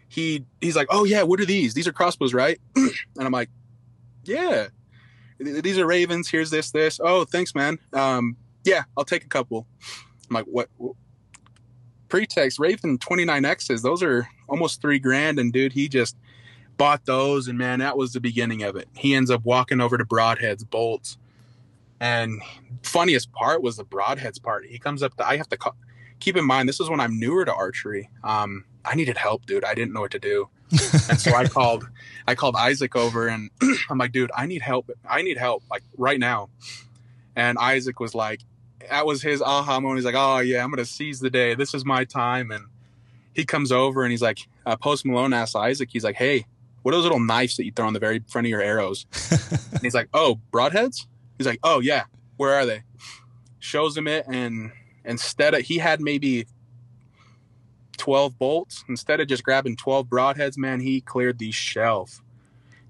He 0.07 0.45
he's 0.61 0.75
like, 0.75 0.87
"Oh 0.91 1.03
yeah, 1.03 1.23
what 1.23 1.39
are 1.39 1.45
these? 1.45 1.73
These 1.73 1.87
are 1.87 1.93
crossbows, 1.93 2.33
right?" 2.33 2.59
and 2.75 2.91
I'm 3.17 3.31
like, 3.31 3.49
"Yeah, 4.23 4.67
these 5.39 5.77
are 5.77 5.85
Ravens. 5.85 6.29
Here's 6.29 6.49
this, 6.49 6.71
this. 6.71 6.99
Oh, 7.03 7.25
thanks, 7.25 7.55
man. 7.55 7.79
Um, 7.93 8.37
yeah, 8.63 8.83
I'll 8.97 9.05
take 9.05 9.23
a 9.23 9.29
couple." 9.29 9.67
I'm 10.29 10.35
like, 10.35 10.45
"What?" 10.45 10.69
Pretext 12.09 12.59
Raven 12.59 12.99
29Xs. 12.99 13.81
Those 13.81 14.03
are 14.03 14.27
almost 14.47 14.81
three 14.81 14.99
grand, 14.99 15.39
and 15.39 15.51
dude, 15.51 15.73
he 15.73 15.89
just 15.89 16.15
bought 16.77 17.05
those, 17.05 17.47
and 17.47 17.57
man, 17.57 17.79
that 17.79 17.97
was 17.97 18.13
the 18.13 18.19
beginning 18.19 18.63
of 18.63 18.75
it. 18.75 18.87
He 18.95 19.15
ends 19.15 19.31
up 19.31 19.43
walking 19.43 19.81
over 19.81 19.97
to 19.97 20.05
Broadheads 20.05 20.69
bolts, 20.69 21.17
and 21.99 22.41
funniest 22.83 23.31
part 23.31 23.61
was 23.61 23.77
the 23.77 23.85
Broadheads 23.85 24.41
part. 24.41 24.65
He 24.65 24.77
comes 24.77 25.01
up 25.03 25.15
to 25.17 25.27
I 25.27 25.37
have 25.37 25.49
to 25.49 25.57
call, 25.57 25.75
keep 26.19 26.37
in 26.37 26.45
mind 26.45 26.69
this 26.69 26.79
is 26.79 26.89
when 26.89 26.99
I'm 26.99 27.19
newer 27.19 27.45
to 27.45 27.53
archery. 27.53 28.09
Um, 28.23 28.65
I 28.85 28.95
needed 28.95 29.17
help, 29.17 29.45
dude. 29.45 29.63
I 29.63 29.73
didn't 29.73 29.93
know 29.93 30.01
what 30.01 30.11
to 30.11 30.19
do, 30.19 30.49
and 31.09 31.19
so 31.19 31.33
I 31.33 31.47
called 31.47 31.87
I 32.27 32.35
called 32.35 32.55
Isaac 32.55 32.95
over, 32.95 33.27
and 33.27 33.49
I'm 33.89 33.97
like, 33.97 34.11
dude, 34.11 34.31
I 34.35 34.45
need 34.45 34.61
help. 34.61 34.89
I 35.07 35.21
need 35.21 35.37
help 35.37 35.63
like 35.69 35.83
right 35.97 36.19
now. 36.19 36.49
And 37.35 37.57
Isaac 37.57 37.99
was 37.99 38.13
like, 38.13 38.41
that 38.89 39.05
was 39.05 39.21
his 39.21 39.41
aha 39.41 39.79
moment. 39.79 39.97
He's 39.97 40.05
like, 40.05 40.15
oh 40.17 40.39
yeah, 40.39 40.63
I'm 40.63 40.69
gonna 40.69 40.85
seize 40.85 41.19
the 41.19 41.29
day. 41.29 41.55
This 41.55 41.73
is 41.73 41.85
my 41.85 42.05
time. 42.05 42.51
And 42.51 42.65
he 43.33 43.45
comes 43.45 43.71
over 43.71 44.03
and 44.03 44.11
he's 44.11 44.21
like, 44.21 44.39
uh, 44.65 44.75
Post 44.75 45.05
Malone 45.05 45.33
asks 45.33 45.55
Isaac, 45.55 45.89
he's 45.91 46.03
like, 46.03 46.15
hey, 46.15 46.45
what 46.83 46.93
are 46.93 46.97
those 46.97 47.03
little 47.03 47.19
knives 47.19 47.57
that 47.57 47.65
you 47.65 47.71
throw 47.71 47.87
on 47.87 47.93
the 47.93 47.99
very 47.99 48.19
front 48.27 48.45
of 48.45 48.49
your 48.49 48.61
arrows? 48.61 49.05
and 49.71 49.81
he's 49.81 49.95
like, 49.95 50.09
oh, 50.13 50.39
broadheads? 50.51 51.07
He's 51.37 51.47
like, 51.47 51.59
oh, 51.63 51.79
yeah. 51.79 52.03
Where 52.37 52.53
are 52.53 52.65
they? 52.65 52.83
Shows 53.59 53.97
him 53.97 54.07
it. 54.07 54.25
And 54.27 54.71
instead 55.05 55.53
of, 55.53 55.61
he 55.61 55.77
had 55.77 56.01
maybe 56.01 56.45
12 58.03 58.37
bolts. 58.37 58.83
Instead 58.89 59.21
of 59.21 59.29
just 59.29 59.45
grabbing 59.45 59.77
12 59.77 60.07
broadheads, 60.07 60.57
man, 60.57 60.81
he 60.81 60.99
cleared 60.99 61.39
the 61.39 61.51
shelf. 61.51 62.21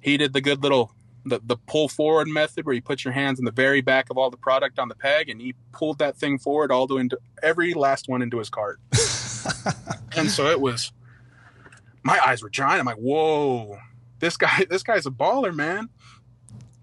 He 0.01 0.17
did 0.17 0.33
the 0.33 0.41
good 0.41 0.63
little, 0.63 0.91
the, 1.23 1.39
the 1.43 1.55
pull 1.55 1.87
forward 1.87 2.27
method 2.27 2.65
where 2.65 2.73
you 2.73 2.81
put 2.81 3.03
your 3.03 3.13
hands 3.13 3.37
in 3.37 3.45
the 3.45 3.51
very 3.51 3.81
back 3.81 4.09
of 4.09 4.17
all 4.17 4.31
the 4.31 4.37
product 4.37 4.79
on 4.79 4.87
the 4.87 4.95
peg 4.95 5.29
and 5.29 5.39
he 5.39 5.53
pulled 5.71 5.99
that 5.99 6.17
thing 6.17 6.39
forward 6.39 6.71
all 6.71 6.87
the 6.87 6.95
way 6.95 7.01
into 7.01 7.19
every 7.43 7.75
last 7.75 8.09
one 8.09 8.23
into 8.23 8.39
his 8.39 8.49
cart. 8.49 8.79
and 10.17 10.31
so 10.31 10.47
it 10.47 10.59
was 10.59 10.91
my 12.01 12.19
eyes 12.25 12.41
were 12.41 12.49
giant. 12.49 12.79
I'm 12.79 12.87
like, 12.87 12.95
whoa, 12.95 13.77
this 14.17 14.35
guy, 14.35 14.65
this 14.71 14.81
guy's 14.81 15.05
a 15.05 15.11
baller, 15.11 15.53
man. 15.53 15.89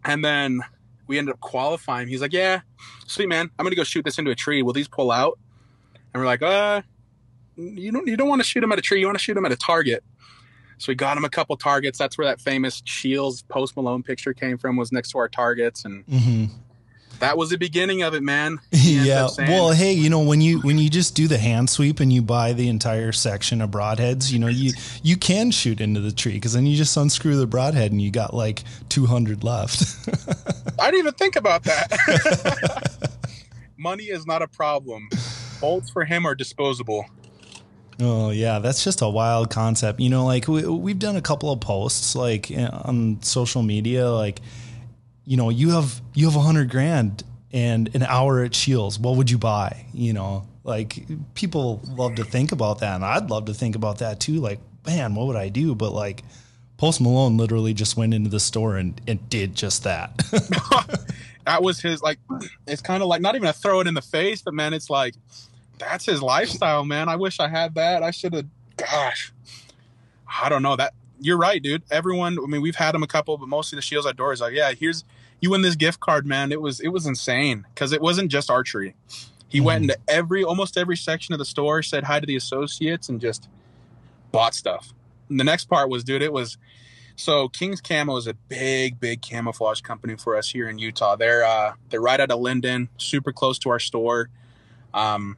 And 0.05 0.25
then 0.25 0.61
we 1.09 1.19
ended 1.19 1.33
up 1.35 1.41
qualifying. 1.41 2.07
He's 2.07 2.21
like, 2.21 2.33
yeah, 2.33 2.61
sweet 3.09 3.29
man, 3.29 3.51
I'm 3.59 3.65
gonna 3.65 3.75
go 3.75 3.83
shoot 3.83 4.05
this 4.05 4.21
into 4.21 4.31
a 4.31 4.37
tree. 4.37 4.63
Will 4.63 4.73
these 4.73 4.87
pull 4.87 5.11
out? 5.11 5.37
And 6.15 6.23
we're 6.23 6.29
like, 6.29 6.43
uh, 6.43 6.83
you 7.57 7.93
don't, 7.93 8.07
you 8.07 8.17
don't 8.17 8.29
want 8.29 8.41
to 8.41 8.47
shoot 8.47 8.61
them 8.61 8.73
at 8.73 8.79
a 8.79 8.83
tree. 8.83 9.01
You 9.01 9.07
want 9.07 9.19
to 9.19 9.23
shoot 9.23 9.35
them 9.35 9.47
at 9.47 9.53
a 9.53 9.57
target. 9.57 10.03
So 10.79 10.91
we 10.91 10.95
got 10.95 11.17
him 11.17 11.25
a 11.25 11.31
couple 11.31 11.57
targets. 11.57 11.99
That's 11.99 12.17
where 12.17 12.27
that 12.27 12.41
famous 12.41 12.83
Scheels 12.87 13.43
Post 13.43 13.77
Malone 13.77 14.03
picture 14.03 14.33
came 14.33 14.57
from. 14.57 14.77
Was 14.77 14.93
next 14.93 15.11
to 15.11 15.19
our 15.19 15.29
targets, 15.29 15.85
and 15.85 16.07
mm-hmm 16.07 16.45
that 17.21 17.37
was 17.37 17.51
the 17.51 17.57
beginning 17.57 18.03
of 18.03 18.15
it, 18.15 18.23
man. 18.23 18.59
yeah. 18.73 19.29
Well, 19.39 19.71
hey, 19.71 19.93
you 19.93 20.11
know 20.11 20.21
when 20.21 20.41
you 20.41 20.61
when 20.61 20.79
you 20.79 20.91
just 20.91 21.15
do 21.15 21.29
the 21.29 21.39
hand 21.39 21.71
sweep 21.71 22.01
and 22.01 22.13
you 22.13 22.21
buy 22.21 22.53
the 22.53 22.69
entire 22.69 23.13
section 23.13 23.61
of 23.61 23.71
broadheads, 23.71 24.33
you 24.33 24.39
know 24.39 24.49
you 24.49 24.73
you 25.03 25.17
can 25.17 25.51
shoot 25.51 25.81
into 25.81 26.01
the 26.01 26.13
tree 26.13 26.35
because 26.35 26.53
then 26.53 26.67
you 26.67 26.77
just 26.77 26.97
unscrew 26.97 27.37
the 27.37 27.47
broadhead 27.47 27.93
and 27.93 28.03
you 28.03 28.11
got 28.11 28.35
like 28.35 28.65
two 28.89 29.07
hundred 29.07 29.45
left. 29.45 29.83
I 30.79 30.91
didn't 30.91 31.01
even 31.01 31.15
think 31.15 31.37
about 31.37 31.63
that. 31.65 33.11
Money 33.77 34.05
is 34.05 34.27
not 34.27 34.43
a 34.43 34.49
problem. 34.49 35.09
Bolts 35.61 35.91
for 35.91 36.05
him 36.05 36.27
are 36.27 36.35
disposable. 36.35 37.07
Oh 38.01 38.31
yeah, 38.31 38.59
that's 38.61 38.83
just 38.83 39.03
a 39.03 39.09
wild 39.09 39.51
concept. 39.51 40.01
You 40.01 40.09
know, 40.09 40.25
like 40.25 40.49
we, 40.49 40.67
we've 40.67 40.99
done 40.99 41.17
a 41.17 41.23
couple 41.23 41.53
of 41.53 41.61
posts 41.61 42.17
like 42.17 42.51
eh, 42.51 42.67
on 42.67 43.23
social 43.23 43.63
media, 43.63 44.11
like 44.11 44.41
you 45.25 45.37
know, 45.37 45.51
you 45.51 45.71
have 45.71 46.01
you 46.15 46.27
have 46.27 46.37
a 46.37 46.41
hundred 46.41 46.71
grand 46.71 47.23
and 47.53 47.95
an 47.95 48.03
hour 48.03 48.43
at 48.43 48.55
Scheels. 48.55 48.99
What 48.99 49.17
would 49.17 49.31
you 49.31 49.39
buy? 49.39 49.85
You 49.93 50.13
know, 50.13 50.47
like 50.65 51.07
people 51.35 51.83
love 51.89 52.15
to 52.17 52.25
think 52.25 52.53
about 52.53 52.81
that, 52.81 52.97
and 52.97 53.05
I'd 53.05 53.31
love 53.31 53.47
to 53.47 53.55
think 53.55 53.77
about 53.77 53.99
that 53.99 54.21
too. 54.21 54.41
Like, 54.41 54.61
man, 54.87 55.15
what 55.15 55.27
would 55.27 55.37
I 55.37 55.49
do? 55.49 55.75
But 55.75 55.93
like, 55.93 56.25
Post 56.79 57.01
Malone 57.01 57.37
literally 57.37 57.75
just 57.75 57.97
went 57.97 58.15
into 58.15 58.31
the 58.31 58.41
store 58.41 58.77
and, 58.77 58.99
and 59.07 59.29
did 59.29 59.55
just 59.55 59.85
that. 59.85 60.17
that 61.45 61.63
was 61.63 61.81
his 61.81 62.03
like. 62.03 62.19
It's 62.67 62.83
kind 62.83 63.03
of 63.03 63.09
like 63.09 63.21
not 63.21 63.35
even 63.35 63.49
a 63.49 63.53
throw 63.53 63.81
it 63.81 63.87
in 63.87 63.95
the 63.95 64.03
face, 64.03 64.43
but 64.43 64.55
man, 64.55 64.73
it's 64.73 64.89
like 64.89 65.15
that's 65.81 66.07
his 66.07 66.23
lifestyle, 66.23 66.85
man. 66.85 67.09
I 67.09 67.17
wish 67.17 67.41
I 67.41 67.49
had 67.49 67.75
that. 67.75 68.03
I 68.03 68.11
should 68.11 68.35
have. 68.35 68.47
Gosh, 68.77 69.33
I 70.43 70.49
don't 70.49 70.63
know 70.63 70.77
that. 70.77 70.95
You're 71.21 71.39
right, 71.39 71.63
dude. 71.63 71.83
Everyone. 71.91 72.39
I 72.39 72.47
mean, 72.47 72.63
we've 72.63 72.77
had 72.77 72.95
him 72.95 73.03
a 73.03 73.07
couple, 73.07 73.37
but 73.37 73.49
mostly 73.49 73.77
the 73.77 73.83
Scheels 73.83 74.07
Outdoors. 74.07 74.41
Like, 74.41 74.55
yeah, 74.55 74.73
here's 74.73 75.05
you 75.41 75.51
win 75.51 75.63
this 75.63 75.77
gift 75.77 76.01
card, 76.01 76.27
man. 76.27 76.53
It 76.53 76.61
was 76.61 76.81
it 76.81 76.89
was 76.89 77.07
insane 77.07 77.67
because 77.75 77.93
it 77.93 78.01
wasn't 78.01 78.31
just 78.31 78.51
archery. 78.51 78.95
He 79.49 79.59
mm-hmm. 79.59 79.67
went 79.67 79.83
into 79.83 79.99
every 80.07 80.45
almost 80.45 80.77
every 80.77 80.97
section 80.97 81.33
of 81.33 81.39
the 81.39 81.45
store, 81.45 81.83
said 81.83 82.05
hi 82.05 82.21
to 82.21 82.27
the 82.27 82.37
associates, 82.37 83.09
and 83.09 83.21
just 83.21 83.49
bought 84.33 84.55
stuff. 84.55 84.93
And 85.29 85.41
the 85.41 85.45
next 85.45 85.67
part 85.67 85.89
was, 85.89 86.05
dude, 86.05 86.23
it 86.23 86.33
was 86.33 86.59
so 87.17 87.49
King's 87.49 87.81
Camo 87.81 88.17
is 88.17 88.27
a 88.27 88.35
big, 88.35 88.99
big 88.99 89.21
camouflage 89.23 89.81
company 89.83 90.17
for 90.17 90.37
us 90.37 90.49
here 90.51 90.69
in 90.69 90.79
Utah. 90.79 91.17
They're 91.17 91.45
uh, 91.45 91.75
they're 91.91 92.01
right 92.01 92.21
out 92.21 92.31
of 92.31 92.41
Lindon, 92.41 92.89
super 92.97 93.33
close 93.33 93.59
to 93.61 93.71
our 93.71 93.79
store. 93.79 94.29
Um, 94.95 95.37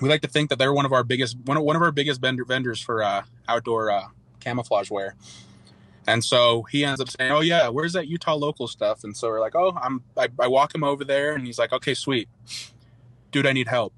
we 0.00 0.08
like 0.08 0.22
to 0.22 0.28
think 0.28 0.50
that 0.50 0.58
they're 0.58 0.72
one 0.72 0.84
of 0.84 0.92
our 0.92 1.04
biggest 1.04 1.36
one 1.44 1.56
of, 1.56 1.62
one 1.62 1.76
of 1.76 1.82
our 1.82 1.92
biggest 1.92 2.20
vendor, 2.20 2.44
vendors 2.44 2.80
for 2.80 3.02
uh, 3.02 3.22
outdoor 3.48 3.90
uh, 3.90 4.08
camouflage 4.40 4.90
wear. 4.90 5.14
And 6.06 6.22
so 6.22 6.62
he 6.64 6.84
ends 6.84 7.00
up 7.00 7.08
saying, 7.08 7.32
"Oh 7.32 7.40
yeah, 7.40 7.68
where's 7.68 7.94
that 7.94 8.08
Utah 8.08 8.34
local 8.34 8.68
stuff?" 8.68 9.04
And 9.04 9.16
so 9.16 9.28
we're 9.28 9.40
like, 9.40 9.54
"Oh, 9.54 9.76
I'm." 9.80 10.02
I, 10.16 10.28
I 10.38 10.48
walk 10.48 10.74
him 10.74 10.84
over 10.84 11.04
there, 11.04 11.34
and 11.34 11.46
he's 11.46 11.58
like, 11.58 11.72
"Okay, 11.72 11.94
sweet, 11.94 12.28
dude, 13.30 13.46
I 13.46 13.52
need 13.52 13.68
help. 13.68 13.94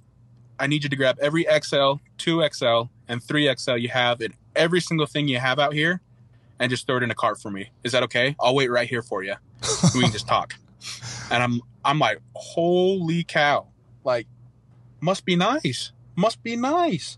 I 0.58 0.66
need 0.66 0.84
you 0.84 0.88
to 0.88 0.96
grab 0.96 1.18
every 1.20 1.44
XL, 1.44 1.94
two 2.16 2.46
XL, 2.52 2.84
and 3.08 3.22
three 3.22 3.52
XL 3.54 3.76
you 3.76 3.88
have 3.88 4.20
in 4.20 4.34
every 4.54 4.80
single 4.80 5.06
thing 5.06 5.28
you 5.28 5.38
have 5.38 5.58
out 5.58 5.72
here, 5.74 6.00
and 6.60 6.70
just 6.70 6.86
throw 6.86 6.98
it 6.98 7.02
in 7.02 7.10
a 7.10 7.14
cart 7.14 7.40
for 7.40 7.50
me. 7.50 7.70
Is 7.82 7.92
that 7.92 8.04
okay? 8.04 8.36
I'll 8.40 8.54
wait 8.54 8.70
right 8.70 8.88
here 8.88 9.02
for 9.02 9.24
you. 9.24 9.34
we 9.94 10.02
can 10.02 10.12
just 10.12 10.28
talk." 10.28 10.54
And 11.28 11.42
I'm 11.42 11.60
I'm 11.84 11.98
like, 11.98 12.20
"Holy 12.36 13.24
cow!" 13.24 13.66
Like 14.04 14.28
must 15.06 15.24
be 15.24 15.36
nice. 15.36 15.92
Must 16.16 16.42
be 16.42 16.56
nice. 16.56 17.16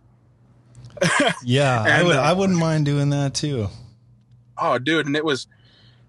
yeah, 1.43 1.81
and, 1.85 1.93
I 1.93 2.03
would. 2.03 2.17
Uh, 2.17 2.21
I 2.21 2.33
wouldn't 2.35 2.59
mind 2.59 2.85
doing 2.85 3.09
that 3.11 3.33
too. 3.33 3.69
Oh, 4.59 4.79
dude, 4.79 5.07
and 5.07 5.17
it 5.17 5.25
was. 5.25 5.47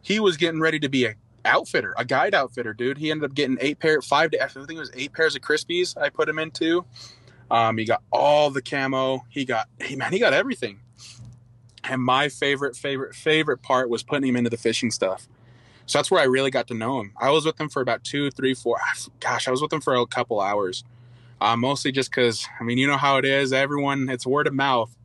He 0.01 0.19
was 0.19 0.35
getting 0.35 0.59
ready 0.59 0.79
to 0.79 0.89
be 0.89 1.05
a 1.05 1.15
outfitter, 1.45 1.93
a 1.97 2.03
guide 2.03 2.35
outfitter, 2.35 2.73
dude. 2.73 2.97
He 2.97 3.11
ended 3.11 3.29
up 3.29 3.33
getting 3.33 3.57
eight 3.61 3.79
pair, 3.79 4.01
five. 4.01 4.31
I 4.41 4.47
think 4.47 4.71
it 4.71 4.77
was 4.77 4.91
eight 4.93 5.13
pairs 5.13 5.37
of 5.37 5.41
Crispis. 5.41 5.95
I 5.97 6.09
put 6.09 6.27
him 6.27 6.37
into. 6.37 6.83
Um, 7.49 7.77
he 7.77 7.85
got 7.85 8.03
all 8.11 8.49
the 8.49 8.61
camo. 8.61 9.25
He 9.29 9.45
got, 9.45 9.67
he 9.81 9.95
man, 9.95 10.11
he 10.11 10.19
got 10.19 10.33
everything. 10.33 10.81
And 11.85 12.01
my 12.01 12.27
favorite, 12.27 12.75
favorite, 12.75 13.15
favorite 13.15 13.61
part 13.61 13.89
was 13.89 14.03
putting 14.03 14.27
him 14.27 14.35
into 14.35 14.49
the 14.49 14.57
fishing 14.57 14.91
stuff. 14.91 15.29
So 15.85 15.97
that's 15.97 16.11
where 16.11 16.21
I 16.21 16.25
really 16.25 16.51
got 16.51 16.67
to 16.67 16.73
know 16.73 16.99
him. 16.99 17.13
I 17.19 17.31
was 17.31 17.45
with 17.45 17.59
him 17.59 17.69
for 17.69 17.81
about 17.81 18.03
two, 18.03 18.31
three, 18.31 18.53
four. 18.53 18.77
Gosh, 19.21 19.47
I 19.47 19.51
was 19.51 19.61
with 19.61 19.71
him 19.71 19.81
for 19.81 19.95
a 19.95 20.05
couple 20.05 20.41
hours 20.41 20.83
uh, 21.41 21.55
mostly 21.55 21.91
just 21.91 22.11
because 22.11 22.47
I 22.59 22.63
mean 22.63 22.77
you 22.77 22.87
know 22.87 22.97
how 22.97 23.17
it 23.17 23.25
is. 23.25 23.53
Everyone 23.53 24.09
it's 24.09 24.25
word 24.25 24.47
of 24.47 24.53
mouth, 24.53 24.95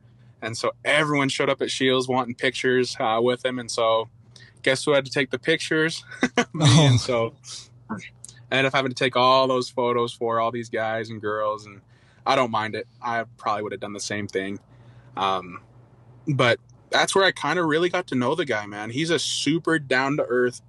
and 0.43 0.57
so 0.57 0.73
everyone 0.85 1.29
showed 1.29 1.51
up 1.51 1.63
at 1.63 1.71
Scheels 1.71 2.09
wanting 2.09 2.35
pictures 2.35 2.97
uh, 2.99 3.21
with 3.23 3.45
him, 3.45 3.59
and 3.59 3.71
so 3.71 4.09
guess 4.63 4.85
who 4.85 4.93
had 4.93 5.05
to 5.05 5.11
take 5.11 5.31
the 5.31 5.39
pictures? 5.39 6.05
oh. 6.39 6.45
And 6.61 7.01
so 7.01 7.35
I 7.91 7.99
ended 8.51 8.67
up 8.67 8.75
having 8.75 8.91
to 8.91 8.97
take 8.97 9.17
all 9.17 9.47
those 9.47 9.69
photos 9.69 10.13
for 10.13 10.41
all 10.41 10.51
these 10.51 10.69
guys 10.69 11.11
and 11.11 11.21
girls, 11.21 11.67
and 11.67 11.81
I 12.27 12.35
don't 12.35 12.51
mind 12.51 12.75
it. 12.75 12.87
I 13.03 13.25
probably 13.37 13.63
would 13.63 13.73
have 13.73 13.81
done 13.81 13.93
the 13.93 14.01
same 14.01 14.27
thing, 14.27 14.59
um, 15.17 15.61
but 16.27 16.59
that's 16.91 17.15
where 17.15 17.25
I 17.25 17.33
kind 17.33 17.59
of 17.59 17.67
really 17.67 17.89
got 17.89 18.07
to 18.09 18.15
know 18.15 18.35
the 18.35 18.45
guy. 18.45 18.67
Man, 18.67 18.91
he's 18.91 19.11
a 19.11 19.19
super 19.19 19.79
down 19.79 20.17
to 20.17 20.25
earth 20.25 20.61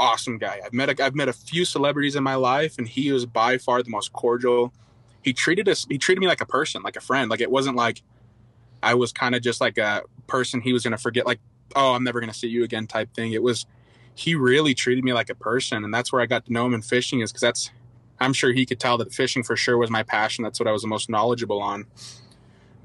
awesome 0.00 0.38
guy. 0.38 0.60
I've 0.64 0.72
met 0.72 0.88
a, 0.98 1.04
I've 1.04 1.14
met 1.14 1.28
a 1.28 1.32
few 1.32 1.64
celebrities 1.64 2.16
in 2.16 2.24
my 2.24 2.34
life, 2.34 2.78
and 2.78 2.88
he 2.88 3.12
was 3.12 3.26
by 3.26 3.58
far 3.58 3.82
the 3.82 3.90
most 3.90 4.12
cordial. 4.12 4.72
He 5.22 5.32
treated 5.32 5.68
us. 5.68 5.86
He 5.88 5.98
treated 5.98 6.20
me 6.20 6.26
like 6.26 6.40
a 6.40 6.46
person, 6.46 6.82
like 6.82 6.96
a 6.96 7.00
friend. 7.00 7.30
Like 7.30 7.40
it 7.40 7.50
wasn't 7.50 7.76
like 7.76 8.02
I 8.82 8.94
was 8.94 9.12
kind 9.12 9.34
of 9.34 9.42
just 9.42 9.60
like 9.60 9.78
a 9.78 10.02
person 10.26 10.62
he 10.62 10.72
was 10.72 10.82
going 10.82 10.92
to 10.92 10.98
forget. 10.98 11.26
Like 11.26 11.40
oh, 11.76 11.94
I'm 11.94 12.04
never 12.04 12.20
going 12.20 12.32
to 12.32 12.38
see 12.38 12.48
you 12.48 12.64
again 12.64 12.86
type 12.86 13.14
thing. 13.14 13.32
It 13.32 13.42
was 13.42 13.66
he 14.14 14.34
really 14.34 14.74
treated 14.74 15.04
me 15.04 15.12
like 15.12 15.30
a 15.30 15.34
person, 15.34 15.84
and 15.84 15.94
that's 15.94 16.12
where 16.12 16.20
I 16.20 16.26
got 16.26 16.46
to 16.46 16.52
know 16.52 16.66
him 16.66 16.74
in 16.74 16.82
fishing. 16.82 17.20
Is 17.20 17.30
because 17.30 17.42
that's 17.42 17.70
I'm 18.18 18.32
sure 18.32 18.52
he 18.52 18.66
could 18.66 18.80
tell 18.80 18.98
that 18.98 19.12
fishing 19.12 19.42
for 19.42 19.56
sure 19.56 19.78
was 19.78 19.90
my 19.90 20.02
passion. 20.02 20.44
That's 20.44 20.60
what 20.60 20.68
I 20.68 20.72
was 20.72 20.82
the 20.82 20.88
most 20.88 21.08
knowledgeable 21.08 21.60
on. 21.60 21.86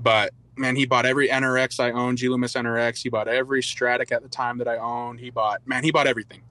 But 0.02 0.34
man, 0.58 0.76
he 0.76 0.86
bought 0.86 1.06
every 1.06 1.28
NRX 1.28 1.80
I 1.80 1.92
owned, 1.92 2.18
G 2.18 2.30
Loomis 2.30 2.54
NRX. 2.54 3.02
He 3.02 3.10
bought 3.10 3.28
every 3.28 3.62
Stradic 3.62 4.12
at 4.12 4.22
the 4.22 4.30
time 4.30 4.58
that 4.60 4.68
I 4.68 4.78
owned. 4.78 5.20
He 5.20 5.30
bought, 5.30 5.66
man, 5.66 5.84
he 5.84 5.92
bought 5.92 6.08
everything. 6.08 6.42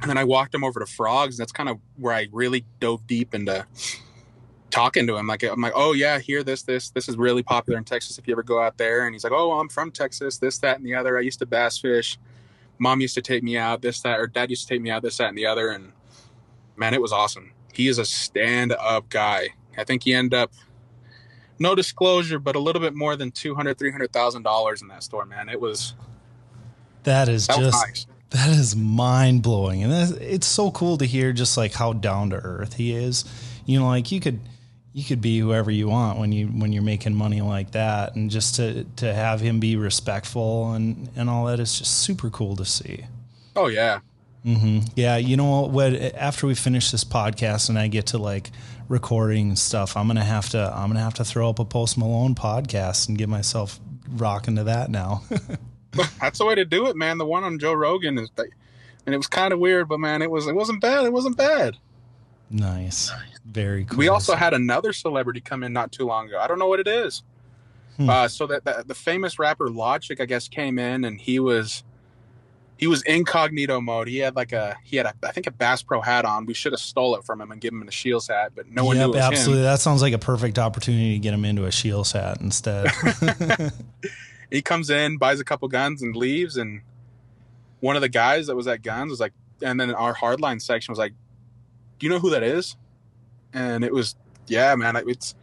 And 0.00 0.10
then 0.10 0.18
I 0.18 0.24
walked 0.24 0.54
him 0.54 0.64
over 0.64 0.80
to 0.80 0.86
frogs. 0.86 1.36
And 1.36 1.42
That's 1.42 1.52
kind 1.52 1.68
of 1.68 1.78
where 1.96 2.14
I 2.14 2.28
really 2.32 2.64
dove 2.80 3.06
deep 3.06 3.34
into 3.34 3.66
talking 4.74 5.06
to 5.06 5.16
him. 5.16 5.26
Like 5.26 5.42
I'm 5.44 5.60
like, 5.60 5.72
oh 5.76 5.92
yeah, 5.92 6.18
here 6.18 6.42
this 6.42 6.62
this 6.62 6.90
this 6.90 7.08
is 7.08 7.16
really 7.16 7.42
popular 7.42 7.78
in 7.78 7.84
Texas. 7.84 8.18
If 8.18 8.26
you 8.26 8.34
ever 8.34 8.42
go 8.42 8.60
out 8.60 8.76
there, 8.76 9.06
and 9.06 9.14
he's 9.14 9.24
like, 9.24 9.32
oh, 9.32 9.58
I'm 9.58 9.68
from 9.68 9.90
Texas. 9.90 10.38
This 10.38 10.58
that 10.58 10.76
and 10.76 10.84
the 10.84 10.94
other. 10.94 11.16
I 11.16 11.20
used 11.20 11.38
to 11.38 11.46
bass 11.46 11.78
fish. 11.78 12.18
Mom 12.78 13.00
used 13.00 13.14
to 13.14 13.22
take 13.22 13.42
me 13.44 13.56
out. 13.56 13.82
This 13.82 14.02
that 14.02 14.18
or 14.18 14.26
Dad 14.26 14.50
used 14.50 14.62
to 14.62 14.74
take 14.74 14.82
me 14.82 14.90
out. 14.90 15.02
This 15.02 15.16
that 15.18 15.28
and 15.28 15.38
the 15.38 15.46
other. 15.46 15.70
And 15.70 15.92
man, 16.76 16.92
it 16.92 17.00
was 17.00 17.12
awesome. 17.12 17.52
He 17.72 17.88
is 17.88 17.98
a 17.98 18.04
stand 18.04 18.72
up 18.72 19.08
guy. 19.08 19.50
I 19.78 19.84
think 19.84 20.02
he 20.02 20.12
ended 20.12 20.34
up 20.34 20.52
no 21.58 21.74
disclosure, 21.74 22.40
but 22.40 22.56
a 22.56 22.58
little 22.58 22.82
bit 22.82 22.94
more 22.94 23.14
than 23.14 23.30
two 23.30 23.54
hundred, 23.54 23.78
three 23.78 23.92
hundred 23.92 24.12
thousand 24.12 24.42
dollars 24.42 24.82
in 24.82 24.88
that 24.88 25.04
store. 25.04 25.24
Man, 25.24 25.48
it 25.48 25.60
was. 25.60 25.94
That 27.04 27.28
is 27.28 27.46
that 27.46 27.58
just 27.58 27.86
nice. 27.86 28.06
That 28.34 28.48
is 28.48 28.74
mind 28.74 29.44
blowing, 29.44 29.84
and 29.84 30.20
it's 30.20 30.48
so 30.48 30.72
cool 30.72 30.98
to 30.98 31.04
hear 31.04 31.32
just 31.32 31.56
like 31.56 31.72
how 31.72 31.92
down 31.92 32.30
to 32.30 32.36
earth 32.36 32.74
he 32.74 32.92
is. 32.92 33.24
You 33.64 33.78
know, 33.78 33.86
like 33.86 34.10
you 34.10 34.18
could 34.18 34.40
you 34.92 35.04
could 35.04 35.20
be 35.20 35.38
whoever 35.38 35.70
you 35.70 35.86
want 35.86 36.18
when 36.18 36.32
you 36.32 36.48
when 36.48 36.72
you're 36.72 36.82
making 36.82 37.14
money 37.14 37.42
like 37.42 37.70
that, 37.72 38.16
and 38.16 38.28
just 38.28 38.56
to 38.56 38.82
to 38.96 39.14
have 39.14 39.40
him 39.40 39.60
be 39.60 39.76
respectful 39.76 40.72
and 40.72 41.08
and 41.14 41.30
all 41.30 41.44
that 41.44 41.60
is 41.60 41.78
just 41.78 41.98
super 41.98 42.28
cool 42.28 42.56
to 42.56 42.64
see. 42.64 43.06
Oh 43.54 43.68
yeah, 43.68 44.00
mm-hmm. 44.44 44.80
yeah. 44.96 45.16
You 45.16 45.36
know 45.36 45.68
what? 45.68 45.94
After 45.94 46.48
we 46.48 46.56
finish 46.56 46.90
this 46.90 47.04
podcast 47.04 47.68
and 47.68 47.78
I 47.78 47.86
get 47.86 48.06
to 48.06 48.18
like 48.18 48.50
recording 48.88 49.54
stuff, 49.54 49.96
I'm 49.96 50.08
gonna 50.08 50.24
have 50.24 50.48
to 50.48 50.72
I'm 50.74 50.88
gonna 50.88 50.98
have 50.98 51.14
to 51.14 51.24
throw 51.24 51.50
up 51.50 51.60
a 51.60 51.64
Post 51.64 51.96
Malone 51.96 52.34
podcast 52.34 53.08
and 53.08 53.16
get 53.16 53.28
myself 53.28 53.78
rocking 54.08 54.56
to 54.56 54.64
that 54.64 54.90
now. 54.90 55.22
that's 56.20 56.38
the 56.38 56.46
way 56.46 56.54
to 56.54 56.64
do 56.64 56.86
it, 56.86 56.96
man. 56.96 57.18
The 57.18 57.26
one 57.26 57.44
on 57.44 57.58
Joe 57.58 57.74
Rogan 57.74 58.18
is, 58.18 58.30
and 58.36 59.14
it 59.14 59.16
was 59.16 59.26
kind 59.26 59.52
of 59.52 59.58
weird, 59.58 59.88
but 59.88 60.00
man, 60.00 60.22
it 60.22 60.30
was 60.30 60.46
it 60.46 60.54
wasn't 60.54 60.80
bad. 60.80 61.04
It 61.04 61.12
wasn't 61.12 61.36
bad. 61.36 61.76
Nice, 62.50 63.10
very 63.44 63.84
cool. 63.84 63.98
We 63.98 64.08
also 64.08 64.34
had 64.34 64.54
another 64.54 64.92
celebrity 64.92 65.40
come 65.40 65.62
in 65.62 65.72
not 65.72 65.92
too 65.92 66.06
long 66.06 66.28
ago. 66.28 66.38
I 66.38 66.46
don't 66.46 66.58
know 66.58 66.68
what 66.68 66.80
it 66.80 66.88
is. 66.88 67.22
Hmm. 67.96 68.10
Uh, 68.10 68.28
so 68.28 68.46
that, 68.46 68.64
that 68.64 68.88
the 68.88 68.94
famous 68.94 69.38
rapper 69.38 69.70
Logic, 69.70 70.20
I 70.20 70.24
guess, 70.24 70.48
came 70.48 70.78
in 70.78 71.04
and 71.04 71.20
he 71.20 71.38
was 71.38 71.84
he 72.76 72.86
was 72.86 73.02
incognito 73.02 73.80
mode. 73.80 74.08
He 74.08 74.18
had 74.18 74.34
like 74.34 74.52
a 74.52 74.76
he 74.82 74.96
had 74.96 75.06
a, 75.06 75.14
I 75.22 75.32
think 75.32 75.46
a 75.46 75.50
Bass 75.50 75.82
Pro 75.82 76.00
hat 76.00 76.24
on. 76.24 76.46
We 76.46 76.54
should 76.54 76.72
have 76.72 76.80
stole 76.80 77.14
it 77.16 77.24
from 77.24 77.40
him 77.40 77.50
and 77.50 77.60
given 77.60 77.80
him 77.80 77.88
a 77.88 77.92
Scheels 77.92 78.28
hat, 78.28 78.52
but 78.54 78.68
no 78.68 78.84
one 78.84 78.96
yep, 78.96 79.10
knew. 79.10 79.16
absolutely. 79.16 79.62
Him. 79.62 79.70
That 79.70 79.80
sounds 79.80 80.02
like 80.02 80.12
a 80.12 80.18
perfect 80.18 80.58
opportunity 80.58 81.14
to 81.14 81.18
get 81.18 81.34
him 81.34 81.44
into 81.44 81.64
a 81.64 81.72
Scheels 81.72 82.12
hat 82.12 82.38
instead. 82.40 82.90
he 84.54 84.62
comes 84.62 84.90
in, 84.90 85.16
buys 85.16 85.40
a 85.40 85.44
couple 85.44 85.68
guns, 85.68 86.02
and 86.02 86.14
leaves. 86.14 86.56
And 86.56 86.82
one 87.80 87.96
of 87.96 88.02
the 88.02 88.08
guys 88.08 88.46
that 88.46 88.56
was 88.56 88.66
at 88.66 88.82
guns 88.82 89.10
was 89.10 89.20
like, 89.20 89.32
and 89.62 89.80
then 89.80 89.94
our 89.94 90.14
hardline 90.14 90.60
section 90.60 90.92
was 90.92 90.98
like, 90.98 91.12
"Do 91.98 92.06
you 92.06 92.10
know 92.10 92.18
who 92.18 92.30
that 92.30 92.42
is?" 92.42 92.76
And 93.52 93.84
it 93.84 93.92
was, 93.92 94.14
yeah, 94.46 94.74
man. 94.74 94.96
It's 95.08 95.34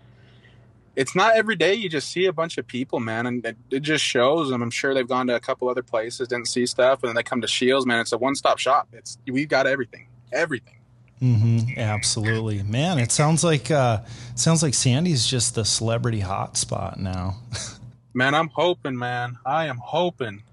it's 0.96 1.16
not 1.16 1.36
every 1.36 1.56
day 1.56 1.74
you 1.74 1.90
just 1.90 2.10
see 2.10 2.26
a 2.26 2.34
bunch 2.34 2.58
of 2.58 2.68
people, 2.68 3.00
man, 3.00 3.26
and 3.26 3.46
it, 3.46 3.58
it 3.70 3.80
just 3.82 4.04
shows. 4.04 4.52
And 4.52 4.62
I'm 4.62 4.72
sure 4.72 4.94
they've 4.94 5.08
gone 5.08 5.28
to 5.28 5.36
a 5.36 5.40
couple 5.40 5.70
other 5.70 5.84
places, 5.84 6.28
didn't 6.28 6.48
see 6.48 6.66
stuff, 6.66 7.04
and 7.04 7.10
then 7.10 7.16
they 7.16 7.24
come 7.24 7.42
to 7.42 7.48
Scheels, 7.48 7.86
man. 7.86 8.00
It's 8.00 8.12
a 8.12 8.18
one 8.18 8.36
stop 8.36 8.60
shop. 8.60 8.90
It's 8.94 9.18
we've 9.28 9.50
got 9.50 9.68
everything, 9.68 10.08
everything. 10.32 10.78
Mm-hmm. 11.22 11.80
Absolutely, 11.80 12.64
man. 12.64 12.98
It 12.98 13.12
sounds 13.12 13.44
like 13.44 13.70
uh, 13.70 14.02
sounds 14.36 14.64
like 14.64 14.74
Sandy's 14.74 15.28
just 15.28 15.56
the 15.56 15.66
celebrity 15.66 16.22
hotspot 16.22 16.98
now. 16.98 17.38
Man, 18.14 18.36
I'm 18.36 18.50
hoping, 18.50 18.98
man. 18.98 19.38
I 19.46 19.68
am 19.68 19.78
hoping. 19.78 20.44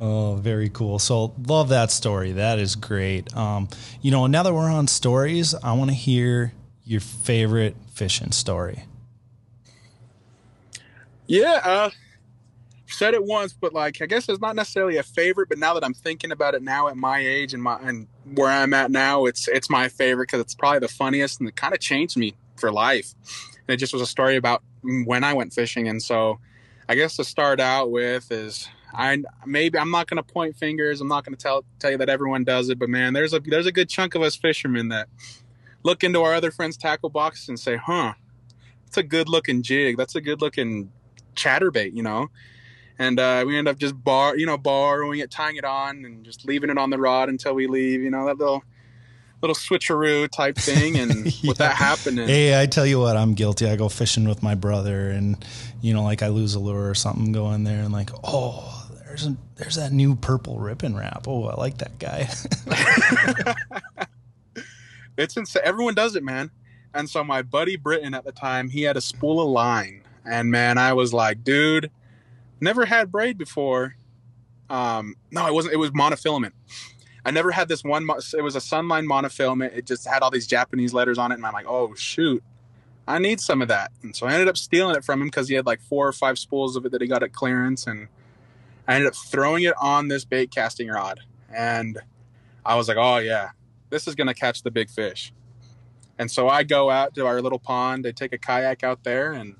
Oh, 0.00 0.34
very 0.34 0.68
cool. 0.68 0.98
So 0.98 1.32
love 1.46 1.68
that 1.68 1.90
story. 1.90 2.32
That 2.32 2.58
is 2.58 2.74
great. 2.74 3.34
Um, 3.36 3.68
you 4.00 4.10
know, 4.10 4.26
now 4.26 4.42
that 4.42 4.52
we're 4.52 4.70
on 4.70 4.88
stories, 4.88 5.54
I 5.54 5.72
want 5.72 5.90
to 5.90 5.94
hear 5.94 6.52
your 6.84 7.00
favorite 7.00 7.76
fishing 7.92 8.32
story. 8.32 8.84
Yeah, 11.26 11.60
uh, 11.62 11.90
said 12.88 13.14
it 13.14 13.24
once, 13.24 13.52
but 13.52 13.72
like 13.72 14.02
I 14.02 14.06
guess 14.06 14.28
it's 14.28 14.40
not 14.40 14.56
necessarily 14.56 14.96
a 14.96 15.02
favorite. 15.02 15.48
But 15.48 15.58
now 15.58 15.74
that 15.74 15.84
I'm 15.84 15.94
thinking 15.94 16.32
about 16.32 16.54
it 16.54 16.62
now 16.62 16.88
at 16.88 16.96
my 16.96 17.20
age 17.20 17.54
and 17.54 17.62
my 17.62 17.78
and 17.80 18.08
where 18.34 18.50
I'm 18.50 18.74
at 18.74 18.90
now, 18.90 19.26
it's 19.26 19.48
it's 19.48 19.70
my 19.70 19.88
favorite 19.88 20.28
because 20.28 20.40
it's 20.40 20.54
probably 20.54 20.80
the 20.80 20.88
funniest 20.88 21.40
and 21.40 21.48
it 21.48 21.56
kind 21.56 21.74
of 21.74 21.80
changed 21.80 22.16
me 22.16 22.34
for 22.56 22.70
life. 22.70 23.14
And 23.68 23.74
it 23.74 23.78
just 23.78 23.92
was 23.92 24.02
a 24.02 24.06
story 24.06 24.36
about 24.36 24.62
when 24.82 25.24
I 25.24 25.32
went 25.34 25.52
fishing. 25.52 25.88
And 25.88 26.02
so 26.02 26.38
I 26.88 26.94
guess 26.94 27.16
to 27.16 27.24
start 27.24 27.60
out 27.60 27.90
with 27.90 28.30
is 28.30 28.68
I 28.92 29.22
maybe 29.46 29.78
I'm 29.78 29.90
not 29.90 30.08
going 30.08 30.22
to 30.22 30.22
point 30.22 30.56
fingers. 30.56 31.00
I'm 31.00 31.08
not 31.08 31.24
going 31.24 31.36
to 31.36 31.42
tell 31.42 31.64
tell 31.78 31.90
you 31.90 31.98
that 31.98 32.08
everyone 32.08 32.44
does 32.44 32.68
it, 32.68 32.78
but 32.78 32.88
man, 32.88 33.12
there's 33.12 33.32
a 33.32 33.40
there's 33.40 33.66
a 33.66 33.72
good 33.72 33.88
chunk 33.88 34.14
of 34.14 34.22
us 34.22 34.36
fishermen 34.36 34.88
that 34.88 35.08
look 35.82 36.04
into 36.04 36.22
our 36.22 36.34
other 36.34 36.50
friends' 36.50 36.76
tackle 36.76 37.08
boxes 37.08 37.48
and 37.48 37.58
say, 37.58 37.76
"Huh, 37.76 38.14
it's 38.86 38.98
a 38.98 39.02
good 39.02 39.28
looking 39.28 39.62
jig. 39.62 39.96
That's 39.96 40.14
a 40.14 40.20
good 40.20 40.40
looking 40.42 40.90
chatterbait, 41.34 41.94
you 41.94 42.02
know. 42.02 42.28
And 42.98 43.18
uh, 43.18 43.44
we 43.46 43.56
end 43.56 43.66
up 43.66 43.78
just 43.78 44.02
bar, 44.04 44.36
you 44.36 44.44
know, 44.44 44.58
borrowing 44.58 45.20
it, 45.20 45.30
tying 45.30 45.56
it 45.56 45.64
on, 45.64 46.04
and 46.04 46.24
just 46.24 46.44
leaving 46.44 46.68
it 46.68 46.76
on 46.76 46.90
the 46.90 46.98
rod 46.98 47.30
until 47.30 47.54
we 47.54 47.66
leave. 47.66 48.02
You 48.02 48.10
know 48.10 48.26
that 48.26 48.36
little 48.36 48.62
little 49.42 49.54
switcheroo 49.54 50.28
type 50.30 50.56
thing. 50.56 50.96
And 50.96 51.26
yeah. 51.26 51.32
with 51.48 51.58
that 51.58 51.76
happening, 51.76 52.28
hey, 52.28 52.60
I 52.60 52.66
tell 52.66 52.86
you 52.86 52.98
what, 53.00 53.16
I'm 53.16 53.34
guilty. 53.34 53.68
I 53.68 53.76
go 53.76 53.88
fishing 53.88 54.28
with 54.28 54.42
my 54.42 54.54
brother, 54.54 55.10
and 55.10 55.44
you 55.80 55.92
know, 55.92 56.02
like 56.02 56.22
I 56.22 56.28
lose 56.28 56.54
a 56.54 56.60
lure 56.60 56.88
or 56.88 56.94
something, 56.94 57.32
go 57.32 57.50
in 57.52 57.64
there 57.64 57.82
and 57.82 57.92
like, 57.92 58.10
oh, 58.24 58.88
there's 59.04 59.26
a, 59.26 59.36
there's 59.56 59.74
that 59.74 59.92
new 59.92 60.16
purple 60.16 60.58
ripping 60.58 60.96
wrap. 60.96 61.26
Oh, 61.28 61.44
I 61.44 61.56
like 61.56 61.78
that 61.78 61.98
guy. 61.98 62.28
it's 65.18 65.36
insane. 65.36 65.62
Everyone 65.64 65.94
does 65.94 66.16
it, 66.16 66.22
man. 66.22 66.50
And 66.94 67.08
so 67.08 67.24
my 67.24 67.42
buddy 67.42 67.76
Britton 67.76 68.14
at 68.14 68.24
the 68.24 68.32
time, 68.32 68.68
he 68.68 68.82
had 68.82 68.96
a 68.96 69.00
spool 69.00 69.40
of 69.40 69.48
line, 69.48 70.02
and 70.24 70.50
man, 70.50 70.78
I 70.78 70.92
was 70.92 71.12
like, 71.12 71.42
dude, 71.42 71.90
never 72.60 72.84
had 72.84 73.10
braid 73.10 73.38
before. 73.38 73.96
Um, 74.70 75.16
no, 75.30 75.46
it 75.46 75.52
wasn't. 75.52 75.74
It 75.74 75.78
was 75.78 75.90
monofilament. 75.90 76.52
I 77.24 77.30
never 77.30 77.50
had 77.50 77.68
this 77.68 77.84
one. 77.84 78.02
It 78.04 78.42
was 78.42 78.56
a 78.56 78.60
Sunline 78.60 79.06
monofilament. 79.06 79.76
It 79.76 79.86
just 79.86 80.06
had 80.06 80.22
all 80.22 80.30
these 80.30 80.46
Japanese 80.46 80.92
letters 80.92 81.18
on 81.18 81.30
it, 81.30 81.36
and 81.36 81.46
I'm 81.46 81.52
like, 81.52 81.66
oh 81.68 81.94
shoot, 81.94 82.42
I 83.06 83.18
need 83.18 83.40
some 83.40 83.62
of 83.62 83.68
that. 83.68 83.92
And 84.02 84.14
so 84.14 84.26
I 84.26 84.32
ended 84.32 84.48
up 84.48 84.56
stealing 84.56 84.96
it 84.96 85.04
from 85.04 85.20
him 85.20 85.28
because 85.28 85.48
he 85.48 85.54
had 85.54 85.66
like 85.66 85.80
four 85.80 86.06
or 86.06 86.12
five 86.12 86.38
spools 86.38 86.76
of 86.76 86.84
it 86.84 86.92
that 86.92 87.00
he 87.00 87.06
got 87.06 87.22
at 87.22 87.32
clearance, 87.32 87.86
and 87.86 88.08
I 88.88 88.94
ended 88.94 89.08
up 89.08 89.14
throwing 89.14 89.64
it 89.64 89.74
on 89.80 90.08
this 90.08 90.24
bait 90.24 90.50
casting 90.50 90.88
rod, 90.88 91.20
and 91.54 91.98
I 92.64 92.74
was 92.74 92.88
like, 92.88 92.96
oh 92.98 93.18
yeah, 93.18 93.50
this 93.90 94.08
is 94.08 94.14
gonna 94.14 94.34
catch 94.34 94.62
the 94.62 94.70
big 94.70 94.90
fish. 94.90 95.32
And 96.18 96.30
so 96.30 96.48
I 96.48 96.62
go 96.62 96.90
out 96.90 97.14
to 97.14 97.26
our 97.26 97.40
little 97.40 97.58
pond. 97.58 98.06
I 98.06 98.12
take 98.12 98.32
a 98.32 98.38
kayak 98.38 98.84
out 98.84 99.02
there, 99.04 99.32
and 99.32 99.56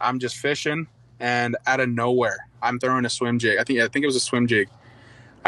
I'm 0.00 0.18
just 0.18 0.36
fishing. 0.36 0.86
And 1.20 1.56
out 1.66 1.80
of 1.80 1.88
nowhere, 1.88 2.46
I'm 2.62 2.78
throwing 2.78 3.04
a 3.04 3.10
swim 3.10 3.38
jig. 3.40 3.58
I 3.58 3.64
think 3.64 3.80
I 3.80 3.88
think 3.88 4.04
it 4.04 4.06
was 4.06 4.16
a 4.16 4.20
swim 4.20 4.46
jig. 4.46 4.68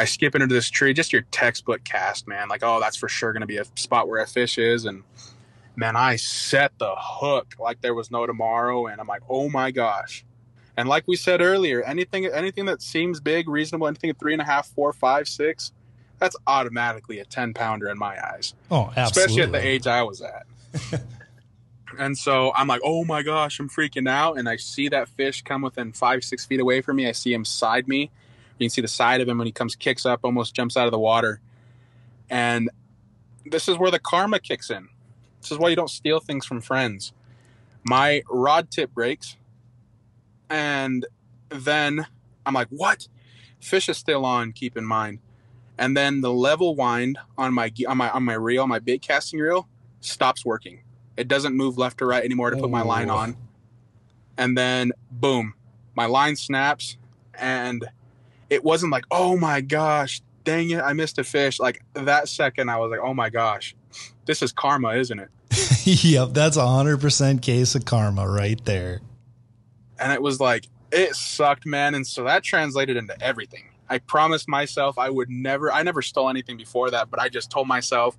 I 0.00 0.06
skip 0.06 0.34
into 0.34 0.46
this 0.46 0.70
tree, 0.70 0.94
just 0.94 1.12
your 1.12 1.22
textbook 1.30 1.84
cast, 1.84 2.26
man. 2.26 2.48
Like, 2.48 2.62
oh, 2.62 2.80
that's 2.80 2.96
for 2.96 3.06
sure 3.06 3.34
going 3.34 3.42
to 3.42 3.46
be 3.46 3.58
a 3.58 3.66
spot 3.74 4.08
where 4.08 4.22
a 4.22 4.26
fish 4.26 4.56
is. 4.56 4.86
And 4.86 5.02
man, 5.76 5.94
I 5.94 6.16
set 6.16 6.72
the 6.78 6.94
hook 6.96 7.54
like 7.58 7.82
there 7.82 7.92
was 7.92 8.10
no 8.10 8.24
tomorrow. 8.24 8.86
And 8.86 8.98
I'm 8.98 9.06
like, 9.06 9.20
oh 9.28 9.50
my 9.50 9.70
gosh. 9.70 10.24
And 10.74 10.88
like 10.88 11.06
we 11.06 11.16
said 11.16 11.42
earlier, 11.42 11.82
anything 11.82 12.24
anything 12.24 12.64
that 12.64 12.80
seems 12.80 13.20
big, 13.20 13.46
reasonable, 13.46 13.88
anything 13.88 14.08
at 14.08 14.18
three 14.18 14.32
and 14.32 14.40
a 14.40 14.44
half, 14.46 14.68
four, 14.68 14.94
five, 14.94 15.28
six, 15.28 15.70
that's 16.18 16.36
automatically 16.46 17.18
a 17.18 17.26
10 17.26 17.52
pounder 17.52 17.90
in 17.90 17.98
my 17.98 18.16
eyes. 18.32 18.54
Oh, 18.70 18.90
absolutely. 18.96 19.02
Especially 19.02 19.42
at 19.42 19.52
the 19.52 19.66
age 19.66 19.86
I 19.86 20.02
was 20.02 20.22
at. 20.22 20.46
and 21.98 22.16
so 22.16 22.54
I'm 22.54 22.68
like, 22.68 22.80
oh 22.82 23.04
my 23.04 23.22
gosh, 23.22 23.60
I'm 23.60 23.68
freaking 23.68 24.08
out. 24.08 24.38
And 24.38 24.48
I 24.48 24.56
see 24.56 24.88
that 24.88 25.10
fish 25.10 25.42
come 25.42 25.60
within 25.60 25.92
five, 25.92 26.24
six 26.24 26.46
feet 26.46 26.60
away 26.60 26.80
from 26.80 26.96
me. 26.96 27.06
I 27.06 27.12
see 27.12 27.34
him 27.34 27.44
side 27.44 27.86
me. 27.86 28.10
You 28.60 28.66
can 28.66 28.70
see 28.70 28.80
the 28.82 28.88
side 28.88 29.20
of 29.20 29.28
him 29.28 29.38
when 29.38 29.46
he 29.46 29.52
comes, 29.52 29.74
kicks 29.74 30.06
up, 30.06 30.20
almost 30.22 30.54
jumps 30.54 30.76
out 30.76 30.86
of 30.86 30.92
the 30.92 30.98
water. 30.98 31.40
And 32.28 32.70
this 33.44 33.68
is 33.68 33.78
where 33.78 33.90
the 33.90 33.98
karma 33.98 34.38
kicks 34.38 34.70
in. 34.70 34.88
This 35.40 35.50
is 35.50 35.58
why 35.58 35.70
you 35.70 35.76
don't 35.76 35.90
steal 35.90 36.20
things 36.20 36.46
from 36.46 36.60
friends. 36.60 37.12
My 37.84 38.22
rod 38.28 38.70
tip 38.70 38.92
breaks. 38.92 39.36
And 40.48 41.06
then 41.48 42.06
I'm 42.44 42.54
like, 42.54 42.68
what? 42.68 43.08
Fish 43.60 43.88
is 43.88 43.96
still 43.96 44.24
on, 44.24 44.52
keep 44.52 44.76
in 44.76 44.84
mind 44.84 45.20
and 45.80 45.96
then 45.96 46.20
the 46.20 46.30
level 46.30 46.76
wind 46.76 47.18
on 47.38 47.54
my 47.54 47.72
on 47.88 47.96
my 47.96 48.10
on 48.10 48.22
my 48.22 48.34
reel, 48.34 48.66
my 48.66 48.78
bait 48.78 49.00
casting 49.00 49.40
reel, 49.40 49.66
stops 50.00 50.44
working. 50.44 50.82
It 51.16 51.26
doesn't 51.26 51.56
move 51.56 51.78
left 51.78 52.00
or 52.02 52.06
right 52.06 52.22
anymore 52.22 52.50
to 52.50 52.56
put 52.56 52.70
my 52.70 52.82
line 52.82 53.10
oh. 53.10 53.16
on. 53.16 53.36
And 54.36 54.56
then 54.56 54.92
boom, 55.10 55.54
my 55.94 56.04
line 56.04 56.36
snaps, 56.36 56.98
and 57.34 57.88
it 58.50 58.64
wasn't 58.64 58.92
like, 58.92 59.04
oh 59.10 59.36
my 59.36 59.60
gosh, 59.60 60.20
dang 60.44 60.70
it, 60.70 60.80
I 60.80 60.92
missed 60.92 61.18
a 61.18 61.24
fish. 61.24 61.58
Like 61.58 61.82
that 61.94 62.28
second, 62.28 62.68
I 62.68 62.76
was 62.76 62.90
like, 62.90 63.00
oh 63.00 63.14
my 63.14 63.30
gosh, 63.30 63.74
this 64.26 64.42
is 64.42 64.52
karma, 64.52 64.90
isn't 64.94 65.18
it? 65.18 65.28
yep, 66.04 66.30
that's 66.32 66.56
a 66.56 66.66
hundred 66.66 67.00
percent 67.00 67.42
case 67.42 67.74
of 67.74 67.84
karma 67.84 68.28
right 68.28 68.62
there. 68.64 69.00
And 69.98 70.12
it 70.12 70.20
was 70.20 70.40
like 70.40 70.68
it 70.92 71.14
sucked, 71.14 71.66
man. 71.66 71.94
And 71.94 72.06
so 72.06 72.24
that 72.24 72.42
translated 72.42 72.96
into 72.96 73.20
everything. 73.22 73.64
I 73.88 73.98
promised 73.98 74.48
myself 74.48 74.98
I 74.98 75.10
would 75.10 75.30
never, 75.30 75.72
I 75.72 75.82
never 75.82 76.02
stole 76.02 76.28
anything 76.28 76.56
before 76.56 76.90
that, 76.90 77.10
but 77.10 77.20
I 77.20 77.28
just 77.28 77.50
told 77.50 77.66
myself 77.66 78.16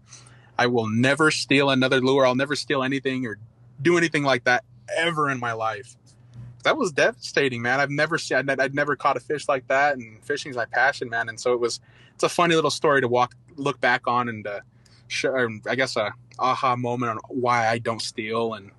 I 0.57 0.67
will 0.67 0.88
never 0.88 1.32
steal 1.32 1.69
another 1.69 2.01
lure. 2.01 2.25
I'll 2.25 2.36
never 2.36 2.55
steal 2.55 2.84
anything 2.84 3.25
or 3.25 3.38
do 3.82 3.97
anything 3.97 4.23
like 4.23 4.43
that 4.45 4.63
ever 4.95 5.29
in 5.29 5.39
my 5.39 5.53
life. 5.53 5.95
That 6.64 6.78
was 6.78 6.91
devastating, 6.91 7.62
man. 7.62 7.80
I've 7.80 7.89
never 7.89 8.18
seen, 8.18 8.49
I'd, 8.49 8.59
I'd 8.59 8.76
never 8.76 8.95
caught 8.95 9.18
a 9.18 9.20
fish 9.20 9.47
like 9.47 9.68
that, 9.68 9.97
and 9.97 10.24
fishing 10.24 10.49
is 10.49 10.55
my 10.55 10.66
passion, 10.66 11.09
man. 11.09 11.30
And 11.30 11.39
so 11.39 11.53
it 11.53 11.59
was, 11.59 11.80
it's 12.14 12.24
a 12.24 12.30
funny 12.30 12.55
little 12.55 12.72
story 12.72 13.01
to 13.01 13.07
walk, 13.07 13.36
look 13.55 13.80
back 13.82 14.07
on, 14.07 14.30
and 14.30 14.45
uh, 14.45 14.59
show, 15.07 15.49
I 15.68 15.76
guess 15.76 15.95
a 15.95 16.14
aha 16.39 16.76
moment 16.76 17.12
on 17.12 17.18
why 17.30 17.68
I 17.68 17.78
don't 17.78 18.01
steal 18.01 18.55
and 18.55 18.72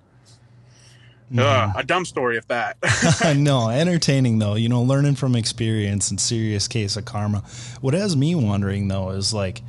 uh, 1.37 1.71
a 1.75 1.83
dumb 1.83 2.05
story 2.05 2.37
if 2.37 2.47
that. 2.47 2.77
no, 3.37 3.69
entertaining 3.69 4.39
though. 4.39 4.55
You 4.55 4.69
know, 4.69 4.81
learning 4.81 5.15
from 5.15 5.35
experience 5.35 6.09
and 6.11 6.19
serious 6.19 6.67
case 6.67 6.95
of 6.95 7.05
karma. 7.05 7.43
What 7.81 7.93
has 7.93 8.15
me 8.15 8.35
wondering 8.35 8.87
though 8.87 9.09
is 9.09 9.33
like, 9.33 9.61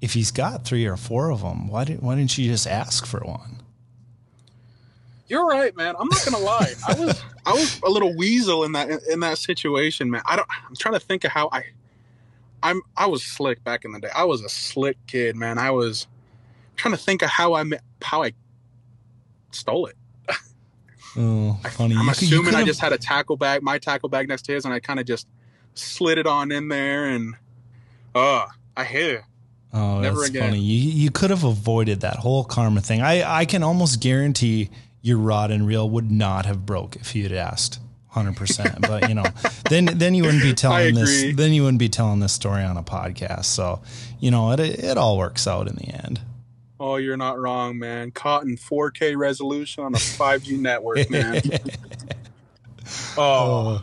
if 0.00 0.14
he's 0.14 0.30
got 0.30 0.64
three 0.64 0.86
or 0.86 0.96
four 0.96 1.30
of 1.30 1.42
them, 1.42 1.68
why 1.68 1.84
didn't 1.84 2.02
why 2.02 2.14
didn't 2.14 2.36
you 2.38 2.50
just 2.50 2.66
ask 2.66 3.04
for 3.04 3.20
one? 3.20 3.62
You're 5.30 5.46
right, 5.46 5.74
man. 5.76 5.94
I'm 5.96 6.08
not 6.08 6.24
gonna 6.24 6.44
lie. 6.44 6.74
I 6.88 6.94
was 6.94 7.22
I 7.46 7.52
was 7.52 7.80
a 7.86 7.88
little 7.88 8.14
weasel 8.16 8.64
in 8.64 8.72
that 8.72 8.90
in 9.08 9.20
that 9.20 9.38
situation, 9.38 10.10
man. 10.10 10.22
I 10.26 10.34
don't. 10.34 10.48
I'm 10.68 10.74
trying 10.74 10.94
to 10.94 11.00
think 11.00 11.22
of 11.22 11.30
how 11.30 11.48
I. 11.52 11.64
I'm 12.64 12.82
I 12.96 13.06
was 13.06 13.22
slick 13.22 13.62
back 13.62 13.84
in 13.84 13.92
the 13.92 14.00
day. 14.00 14.10
I 14.14 14.24
was 14.24 14.42
a 14.42 14.48
slick 14.48 14.96
kid, 15.06 15.36
man. 15.36 15.56
I 15.56 15.70
was 15.70 16.08
trying 16.74 16.92
to 16.94 17.00
think 17.00 17.22
of 17.22 17.30
how 17.30 17.54
I 17.54 17.64
how 18.02 18.24
I 18.24 18.32
stole 19.52 19.86
it. 19.86 19.96
Oh, 21.16 21.58
funny. 21.70 21.96
I'm 21.96 22.08
assuming 22.08 22.54
I 22.54 22.64
just 22.64 22.80
had 22.80 22.92
a 22.92 22.98
tackle 22.98 23.36
bag, 23.36 23.62
my 23.62 23.78
tackle 23.78 24.08
bag 24.08 24.28
next 24.28 24.42
to 24.42 24.52
his, 24.52 24.64
and 24.64 24.72
I 24.72 24.78
kind 24.78 25.00
of 25.00 25.06
just 25.06 25.26
slid 25.74 26.18
it 26.18 26.26
on 26.26 26.52
in 26.52 26.68
there, 26.68 27.06
and 27.06 27.34
oh, 28.14 28.46
I 28.76 28.84
hit 28.84 29.14
it. 29.16 29.22
Oh, 29.72 30.00
Never 30.00 30.18
that's 30.18 30.30
again. 30.30 30.50
funny. 30.50 30.60
You 30.60 30.90
you 30.92 31.10
could 31.10 31.30
have 31.30 31.44
avoided 31.44 32.00
that 32.00 32.16
whole 32.16 32.44
karma 32.44 32.80
thing. 32.80 33.00
I 33.00 33.40
I 33.40 33.44
can 33.44 33.62
almost 33.62 34.00
guarantee 34.00 34.70
your 35.02 35.18
rod 35.18 35.50
and 35.50 35.66
reel 35.66 35.88
would 35.88 36.10
not 36.10 36.46
have 36.46 36.66
broke 36.66 36.96
if 36.96 37.14
you'd 37.14 37.32
asked. 37.32 37.80
Hundred 38.08 38.36
percent, 38.36 38.80
but 38.88 39.08
you 39.08 39.14
know, 39.14 39.24
then 39.68 39.84
then 39.84 40.14
you 40.14 40.24
wouldn't 40.24 40.42
be 40.42 40.52
telling 40.52 40.94
this. 40.94 41.34
Then 41.36 41.52
you 41.52 41.62
wouldn't 41.62 41.78
be 41.78 41.88
telling 41.88 42.18
this 42.18 42.32
story 42.32 42.64
on 42.64 42.76
a 42.76 42.82
podcast. 42.82 43.44
So, 43.44 43.82
you 44.18 44.30
know, 44.32 44.50
it 44.50 44.60
it 44.60 44.98
all 44.98 45.16
works 45.16 45.46
out 45.46 45.68
in 45.68 45.76
the 45.76 45.86
end. 45.86 46.20
Oh, 46.80 46.96
you're 46.96 47.18
not 47.18 47.38
wrong, 47.38 47.78
man. 47.78 48.10
Caught 48.10 48.44
in 48.44 48.56
4K 48.56 49.14
resolution 49.14 49.84
on 49.84 49.94
a 49.94 49.98
5G 49.98 50.58
network, 50.60 51.10
man. 51.10 51.42
oh. 53.18 53.82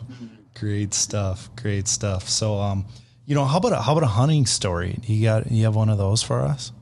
great 0.54 0.92
stuff, 0.92 1.48
great 1.54 1.86
stuff. 1.86 2.28
So, 2.28 2.58
um, 2.58 2.86
you 3.24 3.36
know, 3.36 3.44
how 3.44 3.58
about 3.58 3.72
a, 3.72 3.82
how 3.82 3.92
about 3.92 4.02
a 4.02 4.08
hunting 4.08 4.46
story? 4.46 4.98
You 5.04 5.22
got 5.22 5.50
you 5.50 5.64
have 5.64 5.76
one 5.76 5.88
of 5.88 5.96
those 5.96 6.24
for 6.24 6.40
us? 6.40 6.72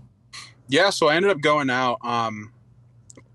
Yeah, 0.68 0.88
so 0.88 1.08
I 1.08 1.16
ended 1.16 1.30
up 1.30 1.40
going 1.40 1.68
out. 1.68 1.98
Um, 2.02 2.50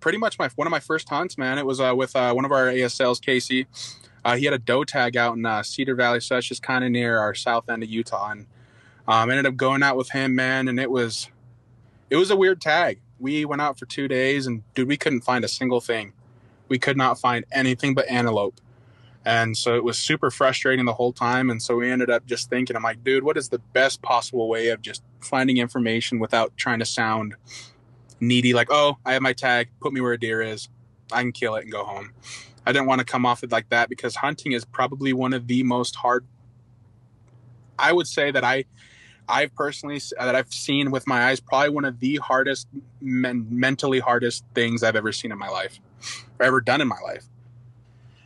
pretty 0.02 0.18
much 0.18 0.38
my 0.38 0.50
one 0.56 0.68
of 0.68 0.72
my 0.72 0.80
first 0.80 1.08
hunts, 1.08 1.38
man. 1.38 1.58
It 1.58 1.66
was 1.66 1.80
uh, 1.80 1.94
with 1.96 2.16
uh, 2.16 2.34
one 2.34 2.44
of 2.44 2.52
our 2.52 2.66
ASLs, 2.66 3.22
Casey. 3.22 3.68
Uh, 4.26 4.36
he 4.36 4.46
had 4.46 4.54
a 4.54 4.60
doe 4.60 4.84
tag 4.84 5.16
out 5.16 5.38
in 5.38 5.46
uh, 5.46 5.64
Cedar 5.64 5.96
Valley, 5.96 6.20
so 6.20 6.36
that's 6.36 6.46
just 6.46 6.62
kind 6.62 6.84
of 6.84 6.92
near 6.92 7.18
our 7.18 7.34
south 7.34 7.70
end 7.70 7.82
of 7.82 7.90
Utah, 7.90 8.32
and 8.32 8.46
um, 9.08 9.30
ended 9.30 9.46
up 9.46 9.56
going 9.56 9.82
out 9.82 9.96
with 9.96 10.12
him, 10.12 10.36
man. 10.36 10.68
And 10.68 10.80
it 10.80 10.92
was 10.92 11.30
it 12.12 12.18
was 12.18 12.30
a 12.30 12.36
weird 12.36 12.62
tag. 12.62 13.00
We 13.20 13.46
went 13.46 13.62
out 13.62 13.80
for 13.80 13.86
two 13.86 14.08
days 14.08 14.46
and 14.46 14.64
dude, 14.76 14.88
we 14.88 14.98
couldn't 14.98 15.22
find 15.22 15.46
a 15.46 15.48
single 15.48 15.80
thing. 15.80 16.14
We 16.68 16.78
could 16.78 16.98
not 16.98 17.20
find 17.20 17.46
anything 17.52 17.94
but 17.96 18.08
antelope. 18.10 18.60
And 19.24 19.56
so 19.56 19.76
it 19.76 19.84
was 19.84 19.98
super 19.98 20.30
frustrating 20.30 20.86
the 20.86 20.94
whole 20.94 21.14
time. 21.14 21.50
And 21.50 21.62
so 21.62 21.76
we 21.76 21.92
ended 21.92 22.10
up 22.10 22.26
just 22.26 22.50
thinking, 22.50 22.76
I'm 22.76 22.84
like, 22.84 23.04
dude, 23.04 23.24
what 23.24 23.38
is 23.38 23.50
the 23.50 23.60
best 23.60 24.02
possible 24.02 24.50
way 24.50 24.70
of 24.70 24.82
just 24.82 25.04
finding 25.20 25.58
information 25.58 26.20
without 26.20 26.58
trying 26.58 26.80
to 26.80 26.86
sound 26.86 27.36
needy? 28.22 28.54
Like, 28.54 28.70
oh, 28.72 28.98
I 29.06 29.14
have 29.14 29.22
my 29.22 29.34
tag, 29.34 29.70
put 29.82 29.92
me 29.92 30.00
where 30.00 30.14
a 30.14 30.20
deer 30.20 30.42
is. 30.42 30.70
I 31.12 31.22
can 31.22 31.34
kill 31.34 31.56
it 31.56 31.64
and 31.64 31.72
go 31.72 31.84
home. 31.84 32.14
I 32.66 32.72
didn't 32.72 32.88
want 32.88 33.00
to 33.00 33.06
come 33.06 33.26
off 33.26 33.44
it 33.44 33.52
like 33.52 33.70
that 33.70 33.90
because 33.90 34.16
hunting 34.16 34.52
is 34.52 34.64
probably 34.64 35.14
one 35.14 35.34
of 35.34 35.48
the 35.48 35.64
most 35.64 35.96
hard. 35.96 36.26
I 37.78 37.92
would 37.92 38.08
say 38.08 38.32
that 38.32 38.44
I 38.44 38.66
I've 39.28 39.56
personally 39.56 40.00
that 40.18 40.36
I've 40.36 40.54
seen 40.54 40.92
with 40.92 41.08
my 41.08 41.30
eyes 41.30 41.40
probably 41.40 41.70
one 41.70 41.86
of 41.86 42.00
the 42.00 42.18
hardest 42.18 42.68
men, 43.02 43.48
mentally 43.50 44.00
hardest 44.00 44.44
things 44.54 44.84
I've 44.84 44.96
ever 44.96 45.12
seen 45.12 45.32
in 45.32 45.38
my 45.38 45.48
life 45.48 45.80
or 46.40 46.46
ever 46.46 46.62
done 46.62 46.82
in 46.82 46.88
my 46.88 47.00
life. 47.04 47.26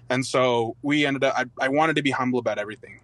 And 0.10 0.26
so 0.26 0.76
we 0.82 1.06
ended 1.06 1.24
up 1.24 1.36
I, 1.38 1.46
I 1.60 1.70
wanted 1.70 1.96
to 1.96 2.02
be 2.02 2.12
humble 2.12 2.40
about 2.40 2.58
everything. 2.58 3.00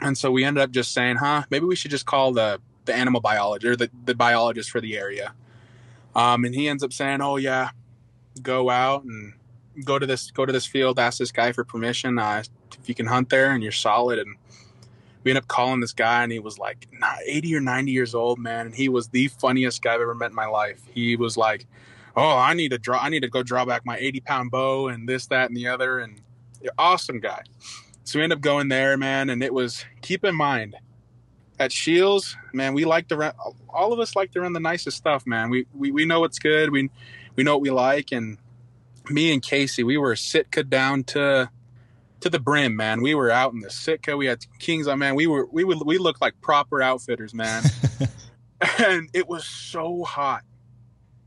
And 0.00 0.16
so 0.16 0.30
we 0.30 0.44
ended 0.44 0.62
up 0.62 0.70
just 0.70 0.92
saying, 0.92 1.16
huh, 1.16 1.42
maybe 1.50 1.66
we 1.66 1.76
should 1.76 1.90
just 1.90 2.06
call 2.06 2.32
the 2.32 2.60
the 2.86 2.94
animal 2.94 3.20
biologist 3.20 3.66
or 3.66 3.76
the, 3.76 3.90
the 4.06 4.14
biologist 4.14 4.70
for 4.70 4.80
the 4.80 4.96
area. 4.96 5.34
Um, 6.18 6.44
and 6.44 6.52
he 6.52 6.68
ends 6.68 6.82
up 6.82 6.92
saying, 6.92 7.22
Oh 7.22 7.36
yeah, 7.36 7.70
go 8.42 8.70
out 8.70 9.04
and 9.04 9.34
go 9.84 10.00
to 10.00 10.04
this 10.04 10.32
go 10.32 10.44
to 10.44 10.52
this 10.52 10.66
field, 10.66 10.98
ask 10.98 11.18
this 11.18 11.30
guy 11.30 11.52
for 11.52 11.62
permission 11.62 12.18
uh, 12.18 12.42
if 12.80 12.88
you 12.88 12.94
can 12.94 13.06
hunt 13.06 13.30
there 13.30 13.52
and 13.52 13.62
you're 13.62 13.70
solid. 13.70 14.18
And 14.18 14.34
we 15.22 15.30
end 15.30 15.38
up 15.38 15.46
calling 15.46 15.78
this 15.78 15.92
guy, 15.92 16.24
and 16.24 16.32
he 16.32 16.40
was 16.40 16.58
like 16.58 16.88
80 17.24 17.54
or 17.54 17.60
90 17.60 17.92
years 17.92 18.16
old, 18.16 18.40
man. 18.40 18.66
And 18.66 18.74
he 18.74 18.88
was 18.88 19.08
the 19.08 19.28
funniest 19.28 19.80
guy 19.80 19.94
I've 19.94 20.00
ever 20.00 20.14
met 20.14 20.30
in 20.30 20.34
my 20.34 20.46
life. 20.46 20.82
He 20.92 21.14
was 21.14 21.36
like, 21.36 21.66
"Oh, 22.16 22.36
I 22.36 22.52
need 22.54 22.70
to 22.70 22.78
draw. 22.78 22.98
I 22.98 23.10
need 23.10 23.20
to 23.20 23.28
go 23.28 23.44
draw 23.44 23.64
back 23.64 23.86
my 23.86 23.96
80 23.96 24.20
pound 24.20 24.50
bow 24.50 24.88
and 24.88 25.08
this, 25.08 25.26
that, 25.28 25.50
and 25.50 25.56
the 25.56 25.68
other." 25.68 26.00
And 26.00 26.20
awesome 26.78 27.20
guy. 27.20 27.42
So 28.02 28.18
we 28.18 28.24
end 28.24 28.32
up 28.32 28.40
going 28.40 28.68
there, 28.68 28.96
man. 28.96 29.30
And 29.30 29.40
it 29.40 29.54
was 29.54 29.84
keep 30.02 30.24
in 30.24 30.34
mind 30.34 30.74
at 31.58 31.72
Scheels, 31.72 32.36
man, 32.52 32.74
we 32.74 32.84
like 32.84 33.08
to 33.08 33.16
run. 33.16 33.32
All 33.68 33.92
of 33.92 33.98
us 33.98 34.14
like 34.14 34.32
to 34.32 34.40
run 34.40 34.52
the 34.52 34.60
nicest 34.60 34.96
stuff, 34.96 35.26
man. 35.26 35.50
We 35.50 35.66
we, 35.74 35.90
we 35.90 36.04
know 36.04 36.20
what's 36.20 36.38
good. 36.38 36.70
We 36.70 36.90
we 37.36 37.44
know 37.44 37.54
what 37.54 37.62
we 37.62 37.70
like, 37.70 38.12
and 38.12 38.38
me 39.10 39.32
and 39.32 39.42
Casey, 39.42 39.82
we 39.82 39.96
were 39.96 40.14
Sitka 40.16 40.62
down 40.62 41.04
to 41.04 41.50
to 42.20 42.30
the 42.30 42.38
brim, 42.38 42.76
man. 42.76 43.00
We 43.00 43.14
were 43.14 43.30
out 43.30 43.52
in 43.52 43.60
the 43.60 43.70
Sitka. 43.70 44.16
We 44.16 44.26
had 44.26 44.44
Kings 44.58 44.86
on, 44.86 44.98
man. 44.98 45.14
We 45.14 45.26
were 45.26 45.46
we 45.50 45.64
would 45.64 45.82
we 45.84 45.98
looked 45.98 46.20
like 46.20 46.40
proper 46.40 46.82
outfitters, 46.82 47.34
man. 47.34 47.64
and 48.78 49.08
it 49.12 49.28
was 49.28 49.44
so 49.44 50.04
hot 50.04 50.42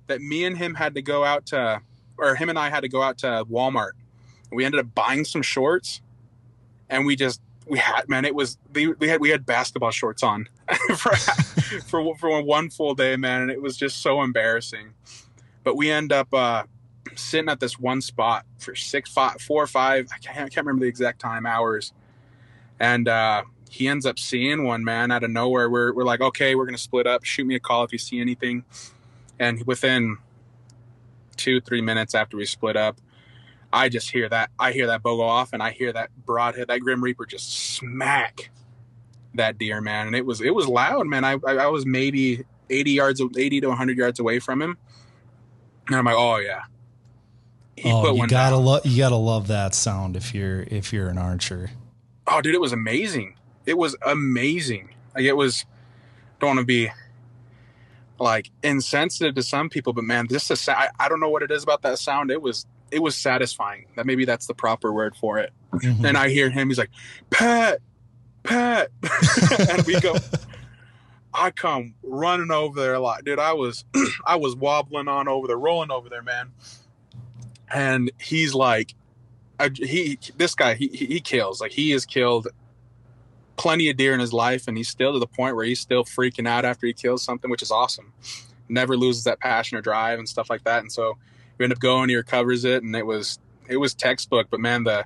that 0.07 0.21
me 0.21 0.43
and 0.45 0.57
him 0.57 0.75
had 0.75 0.95
to 0.95 1.01
go 1.01 1.23
out 1.23 1.45
to, 1.47 1.81
or 2.17 2.35
him 2.35 2.49
and 2.49 2.59
I 2.59 2.69
had 2.69 2.81
to 2.81 2.89
go 2.89 3.01
out 3.01 3.19
to 3.19 3.45
Walmart. 3.49 3.91
We 4.51 4.65
ended 4.65 4.81
up 4.81 4.93
buying 4.93 5.23
some 5.23 5.41
shorts, 5.41 6.01
and 6.89 7.05
we 7.05 7.15
just 7.15 7.41
we 7.67 7.77
had 7.77 8.09
man, 8.09 8.25
it 8.25 8.35
was 8.35 8.57
we 8.73 9.07
had 9.07 9.21
we 9.21 9.29
had 9.29 9.45
basketball 9.45 9.91
shorts 9.91 10.23
on 10.23 10.47
for 10.97 11.15
for 11.85 12.15
for 12.15 12.41
one 12.41 12.69
full 12.69 12.95
day, 12.95 13.15
man, 13.15 13.41
and 13.41 13.51
it 13.51 13.61
was 13.61 13.77
just 13.77 14.01
so 14.01 14.21
embarrassing. 14.21 14.93
But 15.63 15.75
we 15.75 15.91
end 15.91 16.11
up 16.11 16.33
uh, 16.33 16.63
sitting 17.15 17.49
at 17.49 17.59
this 17.59 17.79
one 17.79 18.01
spot 18.01 18.45
for 18.57 18.75
six, 18.75 19.11
five, 19.11 19.39
four 19.41 19.67
five. 19.67 20.07
I 20.13 20.17
can't, 20.17 20.37
I 20.37 20.49
can't 20.49 20.65
remember 20.65 20.85
the 20.85 20.89
exact 20.89 21.19
time 21.19 21.45
hours, 21.45 21.93
and 22.79 23.07
uh, 23.07 23.43
he 23.69 23.87
ends 23.87 24.05
up 24.05 24.19
seeing 24.19 24.63
one 24.63 24.83
man 24.83 25.11
out 25.11 25.23
of 25.23 25.29
nowhere. 25.29 25.69
We're 25.69 25.93
we're 25.93 26.03
like, 26.03 26.21
okay, 26.21 26.55
we're 26.55 26.65
gonna 26.65 26.77
split 26.77 27.07
up. 27.07 27.23
Shoot 27.23 27.45
me 27.45 27.55
a 27.55 27.59
call 27.59 27.83
if 27.83 27.91
you 27.91 27.99
see 27.99 28.19
anything. 28.19 28.65
And 29.39 29.65
within 29.65 30.17
two 31.37 31.61
three 31.61 31.81
minutes 31.81 32.13
after 32.15 32.37
we 32.37 32.45
split 32.45 32.75
up, 32.75 32.97
I 33.73 33.89
just 33.89 34.11
hear 34.11 34.27
that 34.29 34.51
I 34.59 34.71
hear 34.71 34.87
that 34.87 35.01
bow 35.03 35.17
go 35.17 35.23
off, 35.23 35.53
and 35.53 35.63
I 35.63 35.71
hear 35.71 35.93
that 35.93 36.09
broadhead, 36.25 36.67
that 36.67 36.79
Grim 36.81 37.03
Reaper, 37.03 37.25
just 37.25 37.73
smack 37.75 38.49
that 39.35 39.57
deer, 39.57 39.81
man. 39.81 40.07
And 40.07 40.15
it 40.15 40.25
was 40.25 40.41
it 40.41 40.53
was 40.53 40.67
loud, 40.67 41.07
man. 41.07 41.23
I 41.23 41.37
I, 41.45 41.57
I 41.57 41.67
was 41.67 41.85
maybe 41.85 42.43
eighty 42.69 42.91
yards, 42.91 43.21
eighty 43.37 43.61
to 43.61 43.73
hundred 43.73 43.97
yards 43.97 44.19
away 44.19 44.39
from 44.39 44.61
him, 44.61 44.77
and 45.87 45.95
I'm 45.95 46.05
like, 46.05 46.15
oh 46.17 46.37
yeah. 46.37 46.61
He 47.77 47.89
oh, 47.91 48.13
you 48.13 48.27
gotta 48.27 48.57
love 48.57 48.85
you 48.85 48.97
gotta 48.97 49.15
love 49.15 49.47
that 49.47 49.73
sound 49.73 50.15
if 50.15 50.35
you're 50.35 50.61
if 50.63 50.91
you're 50.91 51.07
an 51.07 51.17
archer. 51.17 51.71
Oh, 52.27 52.41
dude, 52.41 52.53
it 52.53 52.61
was 52.61 52.73
amazing. 52.73 53.35
It 53.65 53.77
was 53.77 53.95
amazing. 54.05 54.89
Like 55.15 55.25
it 55.25 55.33
was. 55.33 55.65
Don't 56.39 56.55
want 56.55 56.59
to 56.59 56.65
be 56.65 56.89
like 58.19 58.49
insensitive 58.63 59.35
to 59.35 59.43
some 59.43 59.69
people, 59.69 59.93
but 59.93 60.03
man, 60.03 60.27
this 60.27 60.49
is 60.49 60.67
I, 60.67 60.89
I 60.99 61.07
don't 61.07 61.19
know 61.19 61.29
what 61.29 61.43
it 61.43 61.51
is 61.51 61.63
about 61.63 61.81
that 61.83 61.99
sound. 61.99 62.31
It 62.31 62.41
was 62.41 62.65
it 62.91 62.99
was 62.99 63.15
satisfying. 63.15 63.85
That 63.95 64.05
maybe 64.05 64.25
that's 64.25 64.47
the 64.47 64.53
proper 64.53 64.91
word 64.91 65.15
for 65.15 65.39
it. 65.39 65.51
Mm-hmm. 65.71 66.05
And 66.05 66.17
I 66.17 66.29
hear 66.29 66.49
him. 66.49 66.67
He's 66.67 66.77
like, 66.77 66.91
Pat, 67.29 67.79
Pat, 68.43 68.89
and 69.69 69.83
we 69.83 69.99
go. 69.99 70.15
I 71.33 71.51
come 71.51 71.95
running 72.03 72.51
over 72.51 72.79
there 72.79 72.93
a 72.93 72.99
lot, 72.99 73.23
dude. 73.23 73.39
I 73.39 73.53
was, 73.53 73.85
I 74.25 74.35
was 74.35 74.55
wobbling 74.55 75.07
on 75.07 75.29
over 75.29 75.47
there, 75.47 75.57
rolling 75.57 75.89
over 75.89 76.09
there, 76.09 76.21
man. 76.21 76.51
And 77.73 78.11
he's 78.19 78.53
like, 78.53 78.93
I, 79.57 79.69
he, 79.73 80.19
this 80.35 80.55
guy, 80.55 80.73
he, 80.73 80.87
he 80.87 81.21
kills. 81.21 81.61
Like 81.61 81.71
he 81.71 81.91
has 81.91 82.05
killed 82.05 82.49
plenty 83.55 83.89
of 83.89 83.95
deer 83.95 84.13
in 84.13 84.19
his 84.19 84.33
life, 84.33 84.67
and 84.67 84.75
he's 84.75 84.89
still 84.89 85.13
to 85.13 85.19
the 85.19 85.27
point 85.27 85.55
where 85.55 85.63
he's 85.63 85.79
still 85.79 86.03
freaking 86.03 86.47
out 86.47 86.65
after 86.65 86.85
he 86.85 86.93
kills 86.93 87.23
something, 87.23 87.49
which 87.49 87.61
is 87.61 87.71
awesome. 87.71 88.11
Never 88.67 88.97
loses 88.97 89.23
that 89.25 89.39
passion 89.39 89.77
or 89.77 89.81
drive 89.81 90.19
and 90.19 90.27
stuff 90.27 90.49
like 90.49 90.63
that. 90.65 90.81
And 90.81 90.91
so 90.91 91.17
we 91.61 91.65
end 91.65 91.73
up 91.73 91.79
going, 91.79 92.09
he 92.09 92.15
recovers 92.15 92.65
it, 92.65 92.81
and 92.81 92.95
it 92.95 93.05
was 93.05 93.37
it 93.69 93.77
was 93.77 93.93
textbook. 93.93 94.47
But 94.49 94.59
man, 94.59 94.83
the 94.83 95.05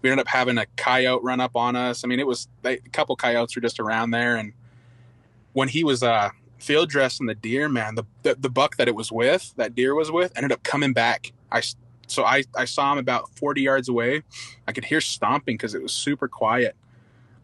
we 0.00 0.10
ended 0.10 0.24
up 0.24 0.28
having 0.28 0.56
a 0.56 0.66
coyote 0.76 1.24
run 1.24 1.40
up 1.40 1.56
on 1.56 1.74
us. 1.74 2.04
I 2.04 2.06
mean, 2.06 2.20
it 2.20 2.26
was 2.26 2.46
they, 2.62 2.74
a 2.74 2.90
couple 2.92 3.16
coyotes 3.16 3.56
were 3.56 3.62
just 3.62 3.80
around 3.80 4.12
there, 4.12 4.36
and 4.36 4.52
when 5.52 5.68
he 5.68 5.82
was 5.82 6.04
uh, 6.04 6.30
field 6.58 6.90
dressing 6.90 7.26
the 7.26 7.34
deer, 7.34 7.68
man, 7.68 7.96
the, 7.96 8.04
the, 8.22 8.36
the 8.36 8.50
buck 8.50 8.76
that 8.76 8.86
it 8.86 8.94
was 8.94 9.10
with, 9.10 9.52
that 9.56 9.74
deer 9.74 9.96
was 9.96 10.12
with, 10.12 10.32
ended 10.36 10.52
up 10.52 10.62
coming 10.62 10.92
back. 10.92 11.32
I 11.50 11.62
so 12.06 12.24
I 12.24 12.44
I 12.56 12.66
saw 12.66 12.92
him 12.92 12.98
about 12.98 13.34
forty 13.34 13.62
yards 13.62 13.88
away. 13.88 14.22
I 14.68 14.72
could 14.72 14.84
hear 14.84 15.00
stomping 15.00 15.56
because 15.56 15.74
it 15.74 15.82
was 15.82 15.92
super 15.92 16.28
quiet. 16.28 16.76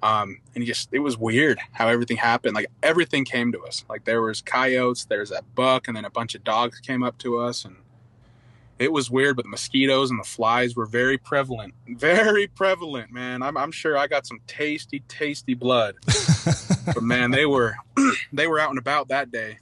Um, 0.05 0.41
and 0.55 0.65
just 0.65 0.89
it 0.93 1.01
was 1.01 1.19
weird 1.19 1.59
how 1.73 1.89
everything 1.89 2.17
happened. 2.17 2.55
Like 2.55 2.67
everything 2.81 3.25
came 3.25 3.51
to 3.51 3.65
us. 3.65 3.85
Like 3.89 4.05
there 4.05 4.23
was 4.23 4.41
coyotes, 4.41 5.05
there's 5.05 5.31
that 5.31 5.53
buck, 5.57 5.89
and 5.89 5.97
then 5.97 6.05
a 6.05 6.11
bunch 6.11 6.37
of 6.37 6.45
dogs 6.45 6.79
came 6.79 7.03
up 7.03 7.19
to 7.19 7.39
us, 7.39 7.65
and 7.65 7.77
it 8.79 8.93
was 8.93 9.11
weird, 9.11 9.37
but 9.37 9.45
the 9.45 9.51
mosquitoes 9.51 10.11
and 10.11 10.19
the 10.19 10.25
flies 10.25 10.75
were 10.75 10.87
very 10.87 11.19
prevalent. 11.19 11.75
Very 11.87 12.47
prevalent, 12.47 13.13
man. 13.13 13.43
I'm, 13.43 13.57
I'm 13.57 13.71
sure 13.71 13.97
I 13.97 14.07
got 14.07 14.27
some 14.27 14.41
tasty, 14.47 15.01
tasty 15.09 15.55
blood. 15.55 15.95
but 16.87 17.03
man, 17.03 17.31
they 17.31 17.47
were 17.47 17.77
they 18.33 18.47
were 18.47 18.59
out 18.59 18.71
and 18.71 18.79
about 18.79 19.09
that 19.09 19.31
day. 19.31 19.59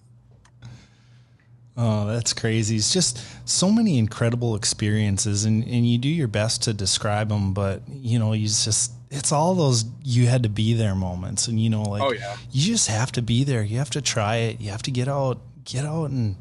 Oh, 1.77 2.07
that's 2.07 2.33
crazy. 2.33 2.77
It's 2.77 2.93
just 2.93 3.25
so 3.49 3.71
many 3.71 3.99
incredible 3.99 4.55
experiences 4.55 5.45
and, 5.45 5.65
and 5.65 5.89
you 5.89 5.99
do 5.99 6.09
your 6.09 6.29
best 6.29 6.63
to 6.65 6.75
describe 6.75 7.31
them, 7.31 7.53
but 7.53 7.83
you 7.89 8.19
know, 8.19 8.33
you 8.33 8.47
just 8.47 8.93
it's 9.11 9.33
all 9.33 9.55
those 9.55 9.85
you 10.05 10.27
had 10.27 10.43
to 10.45 10.49
be 10.49 10.73
there 10.73 10.95
moments 10.95 11.49
and 11.49 11.59
you 11.59 11.69
know 11.69 11.83
like 11.83 12.03
oh, 12.03 12.13
yeah. 12.13 12.37
you 12.53 12.65
just 12.65 12.89
have 12.89 13.11
to 13.13 13.23
be 13.23 13.45
there. 13.45 13.63
You 13.63 13.79
have 13.79 13.91
to 13.91 14.01
try 14.01 14.37
it. 14.37 14.61
You 14.61 14.71
have 14.71 14.83
to 14.83 14.91
get 14.91 15.09
out 15.09 15.41
get 15.65 15.85
out 15.85 16.11
and 16.11 16.37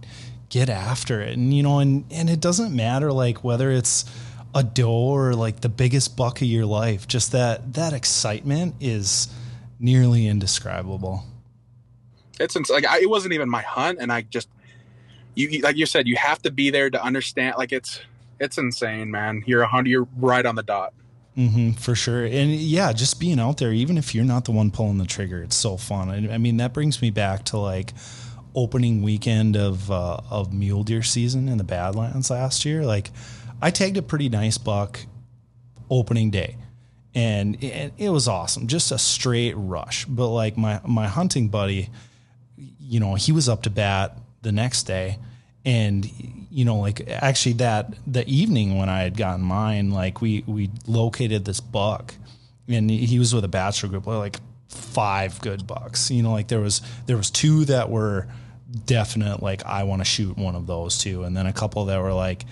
get 0.50 0.70
after 0.70 1.22
it. 1.22 1.38
And 1.38 1.54
you 1.54 1.64
know, 1.64 1.80
and 1.80 2.06
and 2.12 2.30
it 2.30 2.40
doesn't 2.40 2.76
matter 2.76 3.12
like 3.12 3.44
whether 3.44 3.72
it's 3.72 4.06
a 4.54 4.64
doe 4.64 4.90
or 4.90 5.34
like 5.34 5.62
the 5.62 5.70
biggest 5.70 6.18
buck 6.18 6.42
of 6.42 6.48
your 6.48 6.66
life. 6.66 7.08
Just 7.08 7.32
that 7.32 7.74
that 7.74 7.94
excitement 7.94 8.76
is 8.80 9.34
nearly 9.80 10.28
indescribable. 10.28 11.24
It's 12.40 12.56
like 12.70 12.86
I, 12.86 13.00
it 13.00 13.10
wasn't 13.10 13.34
even 13.34 13.50
my 13.50 13.62
hunt, 13.62 14.00
and 14.00 14.12
I 14.12 14.22
just 14.22 14.50
you 15.36 15.62
like 15.62 15.78
you 15.78 15.86
said, 15.86 16.08
you 16.08 16.16
have 16.16 16.42
to 16.44 16.52
be 16.52 16.70
there 16.70 16.90
to 16.90 17.04
understand. 17.04 17.56
Like 17.58 17.72
it's 17.72 18.02
it's 18.40 18.58
insane, 18.58 19.12
man. 19.12 19.44
You're 19.46 19.62
a 19.62 19.68
hundred. 19.68 19.90
You're 19.90 20.08
right 20.18 20.46
on 20.46 20.56
the 20.56 20.64
dot. 20.64 20.94
Mm-hmm, 21.38 21.72
for 21.72 21.96
sure. 21.96 22.26
And 22.26 22.52
yeah, 22.52 22.92
just 22.92 23.20
being 23.20 23.40
out 23.40 23.58
there, 23.60 23.72
even 23.72 23.98
if 23.98 24.14
you're 24.14 24.26
not 24.26 24.46
the 24.46 24.52
one 24.52 24.72
pulling 24.72 24.98
the 24.98 25.06
trigger, 25.06 25.42
it's 25.42 25.56
so 25.56 25.78
fun. 25.78 26.10
I, 26.10 26.34
I 26.34 26.38
mean, 26.38 26.58
that 26.58 26.74
brings 26.74 27.02
me 27.02 27.12
back 27.12 27.46
to 27.46 27.58
like 27.58 27.94
opening 28.60 29.02
weekend 29.02 29.56
of 29.56 29.90
uh, 29.90 30.20
of 30.30 30.52
mule 30.52 30.84
deer 30.84 31.02
season 31.02 31.48
in 31.48 31.58
the 31.58 31.64
Badlands 31.64 32.30
last 32.30 32.66
year, 32.66 32.86
like 32.86 33.10
I 33.62 33.72
tagged 33.72 33.96
a 33.96 34.02
pretty 34.02 34.28
nice 34.28 34.58
buck 34.58 35.00
opening 35.90 36.30
day. 36.30 36.58
And 37.16 37.62
it, 37.64 37.94
it 37.98 38.10
was 38.10 38.28
awesome, 38.28 38.68
just 38.68 38.92
a 38.92 38.98
straight 38.98 39.54
rush. 39.56 40.06
But 40.06 40.28
like 40.28 40.58
my 40.58 40.82
my 40.86 41.08
hunting 41.08 41.48
buddy, 41.48 41.90
you 42.58 43.00
know, 43.00 43.16
he 43.16 43.32
was 43.32 43.48
up 43.48 43.64
to 43.64 43.70
bat 43.70 44.18
the 44.42 44.52
next 44.52 44.84
day, 44.84 45.18
and 45.66 46.06
you 46.52 46.66
know, 46.66 46.80
like 46.80 47.10
actually 47.10 47.54
that 47.54 47.94
the 48.06 48.28
evening 48.28 48.78
when 48.78 48.90
I 48.90 49.02
had 49.02 49.18
gotten 49.18 49.44
mine, 49.44 49.92
like 49.92 50.22
we 50.22 50.44
we 50.46 50.70
located 50.86 51.46
this 51.46 51.62
buck, 51.62 52.14
and 52.68 52.92
he 52.92 53.18
was 53.18 53.34
with 53.34 53.44
a 53.44 53.50
bachelor 53.50 53.90
group, 53.90 54.06
like 54.06 54.40
five 54.68 55.42
good 55.42 55.66
bucks. 55.66 56.12
You 56.12 56.22
know, 56.22 56.32
like 56.32 56.48
there 56.48 56.62
was 56.62 56.82
there 57.08 57.18
was 57.18 57.32
two 57.32 57.66
that 57.66 57.90
were 57.90 58.28
definite 58.86 59.42
like 59.42 59.66
I 59.66 59.84
want 59.84 60.02
to 60.02 60.06
shoot 60.06 60.38
one 60.38 60.56
of 60.56 60.68
those 60.68 60.98
too, 60.98 61.24
and 61.24 61.36
then 61.36 61.46
a 61.46 61.54
couple 61.54 61.86
that 61.86 62.02
were 62.02 62.14
like, 62.14 62.46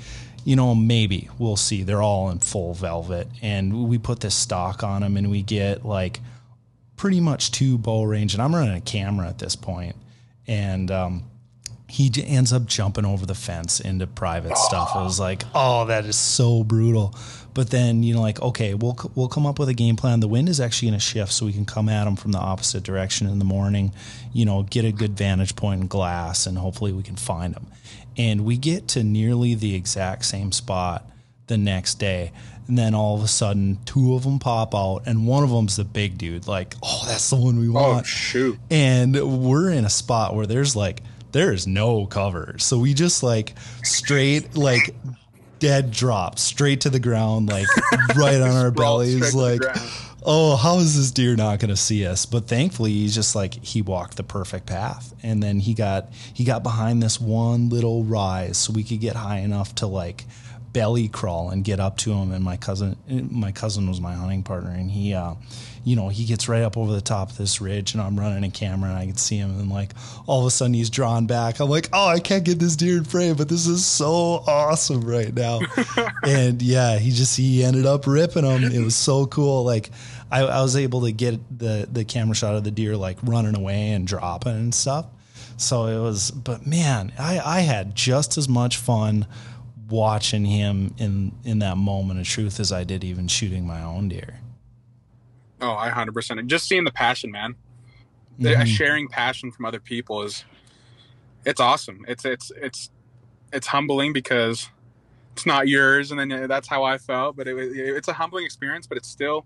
you 0.43 0.55
know, 0.55 0.74
maybe 0.74 1.30
we'll 1.38 1.57
see. 1.57 1.84
They're 1.84 2.01
all 2.01 2.30
in 2.30 2.39
full 2.39 2.74
velvet, 2.74 3.28
and 3.41 3.88
we 3.88 3.97
put 3.97 4.20
this 4.20 4.36
stock 4.36 4.84
on 4.84 5.01
them, 5.01 5.18
and 5.18 5.30
we 5.30 5.41
get 5.41 5.86
like 5.86 6.20
pretty 6.95 7.20
much 7.20 7.51
two 7.51 7.78
bow 7.78 8.03
range. 8.03 8.34
And 8.34 8.41
I'm 8.41 8.55
running 8.55 8.76
a 8.76 8.82
camera 8.82 9.28
at 9.28 9.39
this 9.39 9.55
point, 9.55 9.95
and 10.47 10.89
um, 10.89 11.24
he 11.89 12.11
ends 12.26 12.51
up 12.51 12.65
jumping 12.65 13.05
over 13.05 13.26
the 13.26 13.36
fence 13.36 13.80
into 13.80 14.07
private 14.07 14.57
stuff. 14.57 14.91
It 14.95 14.99
was 14.99 15.20
like, 15.20 15.43
oh, 15.53 15.86
that 15.86 16.05
is 16.05 16.15
so 16.15 16.63
brutal. 16.63 17.15
But 17.57 17.71
then 17.71 18.03
you 18.03 18.13
know, 18.13 18.21
like, 18.21 18.39
okay, 18.39 18.75
we'll 18.75 18.95
we'll 19.15 19.29
come 19.29 19.47
up 19.47 19.57
with 19.57 19.67
a 19.67 19.73
game 19.73 19.95
plan. 19.95 20.19
The 20.19 20.27
wind 20.27 20.47
is 20.47 20.59
actually 20.59 20.89
going 20.89 20.99
to 20.99 21.03
shift, 21.03 21.31
so 21.33 21.47
we 21.47 21.53
can 21.53 21.65
come 21.65 21.89
at 21.89 22.03
them 22.03 22.15
from 22.15 22.31
the 22.31 22.37
opposite 22.37 22.83
direction 22.83 23.25
in 23.25 23.39
the 23.39 23.45
morning. 23.45 23.93
You 24.31 24.45
know, 24.45 24.61
get 24.61 24.85
a 24.85 24.91
good 24.91 25.17
vantage 25.17 25.55
point 25.55 25.81
in 25.81 25.87
glass, 25.87 26.45
and 26.45 26.55
hopefully 26.55 26.93
we 26.93 27.01
can 27.01 27.15
find 27.15 27.55
them. 27.55 27.65
And 28.15 28.45
we 28.45 28.57
get 28.57 28.87
to 28.89 29.03
nearly 29.03 29.55
the 29.55 29.73
exact 29.73 30.25
same 30.25 30.51
spot 30.51 31.09
the 31.47 31.57
next 31.57 31.95
day. 31.95 32.31
And 32.67 32.77
then 32.77 32.93
all 32.93 33.17
of 33.17 33.23
a 33.23 33.27
sudden, 33.27 33.79
two 33.85 34.13
of 34.13 34.23
them 34.23 34.37
pop 34.37 34.75
out, 34.75 35.07
and 35.07 35.25
one 35.25 35.43
of 35.43 35.49
them's 35.49 35.77
the 35.77 35.83
big 35.83 36.19
dude. 36.19 36.45
Like, 36.45 36.75
oh, 36.83 37.05
that's 37.07 37.31
the 37.31 37.37
one 37.37 37.57
we 37.57 37.69
oh, 37.69 37.71
want. 37.71 38.01
Oh, 38.01 38.03
shoot. 38.03 38.59
And 38.69 39.15
we're 39.43 39.71
in 39.71 39.83
a 39.83 39.89
spot 39.89 40.35
where 40.35 40.45
there's 40.45 40.75
like, 40.75 41.01
there 41.31 41.51
is 41.51 41.65
no 41.65 42.05
cover. 42.05 42.55
So 42.59 42.77
we 42.77 42.93
just 42.93 43.23
like 43.23 43.55
straight, 43.83 44.55
like 44.55 44.93
dead 45.59 45.91
drop 45.91 46.39
straight 46.39 46.81
to 46.81 46.89
the 46.89 46.99
ground, 46.99 47.49
like 47.49 47.67
right 48.15 48.41
on 48.41 48.55
our 48.55 48.71
bellies. 48.71 49.33
Like, 49.33 49.61
oh, 50.23 50.55
how 50.55 50.77
is 50.77 50.95
this 50.95 51.11
deer 51.11 51.35
not 51.35 51.59
going 51.59 51.69
to 51.69 51.77
see 51.77 52.05
us? 52.05 52.25
But 52.25 52.47
thankfully, 52.47 52.91
he's 52.91 53.15
just 53.15 53.35
like 53.35 53.53
he 53.63 53.81
walked 53.81 54.17
the 54.17 54.23
perfect 54.23 54.65
path, 54.65 55.13
and 55.23 55.41
then 55.41 55.59
he 55.59 55.73
got 55.73 56.11
he 56.33 56.43
got 56.43 56.63
behind 56.63 57.01
this 57.01 57.19
one 57.19 57.69
little 57.69 58.03
rise, 58.03 58.57
so 58.57 58.73
we 58.73 58.83
could 58.83 59.01
get 59.01 59.15
high 59.15 59.39
enough 59.39 59.75
to 59.75 59.87
like 59.87 60.25
belly 60.73 61.07
crawl 61.07 61.49
and 61.49 61.63
get 61.63 61.79
up 61.79 61.97
to 61.97 62.13
him. 62.13 62.31
And 62.31 62.43
my 62.43 62.57
cousin, 62.57 62.97
my 63.31 63.51
cousin 63.51 63.87
was 63.87 63.99
my 64.01 64.13
hunting 64.13 64.43
partner, 64.43 64.71
and 64.71 64.91
he. 64.91 65.13
Uh, 65.13 65.35
you 65.88 65.95
know, 65.95 66.09
he 66.09 66.25
gets 66.25 66.49
right 66.49 66.63
up 66.63 66.75
over 66.75 66.91
the 66.91 66.99
top 66.99 67.29
of 67.31 67.38
this 67.38 67.61
ridge 67.61 67.93
and 67.93 68.03
I'm 68.03 68.19
running 68.19 68.43
a 68.43 68.51
camera 68.51 68.89
and 68.89 68.99
I 68.99 69.05
can 69.05 69.15
see 69.15 69.38
him 69.38 69.57
and 69.57 69.69
like 69.69 69.93
all 70.25 70.41
of 70.41 70.45
a 70.45 70.51
sudden 70.51 70.73
he's 70.73 70.89
drawn 70.89 71.27
back. 71.27 71.61
I'm 71.61 71.69
like, 71.69 71.88
oh, 71.93 72.09
I 72.09 72.19
can't 72.19 72.43
get 72.43 72.59
this 72.59 72.75
deer 72.75 72.97
in 72.97 73.05
frame, 73.05 73.38
but 73.38 73.47
this 73.47 73.67
is 73.67 73.85
so 73.85 74.43
awesome 74.45 74.99
right 74.99 75.33
now. 75.33 75.61
and 76.23 76.61
yeah, 76.61 76.97
he 76.99 77.11
just, 77.11 77.38
he 77.38 77.63
ended 77.63 77.85
up 77.85 78.05
ripping 78.05 78.43
him. 78.43 78.65
It 78.65 78.83
was 78.83 78.97
so 78.97 79.27
cool. 79.27 79.63
Like 79.63 79.89
I, 80.29 80.41
I 80.41 80.61
was 80.61 80.75
able 80.75 81.03
to 81.03 81.13
get 81.13 81.39
the, 81.57 81.88
the 81.89 82.03
camera 82.03 82.35
shot 82.35 82.55
of 82.55 82.65
the 82.65 82.71
deer 82.71 82.97
like 82.97 83.17
running 83.23 83.55
away 83.55 83.91
and 83.91 84.05
dropping 84.05 84.57
and 84.57 84.75
stuff. 84.75 85.05
So 85.55 85.85
it 85.85 86.01
was, 86.01 86.31
but 86.31 86.67
man, 86.67 87.13
I, 87.17 87.39
I 87.39 87.59
had 87.61 87.95
just 87.95 88.38
as 88.38 88.49
much 88.49 88.75
fun 88.75 89.25
watching 89.89 90.43
him 90.43 90.93
in 90.97 91.31
in 91.45 91.59
that 91.59 91.77
moment 91.77 92.19
of 92.19 92.27
truth 92.27 92.59
as 92.59 92.73
I 92.73 92.83
did 92.83 93.05
even 93.05 93.29
shooting 93.29 93.65
my 93.65 93.81
own 93.81 94.09
deer. 94.09 94.41
Oh, 95.61 95.71
I 95.71 95.89
hundred 95.89 96.13
percent. 96.13 96.45
Just 96.47 96.67
seeing 96.67 96.83
the 96.83 96.91
passion, 96.91 97.31
man. 97.31 97.55
The 98.39 98.49
mm-hmm. 98.49 98.65
sharing 98.65 99.07
passion 99.07 99.51
from 99.51 99.65
other 99.65 99.79
people 99.79 100.21
is, 100.21 100.45
it's 101.45 101.59
awesome. 101.59 102.05
It's 102.07 102.25
it's 102.25 102.51
it's 102.55 102.91
it's 103.51 103.67
humbling 103.67 104.13
because 104.13 104.69
it's 105.33 105.45
not 105.45 105.67
yours, 105.67 106.11
and 106.11 106.19
then 106.19 106.47
that's 106.47 106.67
how 106.67 106.83
I 106.83 106.97
felt. 106.97 107.35
But 107.35 107.47
it, 107.47 107.57
it, 107.57 107.95
it's 107.95 108.07
a 108.07 108.13
humbling 108.13 108.45
experience, 108.45 108.85
but 108.85 108.97
it's 108.97 109.09
still 109.09 109.45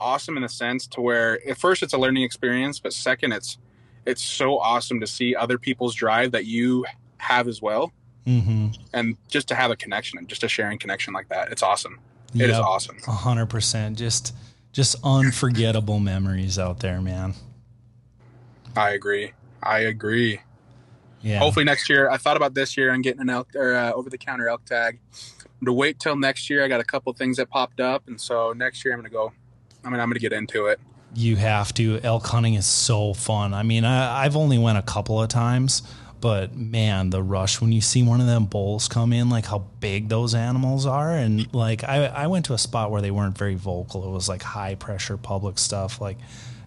awesome 0.00 0.36
in 0.36 0.44
a 0.44 0.48
sense 0.48 0.86
to 0.88 1.00
where 1.00 1.40
at 1.48 1.56
first 1.56 1.82
it's 1.82 1.94
a 1.94 1.98
learning 1.98 2.22
experience, 2.22 2.78
but 2.78 2.92
second 2.92 3.32
it's 3.32 3.58
it's 4.06 4.22
so 4.22 4.58
awesome 4.58 5.00
to 5.00 5.06
see 5.06 5.34
other 5.34 5.56
people's 5.56 5.94
drive 5.94 6.32
that 6.32 6.44
you 6.44 6.84
have 7.16 7.48
as 7.48 7.62
well, 7.62 7.92
mm-hmm. 8.26 8.68
and 8.92 9.16
just 9.28 9.48
to 9.48 9.54
have 9.54 9.70
a 9.70 9.76
connection 9.76 10.18
and 10.18 10.28
just 10.28 10.44
a 10.44 10.48
sharing 10.48 10.78
connection 10.78 11.14
like 11.14 11.28
that. 11.30 11.50
It's 11.50 11.62
awesome. 11.62 11.98
It 12.34 12.40
yep, 12.40 12.50
is 12.50 12.56
awesome. 12.58 12.98
A 13.06 13.12
hundred 13.12 13.46
percent. 13.46 13.96
Just 13.96 14.34
just 14.74 14.96
unforgettable 15.04 16.00
memories 16.00 16.58
out 16.58 16.80
there, 16.80 17.00
man. 17.00 17.34
I 18.76 18.90
agree. 18.90 19.32
I 19.62 19.78
agree. 19.78 20.40
Yeah. 21.22 21.38
Hopefully 21.38 21.64
next 21.64 21.88
year. 21.88 22.10
I 22.10 22.18
thought 22.18 22.36
about 22.36 22.52
this 22.52 22.76
year 22.76 22.90
and 22.92 23.02
getting 23.02 23.22
an 23.22 23.30
elk 23.30 23.54
or 23.54 23.74
uh, 23.74 23.92
over 23.92 24.10
the 24.10 24.18
counter 24.18 24.48
elk 24.48 24.64
tag. 24.66 24.98
to 25.64 25.72
wait 25.72 25.98
till 25.98 26.16
next 26.16 26.50
year. 26.50 26.62
I 26.62 26.68
got 26.68 26.80
a 26.80 26.84
couple 26.84 27.10
things 27.14 27.38
that 27.38 27.48
popped 27.48 27.80
up, 27.80 28.06
and 28.08 28.20
so 28.20 28.52
next 28.52 28.84
year 28.84 28.92
I'm 28.92 29.00
gonna 29.00 29.08
go. 29.08 29.32
I 29.84 29.88
mean, 29.90 30.00
I'm 30.00 30.10
gonna 30.10 30.18
get 30.20 30.32
into 30.34 30.66
it. 30.66 30.80
You 31.14 31.36
have 31.36 31.72
to. 31.74 32.00
Elk 32.02 32.26
hunting 32.26 32.54
is 32.54 32.66
so 32.66 33.14
fun. 33.14 33.54
I 33.54 33.62
mean, 33.62 33.84
I, 33.84 34.24
I've 34.24 34.36
only 34.36 34.58
went 34.58 34.76
a 34.76 34.82
couple 34.82 35.22
of 35.22 35.28
times, 35.28 35.82
but 36.24 36.56
man, 36.56 37.10
the 37.10 37.22
rush 37.22 37.60
when 37.60 37.70
you 37.70 37.82
see 37.82 38.02
one 38.02 38.18
of 38.18 38.26
them 38.26 38.46
bulls 38.46 38.88
come 38.88 39.12
in, 39.12 39.28
like 39.28 39.44
how 39.44 39.58
big 39.80 40.08
those 40.08 40.34
animals 40.34 40.86
are, 40.86 41.12
and 41.12 41.52
like 41.52 41.84
I, 41.84 42.06
I 42.06 42.28
went 42.28 42.46
to 42.46 42.54
a 42.54 42.58
spot 42.58 42.90
where 42.90 43.02
they 43.02 43.10
weren't 43.10 43.36
very 43.36 43.56
vocal. 43.56 44.08
It 44.08 44.10
was 44.10 44.26
like 44.26 44.42
high 44.42 44.74
pressure 44.74 45.18
public 45.18 45.58
stuff. 45.58 46.00
Like 46.00 46.16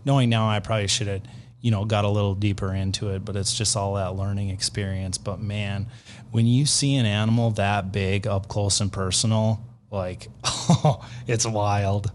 knowing 0.05 0.29
now, 0.29 0.47
I 0.47 0.59
probably 0.59 0.85
should 0.85 1.07
have 1.07 1.23
you 1.59 1.71
know 1.71 1.85
got 1.85 2.05
a 2.05 2.07
little 2.07 2.35
deeper 2.35 2.71
into 2.71 3.09
it, 3.09 3.25
but 3.25 3.35
it's 3.35 3.57
just 3.57 3.75
all 3.75 3.95
that 3.95 4.15
learning 4.15 4.51
experience. 4.51 5.17
But 5.17 5.41
man, 5.41 5.87
when 6.29 6.45
you 6.45 6.67
see 6.67 6.95
an 6.95 7.07
animal 7.07 7.49
that 7.49 7.91
big 7.91 8.27
up 8.27 8.47
close 8.49 8.79
and 8.79 8.93
personal, 8.93 9.59
like 9.89 10.27
it's 11.27 11.47
wild. 11.47 12.11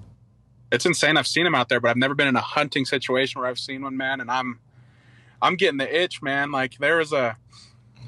It's 0.70 0.86
insane. 0.86 1.16
I've 1.16 1.26
seen 1.26 1.42
them 1.42 1.56
out 1.56 1.68
there, 1.68 1.80
but 1.80 1.90
I've 1.90 1.96
never 1.96 2.14
been 2.14 2.28
in 2.28 2.36
a 2.36 2.40
hunting 2.40 2.84
situation 2.84 3.40
where 3.40 3.50
I've 3.50 3.58
seen 3.58 3.82
one 3.82 3.96
man, 3.96 4.20
and 4.20 4.30
I'm 4.30 4.60
I'm 5.42 5.56
getting 5.56 5.78
the 5.78 6.02
itch, 6.02 6.22
man. 6.22 6.52
Like 6.52 6.78
there 6.78 6.98
was 6.98 7.12
a, 7.12 7.36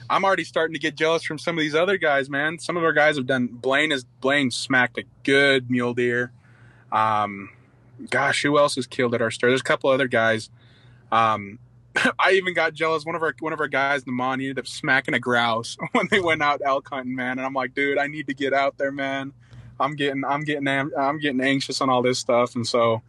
I'm 0.08 0.24
already 0.24 0.44
starting 0.44 0.74
to 0.74 0.80
get 0.80 0.94
jealous 0.94 1.24
from 1.24 1.38
some 1.38 1.58
of 1.58 1.60
these 1.60 1.74
other 1.74 1.98
guys, 1.98 2.30
man. 2.30 2.58
Some 2.58 2.76
of 2.76 2.84
our 2.84 2.92
guys 2.92 3.16
have 3.16 3.26
done. 3.26 3.48
Blaine 3.48 3.90
is 3.90 4.04
Blaine 4.20 4.50
smacked 4.50 4.96
a 4.98 5.04
good 5.24 5.70
mule 5.70 5.94
deer. 5.94 6.32
Um, 6.92 7.50
gosh, 8.10 8.42
who 8.42 8.56
else 8.56 8.76
has 8.76 8.86
killed 8.86 9.14
at 9.14 9.20
our 9.20 9.32
store? 9.32 9.50
There's 9.50 9.60
a 9.60 9.64
couple 9.64 9.90
other 9.90 10.06
guys. 10.06 10.48
Um, 11.10 11.58
I 12.18 12.32
even 12.32 12.54
got 12.54 12.74
jealous. 12.74 13.04
One 13.04 13.16
of 13.16 13.22
our 13.22 13.34
one 13.40 13.52
of 13.52 13.60
our 13.60 13.68
guys 13.68 14.04
the 14.04 14.12
Mon 14.12 14.40
ended 14.40 14.58
up 14.58 14.66
smacking 14.66 15.14
a 15.14 15.18
grouse 15.20 15.76
when 15.92 16.08
they 16.10 16.20
went 16.20 16.42
out 16.42 16.60
elk 16.64 16.88
hunting, 16.88 17.14
man. 17.16 17.38
And 17.38 17.42
I'm 17.42 17.54
like, 17.54 17.74
dude, 17.74 17.98
I 17.98 18.06
need 18.06 18.28
to 18.28 18.34
get 18.34 18.52
out 18.52 18.78
there, 18.78 18.92
man. 18.92 19.32
I'm 19.80 19.96
getting 19.96 20.24
I'm 20.24 20.44
getting 20.44 20.68
I'm 20.68 21.18
getting 21.18 21.40
anxious 21.40 21.80
on 21.80 21.90
all 21.90 22.02
this 22.02 22.18
stuff, 22.18 22.54
and 22.54 22.66
so 22.66 23.02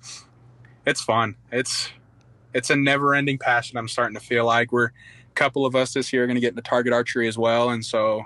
it's 0.86 1.02
fun. 1.02 1.36
It's 1.52 1.90
it's 2.56 2.70
a 2.70 2.76
never 2.76 3.14
ending 3.14 3.38
passion. 3.38 3.78
I'm 3.78 3.90
starting 3.90 4.16
to 4.16 4.22
feel 4.22 4.46
like 4.46 4.72
we're 4.72 4.88
a 4.88 4.92
couple 5.36 5.66
of 5.66 5.76
us 5.76 5.94
this 5.94 6.12
year 6.14 6.24
are 6.24 6.26
going 6.26 6.36
to 6.36 6.42
get 6.42 6.52
into 6.52 6.62
target 6.62 6.94
archery 6.94 7.28
as 7.28 7.38
well. 7.38 7.70
And 7.70 7.86
so, 7.86 8.24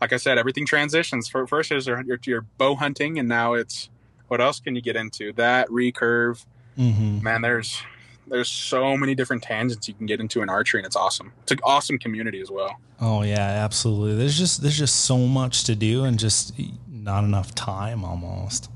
like 0.00 0.12
I 0.12 0.16
said, 0.16 0.38
everything 0.38 0.64
transitions. 0.64 1.28
For 1.28 1.46
first 1.46 1.72
is 1.72 1.88
your, 1.88 2.02
your 2.22 2.42
bow 2.56 2.76
hunting, 2.76 3.18
and 3.18 3.28
now 3.28 3.54
it's 3.54 3.90
what 4.28 4.40
else 4.40 4.60
can 4.60 4.76
you 4.76 4.80
get 4.80 4.94
into? 4.94 5.32
That 5.32 5.68
recurve, 5.68 6.46
mm-hmm. 6.78 7.22
man. 7.22 7.42
There's 7.42 7.82
there's 8.28 8.48
so 8.48 8.96
many 8.96 9.16
different 9.16 9.42
tangents 9.42 9.88
you 9.88 9.94
can 9.94 10.06
get 10.06 10.20
into 10.20 10.40
in 10.40 10.48
archery, 10.48 10.78
and 10.80 10.86
it's 10.86 10.96
awesome. 10.96 11.32
It's 11.42 11.52
an 11.52 11.58
awesome 11.64 11.98
community 11.98 12.40
as 12.40 12.50
well. 12.50 12.78
Oh 13.00 13.22
yeah, 13.22 13.64
absolutely. 13.64 14.14
There's 14.14 14.38
just 14.38 14.62
there's 14.62 14.78
just 14.78 15.00
so 15.04 15.18
much 15.18 15.64
to 15.64 15.74
do, 15.74 16.04
and 16.04 16.16
just 16.16 16.54
not 16.88 17.24
enough 17.24 17.56
time 17.56 18.04
almost. 18.04 18.70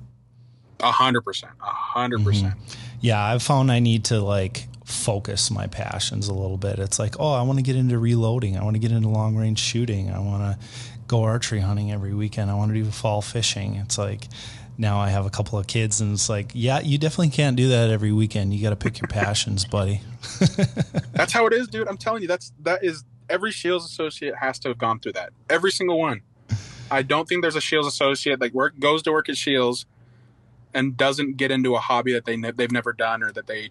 A 0.80 0.90
hundred 0.90 1.20
percent, 1.20 1.52
a 1.60 1.66
hundred 1.66 2.24
percent. 2.24 2.56
Mm-hmm. 2.58 2.96
Yeah, 3.00 3.22
I've 3.22 3.44
found 3.44 3.70
I 3.70 3.78
need 3.78 4.06
to 4.06 4.20
like 4.20 4.66
focus 4.92 5.50
my 5.50 5.66
passions 5.66 6.28
a 6.28 6.34
little 6.34 6.56
bit. 6.56 6.78
It's 6.78 6.98
like, 6.98 7.18
oh, 7.18 7.32
I 7.32 7.42
want 7.42 7.58
to 7.58 7.62
get 7.62 7.76
into 7.76 7.98
reloading. 7.98 8.56
I 8.56 8.62
want 8.62 8.74
to 8.74 8.80
get 8.80 8.92
into 8.92 9.08
long 9.08 9.36
range 9.36 9.58
shooting. 9.58 10.10
I 10.10 10.18
want 10.18 10.42
to 10.42 10.66
go 11.06 11.22
archery 11.22 11.60
hunting 11.60 11.92
every 11.92 12.14
weekend. 12.14 12.50
I 12.50 12.54
want 12.54 12.72
to 12.72 12.74
do 12.74 12.90
fall 12.90 13.22
fishing. 13.22 13.74
It's 13.76 13.98
like 13.98 14.28
now 14.78 15.00
I 15.00 15.10
have 15.10 15.26
a 15.26 15.30
couple 15.30 15.58
of 15.58 15.66
kids, 15.66 16.00
and 16.00 16.12
it's 16.12 16.28
like, 16.28 16.52
yeah, 16.54 16.80
you 16.80 16.98
definitely 16.98 17.30
can't 17.30 17.56
do 17.56 17.68
that 17.68 17.90
every 17.90 18.12
weekend. 18.12 18.54
You 18.54 18.62
got 18.62 18.70
to 18.70 18.76
pick 18.76 19.00
your 19.00 19.08
passions, 19.08 19.64
buddy. 19.64 20.00
that's 21.12 21.32
how 21.32 21.46
it 21.46 21.52
is, 21.52 21.68
dude. 21.68 21.88
I'm 21.88 21.98
telling 21.98 22.22
you, 22.22 22.28
that's 22.28 22.52
that 22.60 22.84
is 22.84 23.04
every 23.28 23.52
Scheels 23.52 23.84
associate 23.84 24.36
has 24.36 24.58
to 24.60 24.68
have 24.68 24.78
gone 24.78 25.00
through 25.00 25.12
that. 25.12 25.30
Every 25.48 25.70
single 25.70 25.98
one. 25.98 26.22
I 26.90 27.02
don't 27.02 27.26
think 27.26 27.40
there's 27.40 27.56
a 27.56 27.60
Scheels 27.60 27.86
associate 27.86 28.40
like 28.40 28.52
work 28.52 28.78
goes 28.78 29.02
to 29.02 29.12
work 29.12 29.28
at 29.28 29.36
Scheels 29.36 29.86
and 30.74 30.96
doesn't 30.96 31.36
get 31.36 31.50
into 31.50 31.74
a 31.74 31.78
hobby 31.78 32.12
that 32.12 32.24
they 32.24 32.36
ne- 32.36 32.50
they've 32.50 32.72
never 32.72 32.92
done 32.92 33.22
or 33.22 33.32
that 33.32 33.46
they 33.46 33.70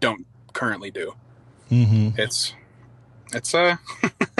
don't 0.00 0.26
currently 0.62 0.92
do. 0.92 1.14
Mm-hmm. 1.72 2.20
It's 2.20 2.54
it's 3.34 3.52
a 3.52 3.80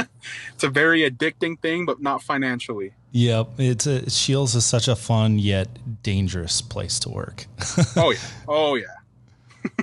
it's 0.54 0.62
a 0.62 0.68
very 0.68 1.08
addicting 1.08 1.58
thing, 1.58 1.84
but 1.84 2.00
not 2.00 2.22
financially. 2.22 2.92
Yep, 3.10 3.48
it's 3.58 3.86
a, 3.86 4.08
Scheels 4.08 4.54
is 4.54 4.64
such 4.64 4.86
a 4.86 4.94
fun 4.94 5.40
yet 5.40 5.68
dangerous 6.02 6.62
place 6.62 7.00
to 7.00 7.08
work. 7.08 7.46
oh 7.96 8.12
yeah, 8.12 8.18
oh 8.46 8.74
yeah. 8.76 8.84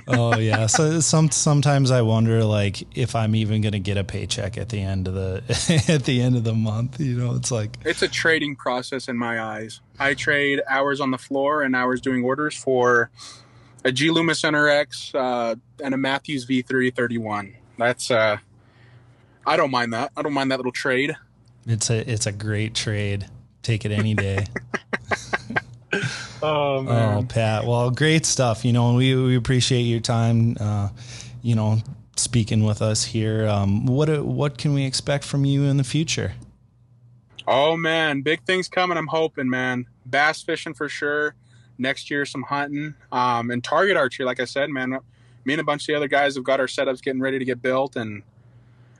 oh 0.08 0.38
yeah. 0.38 0.66
So 0.66 1.00
some 1.00 1.30
sometimes 1.30 1.90
I 1.90 2.00
wonder 2.00 2.42
like 2.44 2.86
if 2.96 3.14
I'm 3.14 3.34
even 3.34 3.60
going 3.60 3.72
to 3.72 3.78
get 3.78 3.98
a 3.98 4.04
paycheck 4.04 4.56
at 4.56 4.70
the 4.70 4.80
end 4.80 5.08
of 5.08 5.14
the 5.14 5.84
at 5.88 6.04
the 6.04 6.22
end 6.22 6.36
of 6.36 6.44
the 6.44 6.54
month. 6.54 7.00
You 7.00 7.18
know, 7.18 7.34
it's 7.34 7.50
like 7.50 7.76
it's 7.84 8.00
a 8.00 8.08
trading 8.08 8.56
process 8.56 9.08
in 9.08 9.18
my 9.18 9.42
eyes. 9.42 9.80
I 9.98 10.14
trade 10.14 10.62
hours 10.66 11.02
on 11.02 11.10
the 11.10 11.18
floor 11.18 11.62
and 11.62 11.76
hours 11.76 12.00
doing 12.00 12.24
orders 12.24 12.56
for 12.56 13.10
a 13.84 13.92
G 13.92 14.10
Loomis 14.10 14.42
NRX 14.42 15.14
uh, 15.14 15.56
and 15.82 15.94
a 15.94 15.96
Mathews 15.96 16.46
V331. 16.46 17.54
That's 17.78 18.10
uh, 18.10 18.38
I 19.46 19.56
don't 19.56 19.70
mind 19.70 19.92
that. 19.92 20.12
I 20.16 20.22
don't 20.22 20.32
mind 20.32 20.50
that 20.50 20.58
little 20.58 20.72
trade. 20.72 21.16
It's 21.66 21.90
a 21.90 22.10
it's 22.10 22.26
a 22.26 22.32
great 22.32 22.74
trade. 22.74 23.26
Take 23.62 23.84
it 23.84 23.92
any 23.92 24.14
day. 24.14 24.46
oh 26.42 26.82
man. 26.82 27.18
Oh 27.18 27.26
Pat. 27.26 27.66
Well, 27.66 27.90
great 27.90 28.26
stuff. 28.26 28.64
You 28.64 28.72
know, 28.72 28.94
we 28.94 29.14
we 29.14 29.36
appreciate 29.36 29.82
your 29.82 30.00
time. 30.00 30.56
Uh, 30.60 30.90
you 31.42 31.54
know, 31.54 31.78
speaking 32.16 32.64
with 32.64 32.82
us 32.82 33.04
here. 33.04 33.48
Um, 33.48 33.86
what 33.86 34.24
what 34.24 34.58
can 34.58 34.74
we 34.74 34.84
expect 34.84 35.24
from 35.24 35.44
you 35.44 35.64
in 35.64 35.76
the 35.76 35.84
future? 35.84 36.34
Oh 37.46 37.76
man, 37.76 38.20
big 38.20 38.42
things 38.44 38.68
coming. 38.68 38.96
I'm 38.96 39.08
hoping, 39.08 39.48
man. 39.48 39.86
Bass 40.06 40.42
fishing 40.42 40.74
for 40.74 40.88
sure 40.88 41.34
next 41.80 42.10
year 42.10 42.24
some 42.24 42.42
hunting 42.42 42.94
um, 43.10 43.50
and 43.50 43.64
target 43.64 43.96
archery. 43.96 44.24
Like 44.26 44.40
I 44.40 44.44
said, 44.44 44.70
man, 44.70 44.98
me 45.44 45.54
and 45.54 45.60
a 45.60 45.64
bunch 45.64 45.82
of 45.82 45.86
the 45.88 45.94
other 45.94 46.08
guys 46.08 46.34
have 46.36 46.44
got 46.44 46.60
our 46.60 46.66
setups 46.66 47.02
getting 47.02 47.20
ready 47.20 47.38
to 47.38 47.44
get 47.44 47.62
built, 47.62 47.96
and 47.96 48.22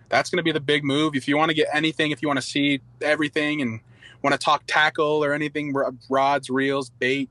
that's 0.08 0.30
going 0.30 0.38
to 0.38 0.42
be 0.42 0.52
the 0.52 0.60
big 0.60 0.84
move. 0.84 1.14
If 1.14 1.28
you 1.28 1.36
want 1.36 1.50
to 1.50 1.54
get 1.54 1.68
anything, 1.72 2.10
if 2.10 2.22
you 2.22 2.28
want 2.28 2.38
to 2.38 2.46
see 2.46 2.80
everything, 3.00 3.62
and 3.62 3.80
want 4.22 4.32
to 4.34 4.38
talk 4.38 4.64
tackle 4.66 5.24
or 5.24 5.32
anything, 5.32 5.74
rods, 6.08 6.50
reels, 6.50 6.90
bait, 6.90 7.30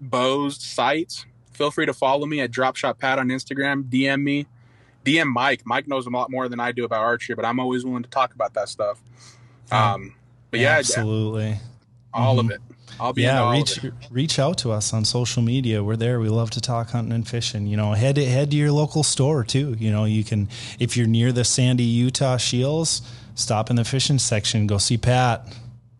bows, 0.00 0.62
sights, 0.62 1.26
feel 1.52 1.70
free 1.70 1.86
to 1.86 1.94
follow 1.94 2.26
me 2.26 2.40
at 2.40 2.50
Drop 2.50 2.76
Shot 2.76 2.98
Pat 2.98 3.18
on 3.18 3.28
Instagram. 3.28 3.84
DM 3.84 4.22
me, 4.22 4.46
DM 5.04 5.26
Mike. 5.26 5.62
Mike 5.64 5.86
knows 5.88 6.06
a 6.06 6.10
lot 6.10 6.30
more 6.30 6.48
than 6.48 6.60
I 6.60 6.72
do 6.72 6.84
about 6.84 7.02
archery, 7.02 7.34
but 7.34 7.44
I'm 7.44 7.60
always 7.60 7.84
willing 7.84 8.02
to 8.02 8.10
talk 8.10 8.34
about 8.34 8.54
that 8.54 8.68
stuff. 8.68 9.00
Um, 9.70 10.14
but 10.50 10.60
yeah, 10.60 10.78
absolutely 10.78 11.58
all 12.12 12.36
mm-hmm. 12.36 12.50
of 12.50 12.56
it. 12.56 12.60
I'll 12.98 13.12
be 13.12 13.22
yeah. 13.22 13.50
Reach 13.52 13.80
reach 14.10 14.38
out 14.38 14.58
to 14.58 14.72
us 14.72 14.92
on 14.92 15.04
social 15.04 15.42
media. 15.42 15.82
We're 15.84 15.96
there. 15.96 16.20
We 16.20 16.28
love 16.28 16.50
to 16.50 16.60
talk 16.60 16.90
hunting 16.90 17.12
and 17.12 17.26
fishing. 17.26 17.66
You 17.66 17.76
know, 17.76 17.92
head 17.92 18.16
to, 18.16 18.24
head 18.24 18.50
to 18.50 18.56
your 18.56 18.72
local 18.72 19.02
store 19.02 19.44
too. 19.44 19.76
You 19.78 19.90
know, 19.90 20.04
you 20.04 20.24
can 20.24 20.48
if 20.78 20.96
you're 20.96 21.06
near 21.06 21.32
the 21.32 21.44
Sandy 21.44 21.84
Utah 21.84 22.36
Scheels, 22.36 23.02
stop 23.34 23.70
in 23.70 23.76
the 23.76 23.84
fishing 23.84 24.18
section. 24.18 24.66
Go 24.66 24.78
see 24.78 24.98
Pat. 24.98 25.46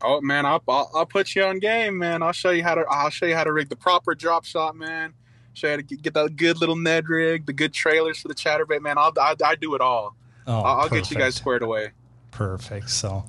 Oh 0.03 0.21
man, 0.21 0.47
I'll, 0.47 0.63
I'll, 0.67 0.91
I'll 0.95 1.07
put 1.07 1.35
you 1.35 1.45
on 1.45 1.59
game, 1.59 1.99
man. 1.99 2.23
I'll 2.23 2.33
show 2.33 2.51
you 2.51 2.63
how 2.63 2.75
to 2.75 2.85
I'll 2.89 3.11
show 3.11 3.27
you 3.27 3.35
how 3.35 3.45
to 3.45 3.53
rig 3.53 3.69
the 3.69 3.77
proper 3.77 4.15
drop 4.15 4.45
shot, 4.45 4.75
man. 4.75 5.13
Show 5.53 5.67
you 5.67 5.71
how 5.73 5.77
to 5.77 5.83
get 5.83 6.15
that 6.15 6.37
good 6.37 6.59
little 6.59 6.77
Ned 6.77 7.09
rig, 7.09 7.47
the 7.47 7.53
good 7.53 7.73
trailers 7.73 8.19
for 8.19 8.29
the 8.29 8.35
chatterbait, 8.35 8.81
man. 8.81 8.97
I'll 8.97 9.13
I, 9.21 9.35
I 9.45 9.55
do 9.57 9.75
it 9.75 9.81
all. 9.81 10.17
Oh, 10.47 10.61
I'll, 10.61 10.81
I'll 10.81 10.89
get 10.89 11.11
you 11.11 11.17
guys 11.17 11.35
squared 11.35 11.63
away. 11.63 11.91
Perfect. 12.31 12.91
So, 12.91 13.25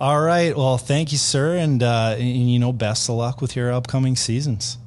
all 0.00 0.20
right. 0.20 0.56
Well, 0.56 0.78
thank 0.78 1.12
you, 1.12 1.18
sir, 1.18 1.56
and, 1.56 1.82
uh, 1.82 2.16
and 2.18 2.50
you 2.50 2.58
know, 2.58 2.72
best 2.72 3.08
of 3.08 3.16
luck 3.16 3.40
with 3.40 3.56
your 3.56 3.72
upcoming 3.72 4.16
seasons. 4.16 4.78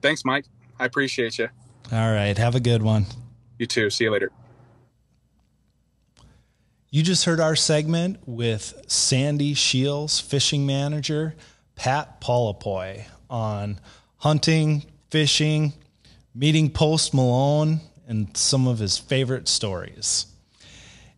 Thanks, 0.00 0.24
Mike. 0.24 0.46
I 0.78 0.84
appreciate 0.84 1.38
you. 1.38 1.48
All 1.90 2.12
right. 2.12 2.36
Have 2.36 2.54
a 2.54 2.60
good 2.60 2.82
one. 2.82 3.06
You 3.58 3.66
too. 3.66 3.90
See 3.90 4.04
you 4.04 4.10
later. 4.10 4.30
You 6.90 7.02
just 7.02 7.24
heard 7.24 7.40
our 7.40 7.56
segment 7.56 8.18
with 8.26 8.82
Sandy 8.86 9.54
Scheels, 9.54 10.20
fishing 10.20 10.66
manager, 10.66 11.34
Pat 11.74 12.20
Polipoy 12.20 13.04
on 13.30 13.80
hunting, 14.18 14.84
fishing, 15.10 15.72
meeting 16.34 16.70
Post 16.70 17.14
Malone, 17.14 17.80
and 18.06 18.36
some 18.36 18.66
of 18.66 18.78
his 18.78 18.98
favorite 18.98 19.48
stories. 19.48 20.26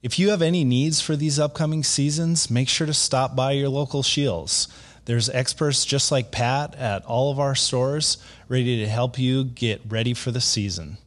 If 0.05 0.19
you 0.19 0.29
have 0.29 0.43
any 0.43 0.65
needs 0.65 1.01
for 1.01 1.17
these 1.17 1.39
upcoming 1.39 1.83
seasons, 1.83 2.51
make 2.51 2.69
sure 2.69 2.87
to 2.87 2.93
stop 2.93 3.35
by 3.35 3.53
your 3.53 3.71
local 3.71 4.03
Scheels. 4.03 4.69
There's 5.07 5.31
experts 5.31 5.83
just 5.87 6.13
like 6.13 6.31
Pat 6.31 6.75
at 6.75 7.07
all 7.07 7.33
of 7.33 7.41
our 7.41 7.55
stores 7.55 8.19
ready 8.47 8.81
to 8.81 8.87
help 8.87 9.19
you 9.19 9.45
get 9.45 9.81
ready 9.89 10.13
for 10.13 10.31
the 10.31 10.43
season. 10.43 10.99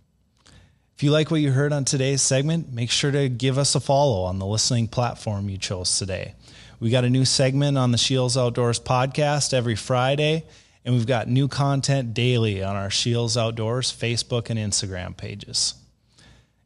If 0.95 1.03
you 1.03 1.11
like 1.11 1.29
what 1.29 1.41
you 1.41 1.51
heard 1.51 1.73
on 1.73 1.85
today's 1.85 2.23
segment, 2.23 2.73
make 2.73 2.89
sure 2.89 3.11
to 3.11 3.29
give 3.29 3.59
us 3.59 3.75
a 3.75 3.79
follow 3.79 4.23
on 4.23 4.39
the 4.39 4.47
listening 4.47 4.87
platform 4.87 5.47
you 5.47 5.59
chose 5.59 5.99
today. 5.99 6.33
We 6.79 6.89
got 6.89 7.05
a 7.05 7.09
new 7.11 7.23
segment 7.23 7.77
on 7.77 7.91
the 7.91 7.99
Scheels 7.99 8.35
Outdoors 8.35 8.79
podcast 8.79 9.53
every 9.53 9.75
Friday, 9.75 10.43
and 10.83 10.95
we've 10.95 11.05
got 11.05 11.27
new 11.27 11.47
content 11.47 12.15
daily 12.15 12.63
on 12.63 12.75
our 12.75 12.89
Scheels 12.89 13.37
Outdoors 13.37 13.93
Facebook 13.93 14.49
and 14.49 14.57
Instagram 14.57 15.15
pages. 15.15 15.75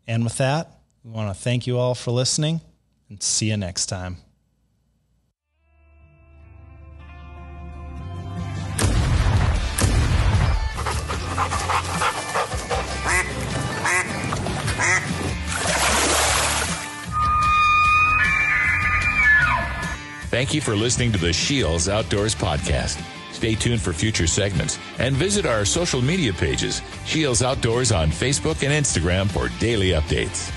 And 0.08 0.24
with 0.24 0.38
that, 0.38 0.78
we 1.04 1.12
want 1.12 1.36
to 1.36 1.42
thank 1.42 1.66
you 1.68 1.78
all 1.78 1.96
for 1.96 2.12
listening 2.12 2.62
and 3.10 3.22
see 3.22 3.50
you 3.50 3.58
next 3.58 3.88
time. 3.88 4.18
Thank 20.30 20.54
you 20.54 20.62
for 20.62 20.78
listening 20.78 21.12
to 21.12 21.18
the 21.18 21.34
Scheels 21.34 21.90
Outdoors 21.90 22.34
Podcast. 22.34 23.04
Stay 23.34 23.54
tuned 23.54 23.82
for 23.82 23.92
future 23.92 24.28
segments 24.28 24.80
and 24.98 25.16
visit 25.16 25.46
our 25.46 25.66
social 25.66 26.02
media 26.02 26.32
pages, 26.32 26.82
Scheels 27.06 27.44
Outdoors 27.44 27.92
on 27.92 28.10
Facebook 28.10 28.64
and 28.64 28.72
Instagram 28.72 29.30
for 29.30 29.50
daily 29.60 29.90
updates. 29.90 30.52